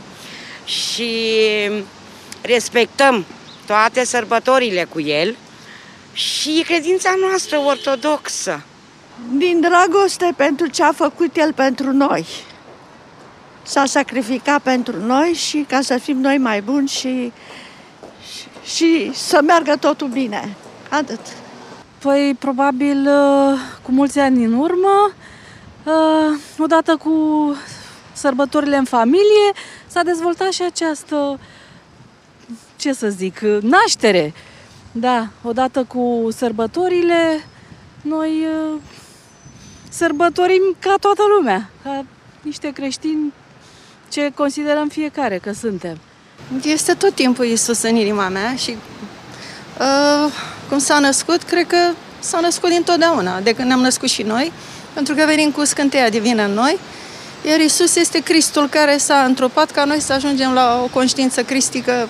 și 0.65 1.11
respectăm 2.41 3.25
toate 3.65 4.05
sărbătorile 4.05 4.83
cu 4.83 4.99
el 5.01 5.35
și 6.19 6.63
credința 6.65 7.13
noastră 7.27 7.57
ortodoxă. 7.57 8.61
Din 9.33 9.61
dragoste 9.61 10.33
pentru 10.35 10.67
ce 10.67 10.83
a 10.83 10.91
făcut 10.91 11.37
el 11.37 11.53
pentru 11.53 11.91
noi. 11.91 12.25
S-a 13.63 13.85
sacrificat 13.85 14.61
pentru 14.61 15.05
noi 15.05 15.33
și 15.33 15.65
ca 15.67 15.81
să 15.81 15.97
fim 15.97 16.17
noi 16.17 16.37
mai 16.37 16.61
buni 16.61 16.87
și, 16.87 17.31
și, 18.33 18.75
și 18.75 19.11
să 19.13 19.41
meargă 19.45 19.75
totul 19.75 20.07
bine. 20.07 20.55
Atât. 20.89 21.19
Păi, 21.99 22.35
probabil, 22.39 23.07
uh, 23.07 23.59
cu 23.81 23.91
mulți 23.91 24.19
ani 24.19 24.43
în 24.43 24.53
urmă, 24.53 25.11
uh, 25.83 26.39
odată 26.57 26.95
cu 26.95 27.11
sărbătorile 28.13 28.77
în 28.77 28.85
familie, 28.85 29.51
s-a 29.87 30.03
dezvoltat 30.03 30.51
și 30.51 30.61
această, 30.61 31.39
ce 32.75 32.93
să 32.93 33.09
zic, 33.09 33.39
naștere. 33.61 34.33
Da, 34.91 35.27
odată 35.43 35.83
cu 35.83 36.27
sărbătorile, 36.35 37.45
noi 38.01 38.29
uh, 38.29 38.79
sărbătorim 39.89 40.75
ca 40.79 40.95
toată 40.99 41.21
lumea, 41.37 41.69
ca 41.83 42.05
niște 42.41 42.71
creștini 42.71 43.33
ce 44.09 44.31
considerăm 44.35 44.87
fiecare 44.87 45.37
că 45.37 45.51
suntem. 45.53 45.97
Este 46.63 46.93
tot 46.93 47.13
timpul 47.13 47.45
Isus 47.45 47.81
în 47.81 47.95
inima 47.95 48.27
mea 48.27 48.55
și 48.55 48.77
uh, 49.79 50.31
cum 50.69 50.77
s-a 50.77 50.99
născut, 50.99 51.43
cred 51.43 51.67
că 51.67 51.77
s-a 52.19 52.39
născut 52.39 52.69
dintotdeauna, 52.69 53.39
de 53.39 53.53
când 53.53 53.67
ne-am 53.67 53.81
născut 53.81 54.09
și 54.09 54.21
noi, 54.21 54.51
pentru 54.93 55.13
că 55.13 55.23
venim 55.25 55.51
cu 55.51 55.63
scânteia 55.63 56.09
divină 56.09 56.43
în 56.43 56.51
noi, 56.51 56.79
iar 57.47 57.59
Isus 57.59 57.95
este 57.95 58.19
Cristul 58.19 58.67
care 58.67 58.97
s-a 58.97 59.23
întrupat 59.23 59.71
ca 59.71 59.83
noi 59.83 59.99
să 59.99 60.13
ajungem 60.13 60.53
la 60.53 60.81
o 60.83 60.87
conștiință 60.87 61.43
cristică. 61.43 62.07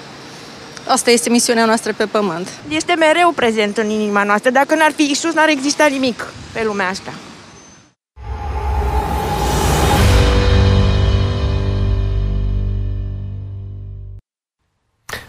Asta 0.92 1.12
este 1.12 1.30
misiunea 1.30 1.66
noastră 1.66 1.94
pe 1.94 2.06
pământ. 2.06 2.50
Este 2.70 2.94
mereu 2.94 3.32
prezent 3.32 3.78
în 3.78 3.90
inima 3.90 4.24
noastră. 4.24 4.50
Dacă 4.50 4.76
n-ar 4.76 4.92
fi 4.92 5.12
Isus, 5.12 5.34
n-ar 5.34 5.50
exista 5.50 5.86
nimic 5.86 6.28
pe 6.54 6.64
lumea 6.64 6.88
asta. 6.88 7.12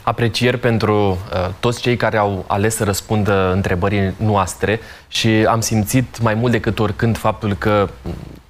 aprecieri 0.03 0.59
pentru 0.59 1.11
uh, 1.11 1.49
toți 1.61 1.81
cei 1.81 1.97
care 1.97 2.17
au 2.17 2.45
ales 2.47 2.75
să 2.75 2.85
răspundă 2.85 3.53
întrebării 3.53 4.15
noastre 4.17 4.81
și 5.09 5.29
am 5.29 5.61
simțit 5.61 6.21
mai 6.21 6.35
mult 6.35 6.53
decât 6.53 6.79
oricând 6.79 7.17
faptul 7.17 7.55
că 7.55 7.89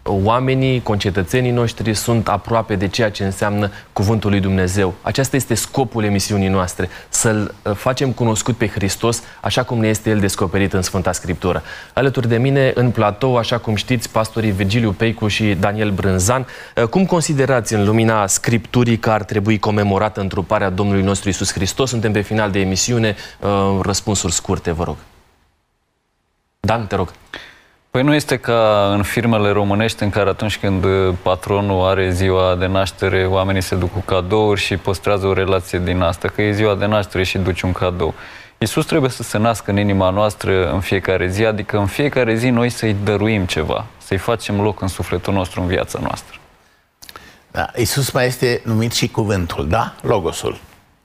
oamenii, 0.03 0.83
concetățenii 0.83 1.51
noștri 1.51 1.95
sunt 1.95 2.29
aproape 2.29 2.77
de 2.77 2.89
ceea 2.89 3.11
ce 3.11 3.25
înseamnă 3.25 3.71
Cuvântul 3.93 4.31
lui 4.31 4.41
Dumnezeu. 4.41 4.95
Acesta 5.03 5.37
este 5.37 5.55
scopul 5.55 6.05
emisiunii 6.05 6.49
noastre, 6.49 6.89
să-L 7.09 7.55
uh, 7.63 7.75
facem 7.75 8.13
cunoscut 8.13 8.57
pe 8.57 8.69
Hristos 8.69 9.23
așa 9.41 9.63
cum 9.63 9.79
ne 9.79 9.89
este 9.89 10.11
El 10.11 10.19
descoperit 10.19 10.73
în 10.73 10.83
Sfânta 10.83 11.13
Scriptură. 11.13 11.63
Alături 11.95 12.29
de 12.29 12.37
mine, 12.37 12.73
în 12.75 12.91
platou, 12.91 13.37
așa 13.37 13.59
cum 13.59 13.75
știți, 13.75 14.11
pastorii 14.11 14.51
Virgiliu 14.51 14.93
Peicu 14.93 15.29
și 15.29 15.55
Daniel 15.55 15.91
Brânzan. 15.91 16.47
Uh, 16.77 16.85
cum 16.85 17.07
considerați 17.07 17.75
în 17.75 17.85
lumina 17.85 18.27
Scripturii 18.27 18.99
că 18.99 19.11
ar 19.11 19.23
trebui 19.23 19.59
comemorată 19.59 20.21
întruparea 20.21 20.71
Domnului 20.71 21.03
nostru 21.03 21.29
Isus 21.29 21.53
Hristos? 21.53 21.89
Suntem 21.89 22.13
pe 22.13 22.21
final 22.21 22.51
de 22.51 22.61
emisiune. 22.61 23.17
Uh, 23.41 23.79
răspunsuri 23.83 24.33
scurte, 24.33 24.71
vă 24.71 24.85
rog. 24.85 24.97
Dan, 26.61 26.87
te 26.87 26.97
rog. 26.97 27.13
Păi 27.91 28.03
nu 28.03 28.15
este 28.15 28.37
ca 28.37 28.91
în 28.95 29.03
firmele 29.03 29.51
românești 29.51 30.03
în 30.03 30.11
care 30.11 30.29
atunci 30.29 30.59
când 30.59 30.85
patronul 31.23 31.89
are 31.89 32.11
ziua 32.11 32.57
de 32.57 32.67
naștere, 32.67 33.27
oamenii 33.27 33.61
se 33.61 33.75
duc 33.75 33.93
cu 33.93 34.01
cadouri 34.01 34.61
și 34.61 34.77
păstrează 34.77 35.27
o 35.27 35.33
relație 35.33 35.79
din 35.79 36.01
asta, 36.01 36.29
că 36.29 36.43
e 36.43 36.53
ziua 36.53 36.75
de 36.75 36.87
naștere 36.87 37.25
și 37.25 37.39
duci 37.39 37.61
un 37.61 37.73
cadou. 37.73 38.15
Iisus 38.59 38.87
trebuie 38.87 39.11
să 39.11 39.23
se 39.23 39.39
nască 39.39 39.71
în 39.71 39.77
inima 39.77 40.11
noastră 40.11 40.73
în 40.73 40.81
fiecare 40.81 41.29
zi, 41.29 41.45
adică 41.45 41.79
în 41.79 41.87
fiecare 41.87 42.35
zi 42.35 42.49
noi 42.49 42.69
să-i 42.69 42.97
dăruim 43.05 43.45
ceva, 43.45 43.87
să-i 43.99 44.17
facem 44.17 44.61
loc 44.61 44.81
în 44.81 44.89
sufletul 44.89 45.33
nostru, 45.35 45.61
în 45.61 45.67
viața 45.67 45.99
noastră. 46.03 46.39
Da, 47.51 47.71
Iisus 47.77 48.11
mai 48.11 48.27
este 48.27 48.61
numit 48.65 48.93
și 48.93 49.09
cuvântul, 49.09 49.69
da? 49.69 49.95
Logosul. 50.03 50.59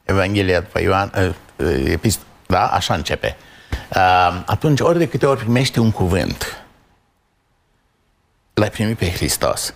Evanghelia 0.04 0.60
după 0.60 0.82
Ioan, 0.82 1.12
uh, 1.18 1.30
uh, 1.56 1.84
epist, 1.86 2.20
da? 2.46 2.66
Așa 2.66 2.94
începe. 2.94 3.38
Uh, 3.96 4.42
atunci, 4.46 4.80
ori 4.80 4.98
de 4.98 5.08
câte 5.08 5.26
ori 5.26 5.40
primești 5.40 5.80
un 5.80 5.92
cuvânt, 5.92 6.65
l-ai 8.56 8.70
primit 8.70 8.98
pe 8.98 9.12
Hristos. 9.12 9.74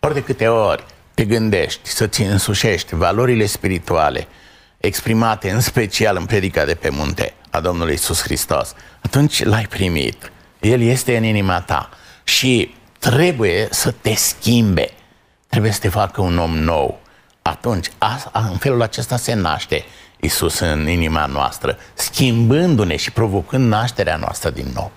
Ori 0.00 0.14
de 0.14 0.22
câte 0.22 0.48
ori 0.48 0.84
te 1.14 1.24
gândești 1.24 1.88
să-ți 1.88 2.22
însușești 2.22 2.94
valorile 2.94 3.46
spirituale 3.46 4.26
exprimate 4.78 5.50
în 5.50 5.60
special 5.60 6.16
în 6.16 6.24
predica 6.24 6.64
de 6.64 6.74
pe 6.74 6.88
munte 6.88 7.34
a 7.50 7.60
Domnului 7.60 7.94
Isus 7.94 8.22
Hristos, 8.22 8.74
atunci 9.00 9.44
l-ai 9.44 9.66
primit. 9.66 10.32
El 10.60 10.80
este 10.80 11.16
în 11.16 11.24
inima 11.24 11.60
ta 11.60 11.88
și 12.24 12.74
trebuie 12.98 13.68
să 13.70 13.90
te 13.90 14.14
schimbe. 14.14 14.90
Trebuie 15.48 15.72
să 15.72 15.80
te 15.80 15.88
facă 15.88 16.20
un 16.20 16.38
om 16.38 16.58
nou. 16.58 17.00
Atunci, 17.42 17.90
a, 17.98 18.30
a, 18.32 18.48
în 18.50 18.56
felul 18.56 18.82
acesta 18.82 19.16
se 19.16 19.34
naște 19.34 19.84
Isus 20.20 20.58
în 20.58 20.88
inima 20.88 21.26
noastră, 21.26 21.78
schimbându-ne 21.94 22.96
și 22.96 23.12
provocând 23.12 23.68
nașterea 23.68 24.16
noastră 24.16 24.50
din 24.50 24.66
nou. 24.74 24.90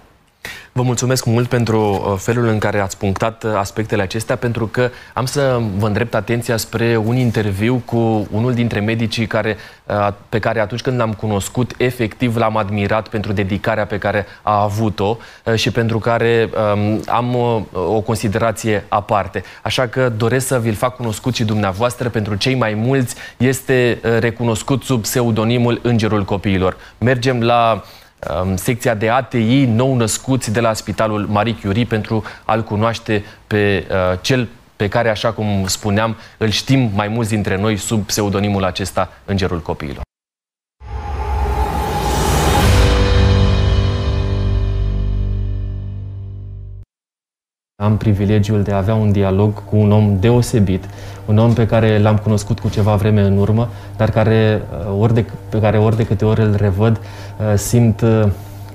Vă 0.73 0.81
mulțumesc 0.81 1.25
mult 1.25 1.47
pentru 1.47 1.79
uh, 1.81 2.17
felul 2.17 2.47
în 2.47 2.57
care 2.57 2.79
ați 2.79 2.97
punctat 2.97 3.43
uh, 3.43 3.51
aspectele 3.55 4.01
acestea, 4.01 4.35
pentru 4.35 4.67
că 4.67 4.89
am 5.13 5.25
să 5.25 5.61
vă 5.77 5.87
îndrept 5.87 6.13
atenția 6.13 6.57
spre 6.57 6.97
un 6.97 7.15
interviu 7.15 7.81
cu 7.85 8.27
unul 8.31 8.53
dintre 8.53 8.79
medicii 8.79 9.27
care, 9.27 9.57
uh, 9.85 10.07
pe 10.29 10.39
care 10.39 10.59
atunci 10.59 10.81
când 10.81 10.97
l-am 10.97 11.13
cunoscut, 11.13 11.73
efectiv 11.77 12.35
l-am 12.35 12.57
admirat 12.57 13.07
pentru 13.07 13.31
dedicarea 13.31 13.85
pe 13.85 13.97
care 13.97 14.25
a 14.41 14.61
avut-o 14.61 15.17
și 15.55 15.71
pentru 15.71 15.99
care 15.99 16.49
um, 16.73 17.01
am 17.05 17.35
o 17.73 18.01
considerație 18.01 18.85
aparte. 18.87 19.43
Așa 19.61 19.87
că 19.87 20.09
doresc 20.09 20.47
să 20.47 20.59
vi-l 20.59 20.73
fac 20.73 20.95
cunoscut 20.95 21.35
și 21.35 21.43
dumneavoastră. 21.43 22.09
Pentru 22.09 22.35
cei 22.35 22.55
mai 22.55 22.73
mulți 22.73 23.15
este 23.37 23.99
recunoscut 24.19 24.83
sub 24.83 25.01
pseudonimul 25.01 25.79
Îngerul 25.83 26.23
Copiilor. 26.23 26.77
Mergem 26.97 27.41
la 27.41 27.83
secția 28.55 28.93
de 28.93 29.09
ATI 29.09 29.65
nou 29.65 29.95
născuți 29.95 30.51
de 30.51 30.59
la 30.59 30.73
Spitalul 30.73 31.27
Marie 31.27 31.55
Curie 31.63 31.85
pentru 31.85 32.23
a-l 32.45 32.63
cunoaște 32.63 33.23
pe 33.47 33.87
uh, 33.89 34.17
cel 34.21 34.47
pe 34.75 34.87
care, 34.87 35.09
așa 35.09 35.31
cum 35.31 35.65
spuneam, 35.67 36.15
îl 36.37 36.49
știm 36.49 36.91
mai 36.93 37.07
mulți 37.07 37.29
dintre 37.29 37.57
noi 37.57 37.77
sub 37.77 38.05
pseudonimul 38.05 38.63
acesta 38.63 39.09
Îngerul 39.25 39.61
Copiilor. 39.61 40.10
Am 47.81 47.97
privilegiul 47.97 48.61
de 48.61 48.71
a 48.71 48.77
avea 48.77 48.93
un 48.93 49.11
dialog 49.11 49.53
cu 49.65 49.75
un 49.77 49.91
om 49.91 50.17
deosebit, 50.19 50.83
un 51.25 51.37
om 51.37 51.53
pe 51.53 51.65
care 51.65 51.99
l-am 51.99 52.17
cunoscut 52.17 52.59
cu 52.59 52.69
ceva 52.69 52.95
vreme 52.95 53.21
în 53.21 53.37
urmă, 53.37 53.69
dar 53.97 54.09
care, 54.09 54.61
uh, 54.89 55.01
ori 55.01 55.13
de, 55.13 55.25
pe 55.49 55.59
care 55.59 55.77
ori 55.77 55.95
de 55.95 56.05
câte 56.05 56.25
ori 56.25 56.41
îl 56.41 56.55
revăd, 56.57 56.99
uh, 56.99 57.57
simt 57.57 58.01
uh, 58.01 58.23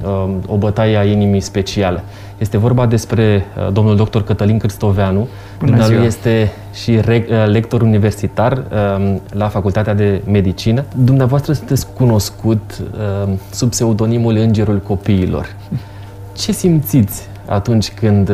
um, 0.04 0.42
o 0.46 0.56
bătaie 0.56 0.96
a 0.96 1.04
inimii 1.04 1.40
specială. 1.40 2.02
Este 2.38 2.58
vorba 2.58 2.86
despre 2.86 3.44
domnul 3.72 3.96
dr. 3.96 4.18
Cătălin 4.18 4.58
Cristoveanu. 4.58 5.28
Dumnealui 5.58 6.04
este 6.04 6.52
și 6.72 7.00
lector 7.46 7.82
universitar 7.82 8.52
um, 8.98 9.20
la 9.32 9.48
Facultatea 9.48 9.94
de 9.94 10.22
Medicină. 10.30 10.84
Dumneavoastră 10.96 11.52
sunteți 11.52 11.86
cunoscut 11.92 12.82
um, 13.24 13.38
sub 13.50 13.70
pseudonimul 13.70 14.36
Îngerul 14.36 14.78
Copiilor. 14.78 15.56
Ce 16.36 16.52
simțiți 16.52 17.28
atunci 17.46 17.92
când 17.92 18.30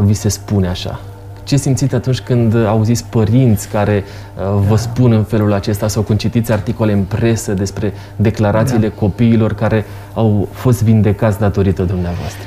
vi 0.00 0.14
se 0.14 0.28
spune 0.28 0.68
așa? 0.68 1.00
Ce 1.44 1.56
simțiți 1.56 1.94
atunci 1.94 2.20
când 2.20 2.66
auziți 2.66 3.04
părinți 3.04 3.68
care 3.68 4.04
uh, 4.04 4.60
vă 4.68 4.74
da. 4.74 4.76
spun 4.76 5.12
în 5.12 5.22
felul 5.22 5.52
acesta 5.52 5.88
sau 5.88 6.02
când 6.02 6.18
citiți 6.18 6.52
articole 6.52 6.92
în 6.92 7.02
presă 7.02 7.54
despre 7.54 7.92
declarațiile 8.16 8.88
da. 8.88 8.94
copiilor 8.94 9.54
care 9.54 9.84
au 10.14 10.48
fost 10.52 10.82
vindecați 10.82 11.38
datorită 11.38 11.82
dumneavoastră? 11.82 12.42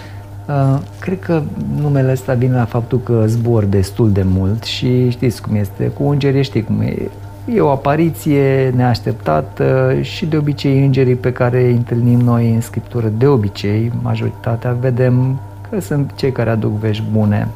Uh, 0.48 0.80
cred 1.00 1.20
că 1.20 1.42
numele 1.82 2.12
ăsta 2.12 2.34
vine 2.34 2.56
la 2.56 2.66
faptul 2.66 3.00
că 3.00 3.24
zbor 3.28 3.64
destul 3.64 4.12
de 4.12 4.24
mult 4.26 4.64
și 4.64 5.10
știți 5.10 5.42
cum 5.42 5.56
este, 5.56 5.84
cu 5.88 6.04
îngerii 6.04 6.44
știi 6.44 6.64
cum 6.64 6.82
e, 6.82 7.10
E 7.46 7.60
o 7.60 7.70
apariție 7.70 8.74
neașteptată 8.76 9.96
și 10.02 10.26
de 10.26 10.38
obicei 10.38 10.86
îngerii 10.86 11.16
pe 11.16 11.32
care 11.32 11.64
îi 11.64 11.72
întâlnim 11.72 12.20
noi 12.20 12.54
în 12.54 12.62
Scriptură, 12.62 13.12
de 13.18 13.28
obicei, 13.28 13.92
majoritatea, 14.02 14.78
vedem 14.80 15.34
că 15.34 15.51
sunt 15.80 16.12
cei 16.16 16.32
care 16.32 16.50
aduc 16.50 16.72
vești 16.72 17.04
bune. 17.12 17.48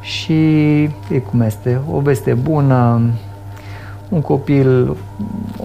Și 0.00 0.82
e 0.82 1.18
cum 1.30 1.40
este, 1.40 1.80
o 1.92 2.00
veste 2.00 2.34
bună, 2.34 3.00
un 4.08 4.20
copil, 4.20 4.96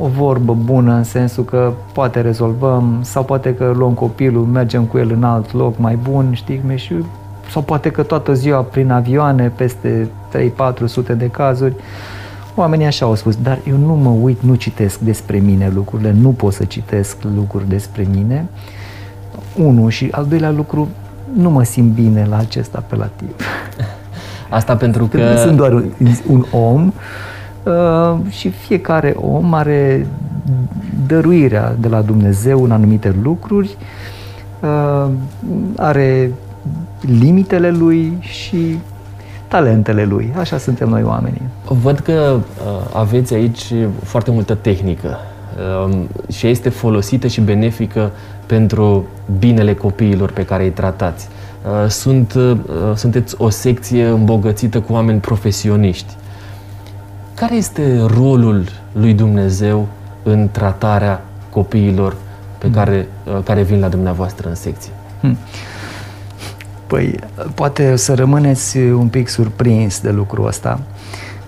o 0.02 0.08
vorbă 0.08 0.54
bună 0.54 0.94
în 0.94 1.04
sensul 1.04 1.44
că 1.44 1.74
poate 1.94 2.22
rezolvăm 2.22 3.00
sau 3.02 3.24
poate 3.24 3.56
că 3.56 3.74
luăm 3.76 3.94
copilul, 3.94 4.46
mergem 4.46 4.84
cu 4.84 4.98
el 4.98 5.12
în 5.12 5.24
alt 5.24 5.54
loc 5.54 5.78
mai 5.78 5.96
bun, 5.96 6.34
știi, 6.34 6.62
și 6.76 6.94
sau 7.50 7.62
poate 7.62 7.90
că 7.90 8.04
toată 8.04 8.34
ziua 8.34 8.62
prin 8.62 8.92
avioane, 8.92 9.52
peste 9.56 10.10
3-400 10.38 11.18
de 11.18 11.30
cazuri, 11.32 11.74
oamenii 12.56 12.86
așa 12.86 13.06
au 13.06 13.16
spus, 13.16 13.36
dar 13.36 13.60
eu 13.68 13.78
nu 13.78 13.96
mă 13.96 14.10
uit, 14.10 14.42
nu 14.42 14.56
citesc 14.56 15.00
despre 15.00 15.38
mine 15.38 15.72
lucrurile, 15.74 16.12
nu 16.12 16.30
pot 16.30 16.54
să 16.54 16.64
citesc 16.64 17.18
lucruri 17.36 17.70
despre 17.70 18.08
mine. 18.14 18.46
Unu 19.58 19.90
și 19.90 20.08
al 20.12 20.26
doilea 20.26 20.52
lucru, 20.52 20.88
nu 21.34 21.50
mă 21.50 21.64
simt 21.64 21.94
bine 21.94 22.26
la 22.30 22.38
acest 22.38 22.76
apelativ. 22.76 23.36
Asta 24.50 24.76
pentru 24.76 25.06
că... 25.06 25.36
Sunt 25.36 25.58
doar 25.58 25.74
un, 25.74 25.92
un 26.28 26.46
om 26.52 26.94
uh, 27.64 28.20
și 28.30 28.50
fiecare 28.50 29.16
om 29.18 29.54
are 29.54 30.08
dăruirea 31.08 31.76
de 31.80 31.88
la 31.88 32.02
Dumnezeu 32.02 32.64
în 32.64 32.72
anumite 32.72 33.16
lucruri, 33.22 33.78
uh, 34.60 35.10
are 35.76 36.32
limitele 37.02 37.70
lui 37.70 38.18
și 38.20 38.80
talentele 39.48 40.04
lui. 40.04 40.34
Așa 40.38 40.58
suntem 40.58 40.90
noi 40.90 41.04
oamenii. 41.04 41.42
Văd 41.68 42.00
că 42.00 42.36
uh, 42.36 42.42
aveți 42.94 43.34
aici 43.34 43.74
foarte 44.04 44.32
multă 44.32 44.56
tehnică 44.56 45.08
uh, 45.08 45.33
și 46.32 46.48
este 46.48 46.70
folosită 46.70 47.28
și 47.28 47.42
benefică 47.42 48.12
pentru 48.46 49.06
binele 49.40 49.74
copiilor 49.74 50.32
pe 50.32 50.46
care 50.46 50.64
îi 50.64 50.72
tratați. 50.72 51.28
Uh, 51.64 51.90
sunt, 51.90 52.34
uh, 52.34 52.58
sunteți 52.96 53.36
o 53.38 53.50
secție 53.50 54.06
îmbogățită 54.06 54.82
cu 54.82 54.94
oameni 54.94 55.20
profesioniști. 55.20 56.14
Care 57.36 57.56
este 57.56 58.06
rolul 58.16 58.68
lui 58.92 59.14
Dumnezeu 59.14 59.88
în 60.24 60.50
tratarea 60.52 61.26
copiilor 61.50 62.16
pe 62.58 62.66
hmm. 62.66 62.76
care, 62.76 63.08
uh, 63.26 63.44
care 63.44 63.62
vin 63.62 63.80
la 63.80 63.88
dumneavoastră 63.88 64.50
în 64.50 64.56
secție? 64.56 64.92
Hmm. 65.20 65.38
Păi, 66.88 67.20
poate 67.56 67.96
să 67.96 68.14
rămâneți 68.14 68.78
un 68.78 69.08
pic 69.08 69.28
surprins 69.28 70.02
de 70.02 70.12
lucrul 70.12 70.48
ăsta. 70.48 70.80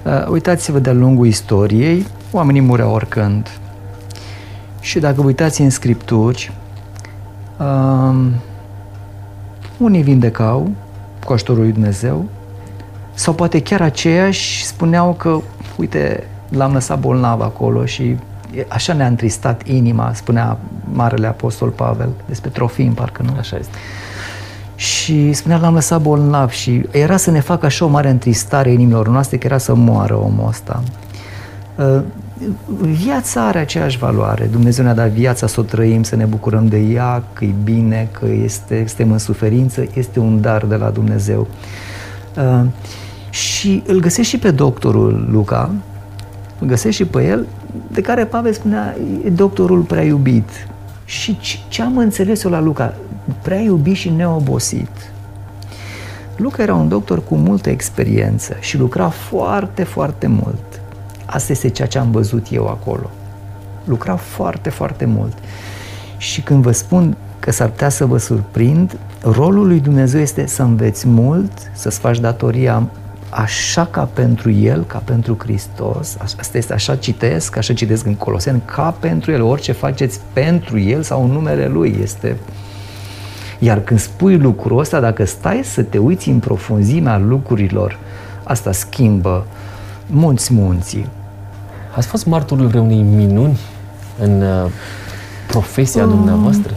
Uh, 0.03 0.28
uitați-vă 0.28 0.80
de-a 0.80 0.93
lungul 0.93 1.28
istoriei, 1.28 2.06
oamenii 2.32 2.62
mureau 2.62 2.93
oricând. 2.93 3.49
Și 4.86 4.99
dacă 4.99 5.21
vă 5.21 5.27
uitați 5.27 5.61
în 5.61 5.69
scripturi, 5.69 6.51
um, 7.59 8.31
unii 9.77 10.01
vindecau 10.01 10.69
cu 11.25 11.33
ajutorul 11.33 11.61
lui 11.61 11.71
Dumnezeu, 11.71 12.25
sau 13.13 13.33
poate 13.33 13.61
chiar 13.61 13.81
aceiași 13.81 14.65
spuneau 14.65 15.13
că, 15.13 15.39
uite, 15.77 16.27
l-am 16.49 16.73
lăsat 16.73 16.99
bolnav 16.99 17.41
acolo 17.41 17.86
și 17.86 18.17
așa 18.67 18.93
ne-a 18.93 19.07
întristat 19.07 19.67
inima, 19.67 20.11
spunea 20.13 20.57
Marele 20.93 21.27
Apostol 21.27 21.69
Pavel, 21.69 22.09
despre 22.25 22.49
Trofim, 22.49 22.93
parcă 22.93 23.21
nu? 23.21 23.33
Așa 23.39 23.57
este. 23.57 23.77
Și 24.75 25.33
spunea, 25.33 25.57
l-am 25.57 25.73
lăsat 25.73 26.01
bolnav 26.01 26.49
și 26.49 26.86
era 26.91 27.17
să 27.17 27.31
ne 27.31 27.39
facă 27.39 27.65
așa 27.65 27.86
o 27.86 27.88
mare 27.88 28.09
întristare 28.09 28.71
inimilor 28.71 29.07
noastre, 29.07 29.38
că 29.38 29.45
era 29.47 29.57
să 29.57 29.73
moară 29.75 30.15
omul 30.15 30.47
ăsta. 30.47 30.83
Uh, 32.41 32.47
viața 32.79 33.47
are 33.47 33.59
aceeași 33.59 33.97
valoare. 33.97 34.45
Dumnezeu 34.45 34.83
ne-a 34.83 34.93
dat 34.93 35.09
viața 35.09 35.47
să 35.47 35.59
o 35.59 35.63
trăim, 35.63 36.03
să 36.03 36.15
ne 36.15 36.25
bucurăm 36.25 36.67
de 36.67 36.77
ea, 36.77 37.23
că 37.33 37.45
e 37.45 37.53
bine, 37.63 38.09
că 38.11 38.25
este, 38.25 38.83
suntem 38.88 39.11
în 39.11 39.17
suferință, 39.17 39.86
este 39.93 40.19
un 40.19 40.41
dar 40.41 40.65
de 40.65 40.75
la 40.75 40.89
Dumnezeu. 40.89 41.47
Uh, 42.38 42.65
și 43.29 43.83
îl 43.88 43.99
găsești 43.99 44.31
și 44.31 44.39
pe 44.39 44.51
doctorul 44.51 45.27
Luca, 45.31 45.71
îl 46.59 46.67
găsești 46.67 47.01
și 47.01 47.07
pe 47.09 47.25
el, 47.25 47.47
de 47.91 48.01
care 48.01 48.25
Pavel 48.25 48.53
spunea, 48.53 48.95
e 49.25 49.29
doctorul 49.29 49.81
prea 49.81 50.03
iubit. 50.03 50.49
Și 51.05 51.38
ce 51.67 51.81
am 51.81 51.97
înțeles 51.97 52.43
eu 52.43 52.51
la 52.51 52.59
Luca? 52.59 52.93
prea 53.41 53.59
iubit 53.59 53.95
și 53.95 54.09
neobosit. 54.09 55.11
Luca 56.36 56.63
era 56.63 56.75
un 56.75 56.88
doctor 56.88 57.23
cu 57.23 57.36
multă 57.36 57.69
experiență 57.69 58.55
și 58.59 58.77
lucra 58.77 59.09
foarte, 59.09 59.83
foarte 59.83 60.27
mult. 60.27 60.81
Asta 61.26 61.51
este 61.51 61.69
ceea 61.69 61.88
ce 61.88 61.97
am 61.97 62.11
văzut 62.11 62.47
eu 62.51 62.67
acolo. 62.67 63.09
Lucra 63.84 64.15
foarte, 64.15 64.69
foarte 64.69 65.05
mult. 65.05 65.34
Și 66.17 66.41
când 66.41 66.63
vă 66.63 66.71
spun 66.71 67.17
că 67.39 67.51
s-ar 67.51 67.69
putea 67.69 67.89
să 67.89 68.05
vă 68.05 68.17
surprind, 68.17 68.97
rolul 69.21 69.67
lui 69.67 69.80
Dumnezeu 69.80 70.21
este 70.21 70.47
să 70.47 70.61
înveți 70.61 71.07
mult, 71.07 71.51
să-ți 71.73 71.99
faci 71.99 72.19
datoria 72.19 72.89
așa 73.30 73.86
ca 73.86 74.09
pentru 74.13 74.51
El, 74.51 74.84
ca 74.84 74.97
pentru 74.97 75.38
Hristos, 75.39 76.17
asta 76.19 76.57
este 76.57 76.73
așa 76.73 76.95
citesc, 76.95 77.57
așa 77.57 77.73
citesc 77.73 78.05
în 78.05 78.15
Coloseni, 78.15 78.61
ca 78.65 78.95
pentru 78.99 79.32
El, 79.32 79.41
orice 79.41 79.71
faceți 79.71 80.19
pentru 80.34 80.80
El 80.80 81.01
sau 81.01 81.23
în 81.23 81.32
numele 81.32 81.67
Lui, 81.67 81.99
este 82.01 82.38
iar 83.59 83.80
când 83.80 83.99
spui 83.99 84.38
lucrul 84.38 84.80
ăsta, 84.80 84.99
dacă 84.99 85.26
stai 85.26 85.61
să 85.63 85.84
te 85.84 85.97
uiți 85.97 86.30
în 86.30 86.39
profunzimea 86.39 87.17
lucrurilor, 87.17 87.99
asta 88.43 88.71
schimbă 88.71 89.45
munți 90.08 90.53
munții. 90.53 91.08
Ați 91.95 92.08
fost 92.08 92.26
martorul 92.26 92.68
vreunei 92.68 93.01
minuni 93.01 93.60
în 94.20 94.41
uh, 94.41 94.72
profesia 95.47 96.03
um, 96.03 96.10
dumneavoastră? 96.10 96.74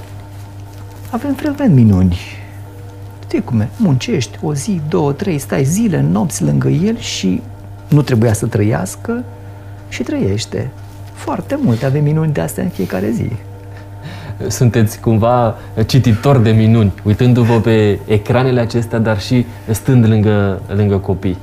Avem 1.11 1.35
frecvent 1.35 1.75
minuni. 1.75 2.19
Știi 3.25 3.43
cum 3.43 3.61
e? 3.61 3.69
Muncești 3.77 4.39
o 4.43 4.55
zi, 4.55 4.81
două, 4.89 5.13
trei, 5.13 5.39
stai 5.39 5.65
zile, 5.65 6.01
nopți 6.01 6.43
lângă 6.43 6.69
el 6.69 6.99
și 6.99 7.43
nu 7.89 8.03
trebuia 8.03 8.33
să 8.33 8.47
trăiască 8.47 9.25
și 9.89 10.03
trăiește. 10.03 10.71
Foarte 11.13 11.59
multe 11.63 11.87
avem 11.87 12.03
minuni 12.03 12.33
de 12.33 12.41
astea 12.41 12.63
în 12.63 12.69
fiecare 12.69 13.11
zi 13.11 13.33
sunteți 14.47 15.01
cumva 15.01 15.57
cititor 15.87 16.39
de 16.39 16.51
minuni, 16.51 16.93
uitându-vă 17.05 17.61
pe 17.61 17.99
ecranele 18.07 18.61
acestea, 18.61 18.99
dar 18.99 19.21
și 19.21 19.47
stând 19.71 20.07
lângă, 20.07 20.63
lângă 20.67 20.97
copii 20.97 21.39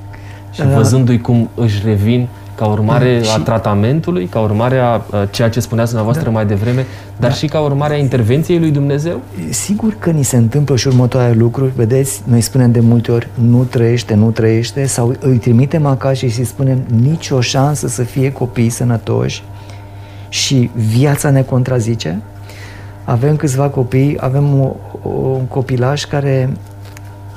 și 0.56 0.62
da. 0.62 0.76
văzându-i 0.76 1.22
cum 1.22 1.49
își 1.56 1.82
revin 1.86 2.28
ca 2.56 2.66
urmare 2.66 3.22
da, 3.26 3.34
a 3.34 3.38
tratamentului, 3.38 4.26
ca 4.26 4.39
urmare 4.39 4.78
a 4.78 5.01
ceea 5.32 5.49
ce 5.49 5.60
spuneați 5.60 5.89
dumneavoastră 5.89 6.30
da. 6.30 6.36
mai 6.36 6.45
devreme, 6.45 6.86
dar 7.18 7.30
da. 7.30 7.36
și 7.36 7.47
ca 7.47 7.60
urmare 7.60 7.93
a 7.93 7.97
intervenției 7.97 8.60
lui 8.60 8.72
Dumnezeu? 8.72 9.22
Sigur 9.49 9.95
că 9.99 10.10
ni 10.10 10.24
se 10.24 10.38
întâmplă 10.38 10.76
și 10.76 10.88
următoarele 10.88 11.36
lucruri. 11.38 11.72
Vedeți, 11.76 12.22
noi 12.26 12.41
spunem 12.41 12.72
de 12.72 12.80
multe 12.80 13.12
ori, 13.12 13.28
nu 13.34 13.64
trăiește, 13.64 14.14
nu 14.14 14.32
trăiește, 14.32 14.86
sau 14.86 15.16
îi 15.20 15.38
trimitem 15.38 15.86
acasă 15.86 16.26
și 16.26 16.39
îi 16.39 16.45
spunem 16.45 16.84
nicio 17.01 17.41
șansă 17.41 17.88
să 17.88 18.03
fie 18.03 18.32
copii 18.32 18.70
sănătoși 18.70 19.43
și 20.30 20.70
viața 20.74 21.30
ne 21.30 21.41
contrazice? 21.41 22.22
Avem 23.03 23.36
câțiva 23.36 23.70
copii, 23.70 24.18
avem 24.20 24.60
o, 24.60 24.76
o, 25.01 25.10
un 25.10 25.45
copilaj 25.45 26.03
care, 26.03 26.49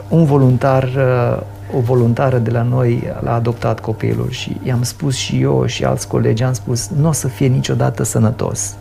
un 0.08 0.24
voluntar, 0.24 0.82
uh, 0.82 1.42
o 1.76 1.80
voluntară 1.80 2.38
de 2.38 2.50
la 2.50 2.62
noi 2.62 3.02
l-a 3.20 3.34
adoptat 3.34 3.80
copilul 3.80 4.30
și 4.30 4.56
i-am 4.62 4.82
spus 4.82 5.14
și 5.14 5.40
eu 5.40 5.66
și 5.66 5.84
alți 5.84 6.08
colegi, 6.08 6.42
am 6.42 6.52
spus, 6.52 6.88
nu 6.88 7.08
o 7.08 7.12
să 7.12 7.28
fie 7.28 7.46
niciodată 7.46 8.02
sănătos. 8.02 8.74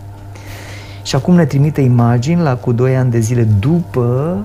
Și 1.04 1.16
acum 1.16 1.36
ne 1.36 1.46
trimite 1.46 1.82
imagini 1.82 2.42
la 2.42 2.56
cu 2.56 2.72
2 2.72 2.98
ani 2.98 3.12
de 3.12 3.20
zile 3.20 3.44
după 3.44 4.38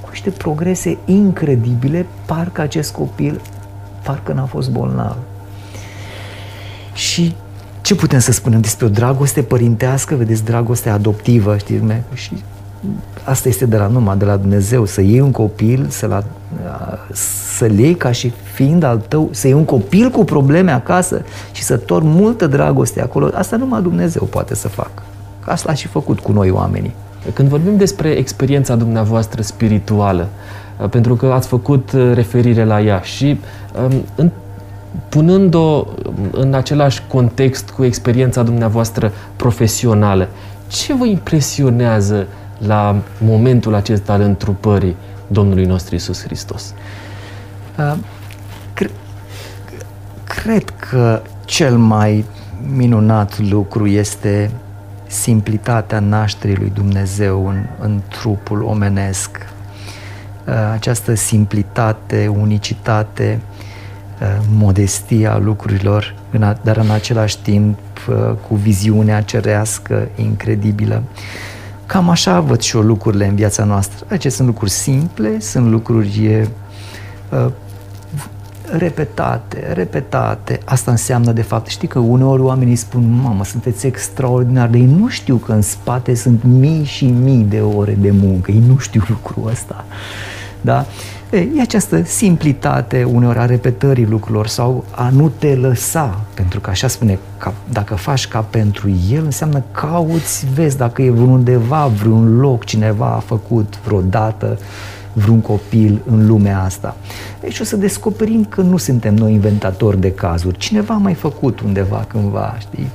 cu 0.00 0.08
niște 0.10 0.30
progrese 0.30 0.98
incredibile, 1.04 2.06
parcă 2.26 2.60
acest 2.60 2.92
copil 2.92 3.40
parcă 4.02 4.32
n-a 4.32 4.44
fost 4.44 4.70
bolnav. 4.70 5.16
Și 6.94 7.36
ce 7.80 7.94
putem 7.94 8.18
să 8.18 8.32
spunem 8.32 8.60
despre 8.60 8.86
o 8.86 8.88
dragoste 8.88 9.42
părintească, 9.42 10.14
vedeți, 10.14 10.44
dragoste 10.44 10.88
adoptivă, 10.88 11.56
știți, 11.56 11.84
și 12.12 12.42
asta 13.24 13.48
este 13.48 13.66
de 13.66 13.76
la 13.76 13.86
numai, 13.86 14.16
de 14.16 14.24
la 14.24 14.36
Dumnezeu, 14.36 14.84
să 14.84 15.00
iei 15.00 15.20
un 15.20 15.30
copil, 15.30 15.86
să 15.88 16.06
la, 16.06 16.24
să-l 17.56 17.78
iei 17.78 17.94
ca 17.94 18.12
și 18.12 18.32
fiind 18.54 18.82
al 18.82 19.02
tău, 19.08 19.28
să 19.32 19.46
iei 19.46 19.56
un 19.56 19.64
copil 19.64 20.10
cu 20.10 20.24
probleme 20.24 20.70
acasă 20.70 21.22
și 21.52 21.62
să 21.62 21.76
torni 21.76 22.08
multă 22.08 22.46
dragoste 22.46 23.02
acolo, 23.02 23.30
asta 23.34 23.56
numai 23.56 23.82
Dumnezeu 23.82 24.24
poate 24.24 24.54
să 24.54 24.68
facă. 24.68 25.02
Asta 25.40 25.70
a 25.70 25.74
și 25.74 25.86
făcut 25.86 26.20
cu 26.20 26.32
noi 26.32 26.50
oamenii. 26.50 26.94
Când 27.32 27.48
vorbim 27.48 27.76
despre 27.76 28.08
experiența 28.08 28.74
dumneavoastră 28.74 29.42
spirituală, 29.42 30.28
pentru 30.90 31.14
că 31.14 31.26
ați 31.26 31.48
făcut 31.48 31.90
referire 32.12 32.64
la 32.64 32.80
ea 32.80 33.00
și 33.00 33.40
în 34.14 34.30
punând-o 35.08 35.86
în 36.32 36.54
același 36.54 37.02
context 37.08 37.70
cu 37.70 37.84
experiența 37.84 38.42
dumneavoastră 38.42 39.12
profesională, 39.36 40.28
ce 40.66 40.94
vă 40.94 41.04
impresionează 41.04 42.26
la 42.66 43.02
momentul 43.18 43.74
acesta 43.74 44.12
al 44.12 44.20
întrupării 44.20 44.96
Domnului 45.26 45.64
nostru 45.64 45.94
Isus 45.94 46.22
Hristos? 46.22 46.74
Uh, 47.78 47.94
cre- 48.74 48.90
cred 50.24 50.64
că 50.90 51.22
cel 51.44 51.76
mai 51.76 52.24
minunat 52.74 53.38
lucru 53.38 53.86
este 53.86 54.50
simplitatea 55.06 56.00
nașterii 56.00 56.56
lui 56.56 56.72
Dumnezeu 56.74 57.48
în, 57.48 57.66
în 57.80 58.00
trupul 58.08 58.62
omenesc. 58.62 59.30
Uh, 60.46 60.54
această 60.72 61.14
simplitate, 61.14 62.26
unicitate, 62.26 63.40
uh, 64.20 64.44
modestia 64.48 65.38
lucrurilor, 65.38 66.14
dar 66.62 66.76
în 66.76 66.90
același 66.90 67.38
timp 67.38 67.78
uh, 68.08 68.34
cu 68.48 68.54
viziunea 68.54 69.20
cerească 69.20 70.08
incredibilă. 70.16 71.02
Cam 71.92 72.08
așa 72.08 72.40
văd 72.40 72.60
și 72.60 72.76
eu 72.76 72.82
lucrurile 72.82 73.26
în 73.26 73.34
viața 73.34 73.64
noastră. 73.64 74.06
Acestea 74.08 74.30
sunt 74.30 74.46
lucruri 74.46 74.70
simple, 74.70 75.40
sunt 75.40 75.70
lucruri 75.70 76.48
repetate, 78.78 79.72
repetate. 79.72 80.60
Asta 80.64 80.90
înseamnă, 80.90 81.32
de 81.32 81.42
fapt, 81.42 81.66
știi 81.68 81.88
că 81.88 81.98
uneori 81.98 82.42
oamenii 82.42 82.76
spun, 82.76 83.20
mamă, 83.22 83.44
sunteți 83.44 83.86
extraordinar, 83.86 84.66
dar 84.66 84.74
ei 84.74 84.86
nu 84.86 85.08
știu 85.08 85.36
că 85.36 85.52
în 85.52 85.62
spate 85.62 86.14
sunt 86.14 86.42
mii 86.42 86.84
și 86.84 87.06
mii 87.06 87.44
de 87.48 87.60
ore 87.60 87.96
de 88.00 88.10
muncă. 88.10 88.50
Ei 88.50 88.62
nu 88.66 88.78
știu 88.78 89.02
lucrul 89.08 89.50
ăsta. 89.50 89.84
Da? 90.60 90.86
E, 91.32 91.48
e 91.56 91.60
această 91.60 92.02
simplitate 92.04 93.04
uneori 93.04 93.38
a 93.38 93.46
repetării 93.46 94.06
lucrurilor 94.06 94.46
sau 94.46 94.84
a 94.90 95.08
nu 95.08 95.32
te 95.38 95.54
lăsa, 95.54 96.20
pentru 96.34 96.60
că 96.60 96.70
așa 96.70 96.88
spune, 96.88 97.18
ca, 97.38 97.54
dacă 97.68 97.94
faci 97.94 98.28
ca 98.28 98.40
pentru 98.40 98.90
el, 99.10 99.24
înseamnă 99.24 99.62
cauți, 99.70 100.46
vezi 100.54 100.76
dacă 100.76 101.02
e 101.02 101.10
undeva, 101.10 101.86
vreun 101.86 102.40
loc, 102.40 102.64
cineva 102.64 103.06
a 103.06 103.18
făcut 103.18 103.78
vreodată 103.84 104.58
vreun 105.12 105.40
copil 105.40 106.02
în 106.10 106.26
lumea 106.26 106.62
asta. 106.62 106.96
Deci 107.40 107.60
o 107.60 107.64
să 107.64 107.76
descoperim 107.76 108.44
că 108.44 108.60
nu 108.60 108.76
suntem 108.76 109.14
noi 109.14 109.32
inventatori 109.32 110.00
de 110.00 110.12
cazuri. 110.12 110.58
Cineva 110.58 110.94
a 110.94 110.98
mai 110.98 111.14
făcut 111.14 111.60
undeva 111.60 112.04
cândva, 112.08 112.56
știi? 112.58 112.88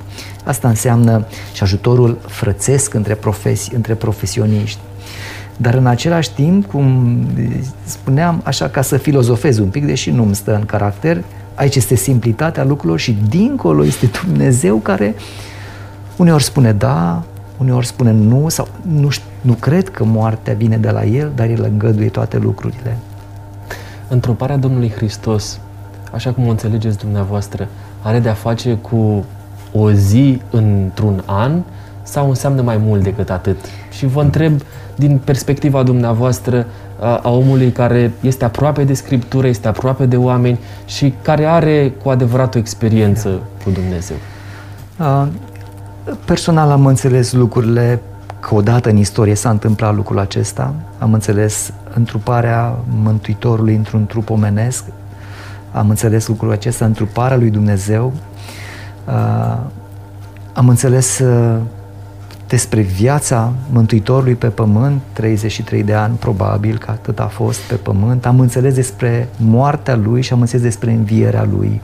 Asta 0.44 0.68
înseamnă 0.68 1.26
și 1.54 1.64
ajutorul 1.64 2.18
frățesc 2.28 2.94
între, 2.94 3.14
profesi, 3.14 3.76
între 3.76 3.94
profesioniști. 3.94 4.80
Dar 5.58 5.74
în 5.74 5.86
același 5.86 6.34
timp, 6.34 6.66
cum 6.66 7.18
spuneam, 7.84 8.42
așa 8.44 8.68
ca 8.68 8.82
să 8.82 8.98
filozofez 8.98 9.58
un 9.58 9.70
pic, 9.70 9.86
deși 9.86 10.12
nu 10.12 10.24
îmi 10.24 10.36
stă 10.36 10.56
în 10.56 10.66
caracter, 10.66 11.24
aici 11.56 11.76
este 11.76 11.96
simplitatea 11.96 12.64
lucrurilor 12.64 13.00
și 13.00 13.18
dincolo 13.30 13.86
este 13.86 14.10
Dumnezeu 14.24 14.78
care 14.78 15.16
uneori 16.16 16.44
spune 16.44 16.74
da, 16.74 17.24
uneori 17.58 17.86
spune 17.86 18.12
nu 18.12 18.50
sau 18.50 18.68
nu, 18.82 19.10
nu 19.42 19.54
cred 19.54 19.90
că 19.90 20.04
moartea 20.04 20.54
vine 20.54 20.78
de 20.78 20.90
la 20.90 21.04
El, 21.04 21.32
dar 21.36 21.50
El 21.50 21.68
îngăduie 21.72 22.10
toate 22.10 22.38
lucrurile. 22.38 22.98
Întruparea 24.08 24.58
Domnului 24.58 24.90
Hristos, 24.90 25.60
așa 26.12 26.32
cum 26.32 26.48
o 26.48 26.50
înțelegeți 26.50 26.98
dumneavoastră, 26.98 27.68
are 28.02 28.20
de-a 28.20 28.34
face 28.34 28.74
cu 28.74 29.26
o 29.74 29.92
zi 29.92 30.42
într-un 30.50 31.24
an 31.26 31.62
sau 32.08 32.30
înseamnă 32.30 32.62
mai 32.62 32.78
mult 32.78 33.04
decât 33.04 33.30
atât? 33.30 33.58
Și 33.90 34.06
vă 34.06 34.22
întreb 34.22 34.62
din 34.96 35.22
perspectiva 35.24 35.84
dumneavoastră 35.84 36.66
a, 37.00 37.20
a 37.24 37.30
omului 37.30 37.72
care 37.72 38.12
este 38.22 38.46
aproape 38.46 38.84
de 38.84 38.94
Scriptură, 38.94 39.48
este 39.48 39.68
aproape 39.68 40.06
de 40.06 40.18
oameni 40.18 40.60
și 40.86 41.14
care 41.22 41.46
are 41.46 41.94
cu 42.04 42.10
adevărat 42.10 42.56
o 42.56 42.58
experiență 42.58 43.40
cu 43.64 43.70
Dumnezeu. 43.70 44.16
Personal 46.26 46.70
am 46.72 46.86
înțeles 46.86 47.34
lucrurile 47.34 48.02
că 48.40 48.56
odată 48.56 48.90
în 48.90 48.98
istorie 48.98 49.36
s-a 49.36 49.50
întâmplat 49.50 49.96
lucrul 49.96 50.20
acesta. 50.20 50.74
Am 50.98 51.14
înțeles 51.14 51.74
întruparea 51.94 52.76
Mântuitorului 53.04 53.76
într-un 53.76 54.06
trup 54.06 54.30
omenesc. 54.30 54.84
Am 55.72 55.90
înțeles 55.90 56.28
lucrul 56.28 56.52
acesta, 56.52 56.86
întruparea 56.86 57.38
lui 57.38 57.50
Dumnezeu. 57.50 58.14
Uh, 59.08 59.58
am 60.54 60.70
înțeles 60.70 61.20
uh, 61.20 61.56
despre 62.48 62.82
viața 62.82 63.54
Mântuitorului 63.72 64.36
pe 64.36 64.48
pământ, 64.48 65.02
33 65.14 65.84
de 65.84 65.94
ani 65.94 66.16
probabil 66.16 66.78
că 66.78 66.92
atât 66.92 67.20
a 67.20 67.28
fost 67.28 67.60
pe 67.60 67.76
pământ. 67.76 68.26
Am 68.26 68.40
înțeles 68.40 68.74
despre 68.74 69.30
moartea 69.38 69.96
lui 69.96 70.22
și 70.22 70.34
am 70.34 70.40
înțeles 70.40 70.64
despre 70.64 70.92
învierea 70.92 71.48
lui, 71.52 71.82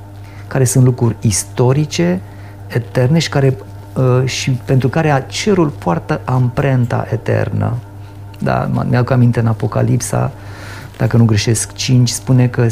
care 0.48 0.64
sunt 0.64 0.84
lucruri 0.84 1.16
istorice, 1.22 2.22
eterne 2.68 3.20
și 3.20 3.30
care 3.30 3.58
Uh, 3.94 4.22
și 4.26 4.52
pentru 4.52 4.90
care 4.90 5.26
cerul 5.28 5.68
poartă 5.68 6.22
amprenta 6.24 7.08
eternă. 7.12 7.74
Da, 8.40 8.70
mi-au 8.90 9.06
aminte 9.10 9.40
în 9.40 9.48
Apocalipsa, 9.48 10.32
dacă 10.98 11.18
nu 11.18 11.26
greșesc, 11.26 11.74
5, 11.74 12.10
spune 12.10 12.48
că 12.48 12.68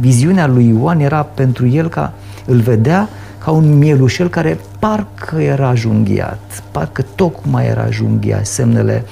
viziunea 0.00 0.46
lui 0.46 0.68
Ioan 0.68 1.00
era 1.00 1.22
pentru 1.22 1.66
el 1.66 1.88
ca 1.88 2.12
îl 2.46 2.60
vedea 2.60 3.08
ca 3.38 3.50
un 3.50 3.78
mielușel 3.78 4.28
care 4.28 4.58
parcă 4.78 5.40
era 5.40 5.74
junghiat, 5.74 6.62
parcă 6.70 7.04
tocmai 7.14 7.66
era 7.66 7.90
junghiat, 7.90 8.46
semnele 8.46 9.04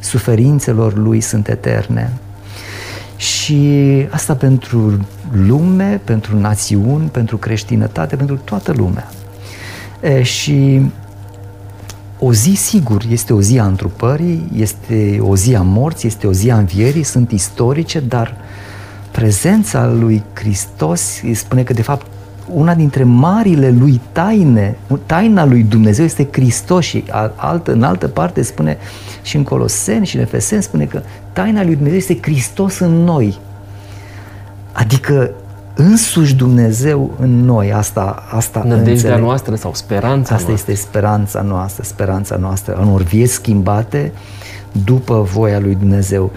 suferințelor 0.00 0.96
lui 0.96 1.20
sunt 1.20 1.48
eterne. 1.48 2.12
Și 3.16 4.06
asta 4.10 4.34
pentru 4.34 5.06
lume, 5.46 6.00
pentru 6.04 6.38
națiuni, 6.38 7.08
pentru 7.08 7.36
creștinătate, 7.36 8.16
pentru 8.16 8.36
toată 8.44 8.72
lumea. 8.72 9.08
E, 10.00 10.22
și 10.22 10.90
o 12.18 12.32
zi, 12.32 12.54
sigur, 12.54 13.04
este 13.10 13.32
o 13.32 13.40
zi 13.40 13.58
a 13.58 13.66
întrupării, 13.66 14.50
este 14.56 15.18
o 15.20 15.36
zi 15.36 15.54
a 15.54 15.62
morții, 15.62 16.08
este 16.08 16.26
o 16.26 16.32
zi 16.32 16.50
a 16.50 16.56
învierii, 16.56 17.02
sunt 17.02 17.30
istorice, 17.30 18.00
dar 18.00 18.36
prezența 19.10 19.86
lui 19.86 20.22
Hristos 20.32 21.20
spune 21.32 21.62
că, 21.62 21.72
de 21.72 21.82
fapt, 21.82 22.06
una 22.46 22.74
dintre 22.74 23.04
marile 23.04 23.70
lui 23.70 24.00
taine, 24.12 24.76
taina 25.06 25.44
lui 25.44 25.62
Dumnezeu 25.62 26.04
este 26.04 26.28
Hristos 26.32 26.84
și 26.84 27.04
altă, 27.34 27.72
în 27.72 27.82
altă 27.82 28.08
parte 28.08 28.42
spune 28.42 28.78
și 29.22 29.36
în 29.36 29.42
Coloseni 29.42 30.06
și 30.06 30.16
în 30.16 30.22
Efeseni 30.22 30.62
spune 30.62 30.84
că 30.84 31.02
taina 31.32 31.64
lui 31.64 31.74
Dumnezeu 31.74 31.98
este 31.98 32.18
Hristos 32.22 32.78
în 32.78 33.04
noi. 33.04 33.38
Adică 34.72 35.30
însuși 35.74 36.34
Dumnezeu 36.34 37.14
în 37.20 37.44
noi. 37.44 37.72
Asta, 37.72 38.24
asta 38.30 38.62
Nădejdea 38.66 38.92
înțeleg. 38.92 39.20
noastră 39.20 39.54
sau 39.54 39.74
speranța 39.74 40.34
Asta 40.34 40.46
noastră. 40.46 40.72
este 40.72 40.74
speranța 40.86 41.42
noastră, 41.42 41.82
speranța 41.82 42.36
noastră, 42.36 42.74
în 42.74 42.88
ori 42.92 43.04
vieți 43.04 43.32
schimbate 43.32 44.12
după 44.84 45.22
voia 45.32 45.58
lui 45.58 45.74
Dumnezeu. 45.74 46.30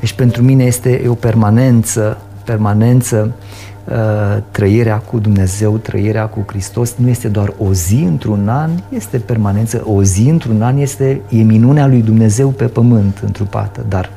Deci 0.00 0.12
pentru 0.12 0.42
mine 0.42 0.64
este 0.64 1.04
o 1.08 1.14
permanență, 1.14 2.18
permanență 2.44 3.32
uh, 3.36 3.46
trăirea 4.50 4.96
cu 4.96 5.18
Dumnezeu, 5.18 5.76
trăirea 5.76 6.26
cu 6.26 6.44
Hristos 6.46 6.94
nu 6.96 7.08
este 7.08 7.28
doar 7.28 7.52
o 7.58 7.72
zi 7.72 8.04
într-un 8.06 8.48
an, 8.48 8.70
este 8.88 9.18
permanență. 9.18 9.82
O 9.86 10.02
zi 10.02 10.28
într-un 10.28 10.62
an 10.62 10.78
este 10.78 11.20
e 11.28 11.42
minunea 11.42 11.86
lui 11.86 12.02
Dumnezeu 12.02 12.48
pe 12.48 12.64
pământ 12.64 13.20
întrupată, 13.24 13.84
dar 13.88 14.10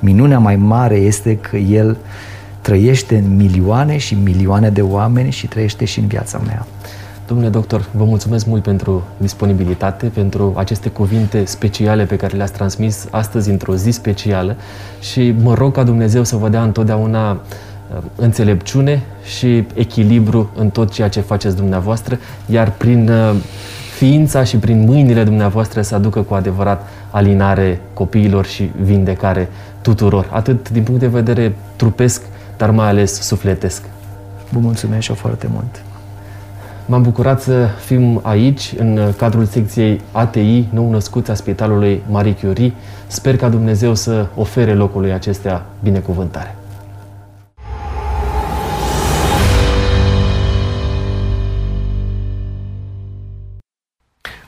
minunea 0.00 0.38
mai 0.38 0.56
mare 0.56 0.96
este 0.96 1.36
că 1.36 1.56
El 1.56 1.90
uh, 1.90 1.96
trăiește 2.64 3.16
în 3.16 3.36
milioane 3.36 3.96
și 3.96 4.14
milioane 4.14 4.70
de 4.70 4.82
oameni 4.82 5.30
și 5.30 5.46
trăiește 5.46 5.84
și 5.84 5.98
în 5.98 6.06
viața 6.06 6.40
mea. 6.46 6.66
Domnule 7.26 7.48
doctor, 7.48 7.88
vă 7.92 8.04
mulțumesc 8.04 8.46
mult 8.46 8.62
pentru 8.62 9.02
disponibilitate, 9.16 10.06
pentru 10.06 10.54
aceste 10.56 10.88
cuvinte 10.88 11.44
speciale 11.44 12.04
pe 12.04 12.16
care 12.16 12.36
le-ați 12.36 12.52
transmis 12.52 13.06
astăzi 13.10 13.50
într-o 13.50 13.76
zi 13.76 13.90
specială 13.90 14.56
și 15.00 15.34
mă 15.42 15.54
rog 15.54 15.74
ca 15.74 15.82
Dumnezeu 15.82 16.24
să 16.24 16.36
vă 16.36 16.48
dea 16.48 16.62
întotdeauna 16.62 17.30
uh, 17.30 17.38
înțelepciune 18.16 19.02
și 19.24 19.64
echilibru 19.74 20.50
în 20.56 20.70
tot 20.70 20.92
ceea 20.92 21.08
ce 21.08 21.20
faceți 21.20 21.56
dumneavoastră, 21.56 22.18
iar 22.46 22.70
prin 22.70 23.08
uh, 23.08 23.34
ființa 23.96 24.44
și 24.44 24.56
prin 24.56 24.84
mâinile 24.84 25.24
dumneavoastră 25.24 25.82
să 25.82 25.94
aducă 25.94 26.22
cu 26.22 26.34
adevărat 26.34 26.88
alinare 27.10 27.80
copiilor 27.92 28.46
și 28.46 28.70
vindecare 28.80 29.48
tuturor, 29.80 30.28
atât 30.32 30.70
din 30.70 30.82
punct 30.82 31.00
de 31.00 31.06
vedere 31.06 31.54
trupesc, 31.76 32.22
dar 32.56 32.70
mai 32.70 32.88
ales 32.88 33.20
sufletesc. 33.20 33.82
Vă 34.50 34.58
mulțumesc 34.58 35.02
și 35.02 35.14
foarte 35.14 35.48
mult! 35.52 35.82
M-am 36.86 37.02
bucurat 37.02 37.42
să 37.42 37.68
fim 37.84 38.20
aici, 38.22 38.74
în 38.78 39.12
cadrul 39.16 39.44
secției 39.44 40.00
ATI, 40.12 40.68
nou 40.72 40.90
născuți 40.90 41.30
a 41.30 41.34
Spitalului 41.34 42.02
Marie 42.10 42.34
Curie. 42.34 42.72
Sper 43.06 43.36
ca 43.36 43.48
Dumnezeu 43.48 43.94
să 43.94 44.26
ofere 44.36 44.74
locului 44.74 45.12
acestea 45.12 45.64
binecuvântare. 45.82 46.56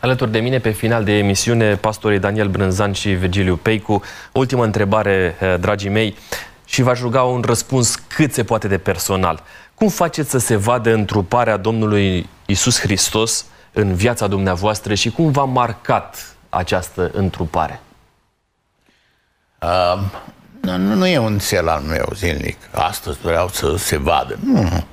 Alături 0.07 0.31
de 0.31 0.39
mine, 0.39 0.59
pe 0.59 0.71
final 0.71 1.05
de 1.05 1.13
emisiune, 1.13 1.77
pastorii 1.77 2.19
Daniel 2.19 2.49
Brânzan 2.49 2.93
și 2.93 3.09
Virgiliu 3.09 3.57
Peicu. 3.57 4.03
Ultima 4.33 4.65
întrebare, 4.65 5.37
eh, 5.41 5.55
dragii 5.61 5.91
mei 5.91 6.17
și 6.65 6.83
v-aș 6.83 7.01
ruga 7.01 7.23
un 7.23 7.41
răspuns 7.41 7.95
cât 7.95 8.33
se 8.33 8.45
poate 8.45 8.69
de 8.69 8.79
personal. 8.79 9.43
Cum 9.75 9.89
faceți 9.89 10.31
să 10.31 10.39
se 10.39 10.57
vadă 10.57 10.93
întruparea 10.93 11.57
Domnului 11.57 12.29
Isus 12.47 12.81
Hristos 12.81 13.47
în 13.73 13.95
viața 13.95 14.27
dumneavoastră 14.27 14.95
și 14.95 15.11
cum 15.11 15.31
v-a 15.31 15.45
marcat 15.45 16.37
această 16.49 17.11
întrupare? 17.13 17.81
Uh, 19.63 20.03
nu, 20.61 20.77
nu 20.77 21.07
e 21.07 21.19
un 21.19 21.39
cel 21.39 21.69
al 21.69 21.81
meu 21.81 22.09
zilnic. 22.15 22.57
Astăzi 22.71 23.19
vreau 23.19 23.49
să 23.49 23.77
se 23.77 23.97
vadă. 23.97 24.39
Nu. 24.45 24.85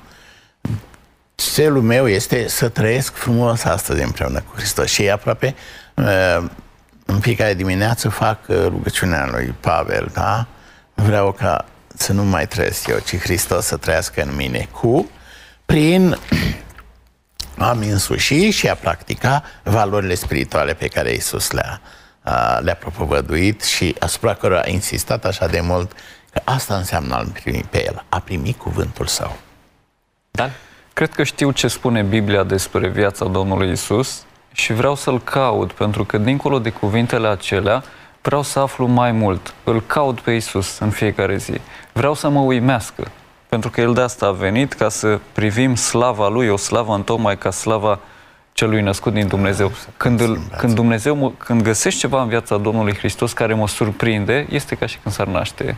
Țelul 1.36 1.82
meu 1.82 2.08
este 2.08 2.48
să 2.48 2.68
trăiesc 2.68 3.14
frumos 3.14 3.64
astăzi 3.64 4.02
împreună 4.02 4.40
cu 4.40 4.56
Hristos. 4.56 4.90
Și 4.90 5.10
aproape 5.10 5.54
uh, 5.94 6.44
în 7.06 7.20
fiecare 7.20 7.54
dimineață 7.54 8.08
fac 8.08 8.38
uh, 8.48 8.56
rugăciunea 8.56 9.26
lui 9.30 9.54
Pavel, 9.60 10.10
da? 10.12 10.46
Vreau 10.94 11.32
ca 11.32 11.64
să 11.96 12.12
nu 12.12 12.24
mai 12.24 12.46
trăiesc 12.46 12.86
eu, 12.86 12.98
ci 12.98 13.16
Hristos 13.16 13.64
să 13.64 13.76
trăiască 13.76 14.22
în 14.22 14.34
mine 14.34 14.68
cu, 14.72 15.10
prin 15.66 16.18
a 17.58 17.70
însuși 17.70 18.50
și 18.50 18.68
a 18.68 18.74
practica 18.74 19.42
valorile 19.62 20.14
spirituale 20.14 20.74
pe 20.74 20.88
care 20.88 21.12
Isus 21.12 21.50
le-a, 21.50 21.80
le-a 22.60 22.74
propovăduit 22.74 23.62
și 23.62 23.96
asupra 23.98 24.34
cărora 24.34 24.60
a 24.60 24.68
insistat 24.68 25.24
așa 25.24 25.46
de 25.46 25.60
mult 25.60 25.92
că 26.32 26.40
asta 26.44 26.76
înseamnă 26.76 27.14
a 27.14 27.26
primi 27.32 27.64
pe 27.70 27.84
El, 27.84 28.04
a 28.08 28.20
primi 28.20 28.54
cuvântul 28.58 29.06
Său. 29.06 29.36
Dan? 30.30 30.50
Cred 30.94 31.12
că 31.12 31.22
știu 31.22 31.50
ce 31.50 31.68
spune 31.68 32.02
Biblia 32.02 32.42
despre 32.42 32.88
viața 32.88 33.24
Domnului 33.24 33.70
Isus 33.70 34.24
și 34.52 34.72
vreau 34.72 34.94
să-L 34.94 35.20
caut, 35.20 35.72
pentru 35.72 36.04
că 36.04 36.18
dincolo 36.18 36.58
de 36.58 36.70
cuvintele 36.70 37.28
acelea, 37.28 37.82
vreau 38.22 38.42
să 38.42 38.58
aflu 38.58 38.86
mai 38.86 39.12
mult. 39.12 39.54
Îl 39.64 39.82
caut 39.86 40.20
pe 40.20 40.30
Isus 40.30 40.78
în 40.78 40.90
fiecare 40.90 41.36
zi. 41.36 41.60
Vreau 41.92 42.14
să 42.14 42.28
mă 42.28 42.40
uimească, 42.40 43.10
pentru 43.48 43.70
că 43.70 43.80
El 43.80 43.94
de 43.94 44.00
asta 44.00 44.26
a 44.26 44.30
venit, 44.30 44.72
ca 44.72 44.88
să 44.88 45.20
privim 45.32 45.74
slava 45.74 46.28
Lui, 46.28 46.48
o 46.48 46.56
slavă 46.56 47.02
tocmai 47.04 47.38
ca 47.38 47.50
slava 47.50 47.98
celui 48.52 48.80
născut 48.80 49.12
din 49.12 49.28
Dumnezeu. 49.28 49.72
Când, 49.96 50.20
îl, 50.20 50.38
când 50.58 50.74
Dumnezeu, 50.74 51.34
când 51.38 51.62
găsești 51.62 52.00
ceva 52.00 52.22
în 52.22 52.28
viața 52.28 52.56
Domnului 52.56 52.96
Hristos 52.96 53.32
care 53.32 53.54
mă 53.54 53.68
surprinde, 53.68 54.46
este 54.50 54.74
ca 54.74 54.86
și 54.86 54.98
când 55.02 55.14
s-ar 55.14 55.26
naște 55.26 55.76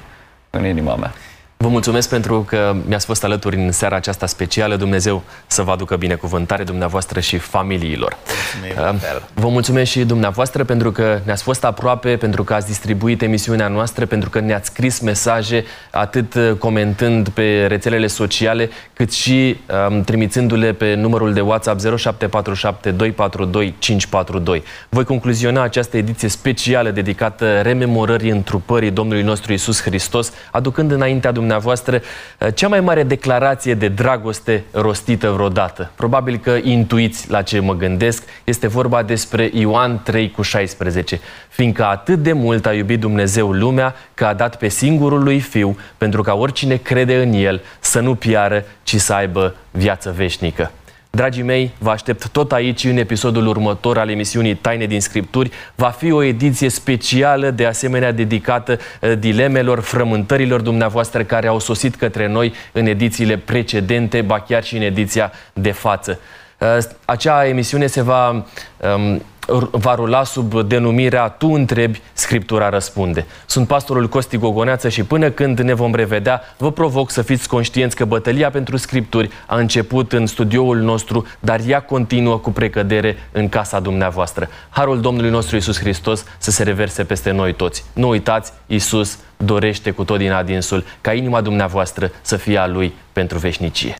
în 0.50 0.66
inima 0.66 0.94
mea. 0.94 1.12
Vă 1.58 1.68
mulțumesc 1.68 2.08
pentru 2.08 2.44
că 2.48 2.76
mi-ați 2.86 3.06
fost 3.06 3.24
alături 3.24 3.56
în 3.56 3.72
seara 3.72 3.96
aceasta 3.96 4.26
specială. 4.26 4.76
Dumnezeu 4.76 5.22
să 5.46 5.62
vă 5.62 5.70
aducă 5.70 5.96
binecuvântare 5.96 6.64
dumneavoastră 6.64 7.20
și 7.20 7.38
familiilor. 7.38 8.16
Mulțumim, 8.62 9.00
vă 9.34 9.48
mulțumesc 9.48 9.90
și 9.90 10.04
dumneavoastră 10.04 10.64
pentru 10.64 10.92
că 10.92 11.20
ne-ați 11.24 11.42
fost 11.42 11.64
aproape, 11.64 12.16
pentru 12.16 12.44
că 12.44 12.54
ați 12.54 12.66
distribuit 12.66 13.22
emisiunea 13.22 13.68
noastră, 13.68 14.06
pentru 14.06 14.30
că 14.30 14.40
ne-ați 14.40 14.66
scris 14.66 15.00
mesaje 15.00 15.64
atât 15.90 16.34
comentând 16.58 17.28
pe 17.28 17.66
rețelele 17.68 18.06
sociale, 18.06 18.70
cât 18.92 19.12
și 19.12 19.56
um, 19.88 20.02
trimițându-le 20.02 20.72
pe 20.72 20.94
numărul 20.94 21.32
de 21.32 21.40
WhatsApp 21.40 21.80
0747 21.80 22.90
242 22.90 23.74
542. 23.78 24.62
Voi 24.88 25.04
concluziona 25.04 25.62
această 25.62 25.96
ediție 25.96 26.28
specială 26.28 26.90
dedicată 26.90 27.60
rememorării 27.60 28.30
întrupării 28.30 28.90
Domnului 28.90 29.22
nostru 29.22 29.52
Isus 29.52 29.82
Hristos, 29.82 30.32
aducând 30.50 30.90
înaintea 30.90 31.32
dumneavoastră 31.32 31.44
dumneavoastră 31.46 32.00
uh, 32.40 32.48
cea 32.54 32.68
mai 32.68 32.80
mare 32.80 33.02
declarație 33.02 33.74
de 33.74 33.88
dragoste 33.88 34.64
rostită 34.70 35.30
vreodată. 35.30 35.90
Probabil 35.94 36.36
că 36.36 36.58
intuiți 36.62 37.30
la 37.30 37.42
ce 37.42 37.60
mă 37.60 37.74
gândesc. 37.74 38.22
Este 38.44 38.66
vorba 38.66 39.02
despre 39.02 39.50
Ioan 39.52 40.02
3 40.02 40.30
cu 40.30 40.42
16. 40.42 41.20
Fiindcă 41.48 41.84
atât 41.84 42.18
de 42.18 42.32
mult 42.32 42.66
a 42.66 42.72
iubit 42.72 43.00
Dumnezeu 43.00 43.52
lumea 43.52 43.94
că 44.14 44.24
a 44.24 44.34
dat 44.34 44.56
pe 44.56 44.68
singurul 44.68 45.22
lui 45.22 45.40
Fiu 45.40 45.78
pentru 45.98 46.22
ca 46.22 46.34
oricine 46.34 46.76
crede 46.76 47.16
în 47.22 47.32
El 47.32 47.62
să 47.80 48.00
nu 48.00 48.14
piară, 48.14 48.64
ci 48.82 48.96
să 48.96 49.12
aibă 49.12 49.54
viață 49.70 50.14
veșnică. 50.16 50.70
Dragii 51.16 51.42
mei, 51.42 51.70
vă 51.78 51.90
aștept 51.90 52.28
tot 52.28 52.52
aici 52.52 52.84
în 52.84 52.96
episodul 52.96 53.46
următor 53.46 53.98
al 53.98 54.10
emisiunii 54.10 54.54
Taine 54.54 54.86
din 54.86 55.00
Scripturi. 55.00 55.50
Va 55.74 55.88
fi 55.88 56.10
o 56.12 56.22
ediție 56.22 56.68
specială, 56.68 57.50
de 57.50 57.66
asemenea 57.66 58.12
dedicată 58.12 58.78
eh, 59.00 59.18
dilemelor, 59.18 59.80
frământărilor 59.80 60.60
dumneavoastră 60.60 61.22
care 61.22 61.46
au 61.46 61.58
sosit 61.58 61.94
către 61.94 62.28
noi 62.28 62.52
în 62.72 62.86
edițiile 62.86 63.36
precedente, 63.36 64.22
ba 64.22 64.40
chiar 64.40 64.64
și 64.64 64.76
în 64.76 64.82
ediția 64.82 65.32
de 65.52 65.70
față. 65.70 66.20
Eh, 66.58 66.78
acea 67.04 67.46
emisiune 67.46 67.86
se 67.86 68.02
va 68.02 68.44
ehm, 68.80 69.22
va 69.70 69.94
rula 69.94 70.24
sub 70.24 70.62
denumirea 70.62 71.28
Tu 71.28 71.48
întrebi, 71.48 72.00
Scriptura 72.12 72.68
răspunde. 72.68 73.26
Sunt 73.46 73.66
pastorul 73.66 74.08
Costi 74.08 74.36
Gogoneață 74.36 74.88
și 74.88 75.02
până 75.02 75.30
când 75.30 75.60
ne 75.60 75.74
vom 75.74 75.94
revedea, 75.94 76.42
vă 76.56 76.72
provoc 76.72 77.10
să 77.10 77.22
fiți 77.22 77.48
conștienți 77.48 77.96
că 77.96 78.04
bătălia 78.04 78.50
pentru 78.50 78.76
Scripturi 78.76 79.30
a 79.46 79.56
început 79.56 80.12
în 80.12 80.26
studioul 80.26 80.78
nostru, 80.78 81.26
dar 81.40 81.60
ea 81.66 81.80
continuă 81.80 82.38
cu 82.38 82.50
precădere 82.50 83.16
în 83.32 83.48
casa 83.48 83.80
dumneavoastră. 83.80 84.48
Harul 84.68 85.00
Domnului 85.00 85.30
nostru 85.30 85.56
Isus 85.56 85.78
Hristos 85.78 86.24
să 86.38 86.50
se 86.50 86.62
reverse 86.62 87.04
peste 87.04 87.30
noi 87.30 87.52
toți. 87.52 87.84
Nu 87.92 88.08
uitați, 88.08 88.52
Isus 88.66 89.18
dorește 89.36 89.90
cu 89.90 90.04
tot 90.04 90.18
din 90.18 90.32
adinsul 90.32 90.84
ca 91.00 91.12
inima 91.12 91.40
dumneavoastră 91.40 92.10
să 92.20 92.36
fie 92.36 92.58
a 92.58 92.66
Lui 92.66 92.94
pentru 93.12 93.38
veșnicie. 93.38 93.96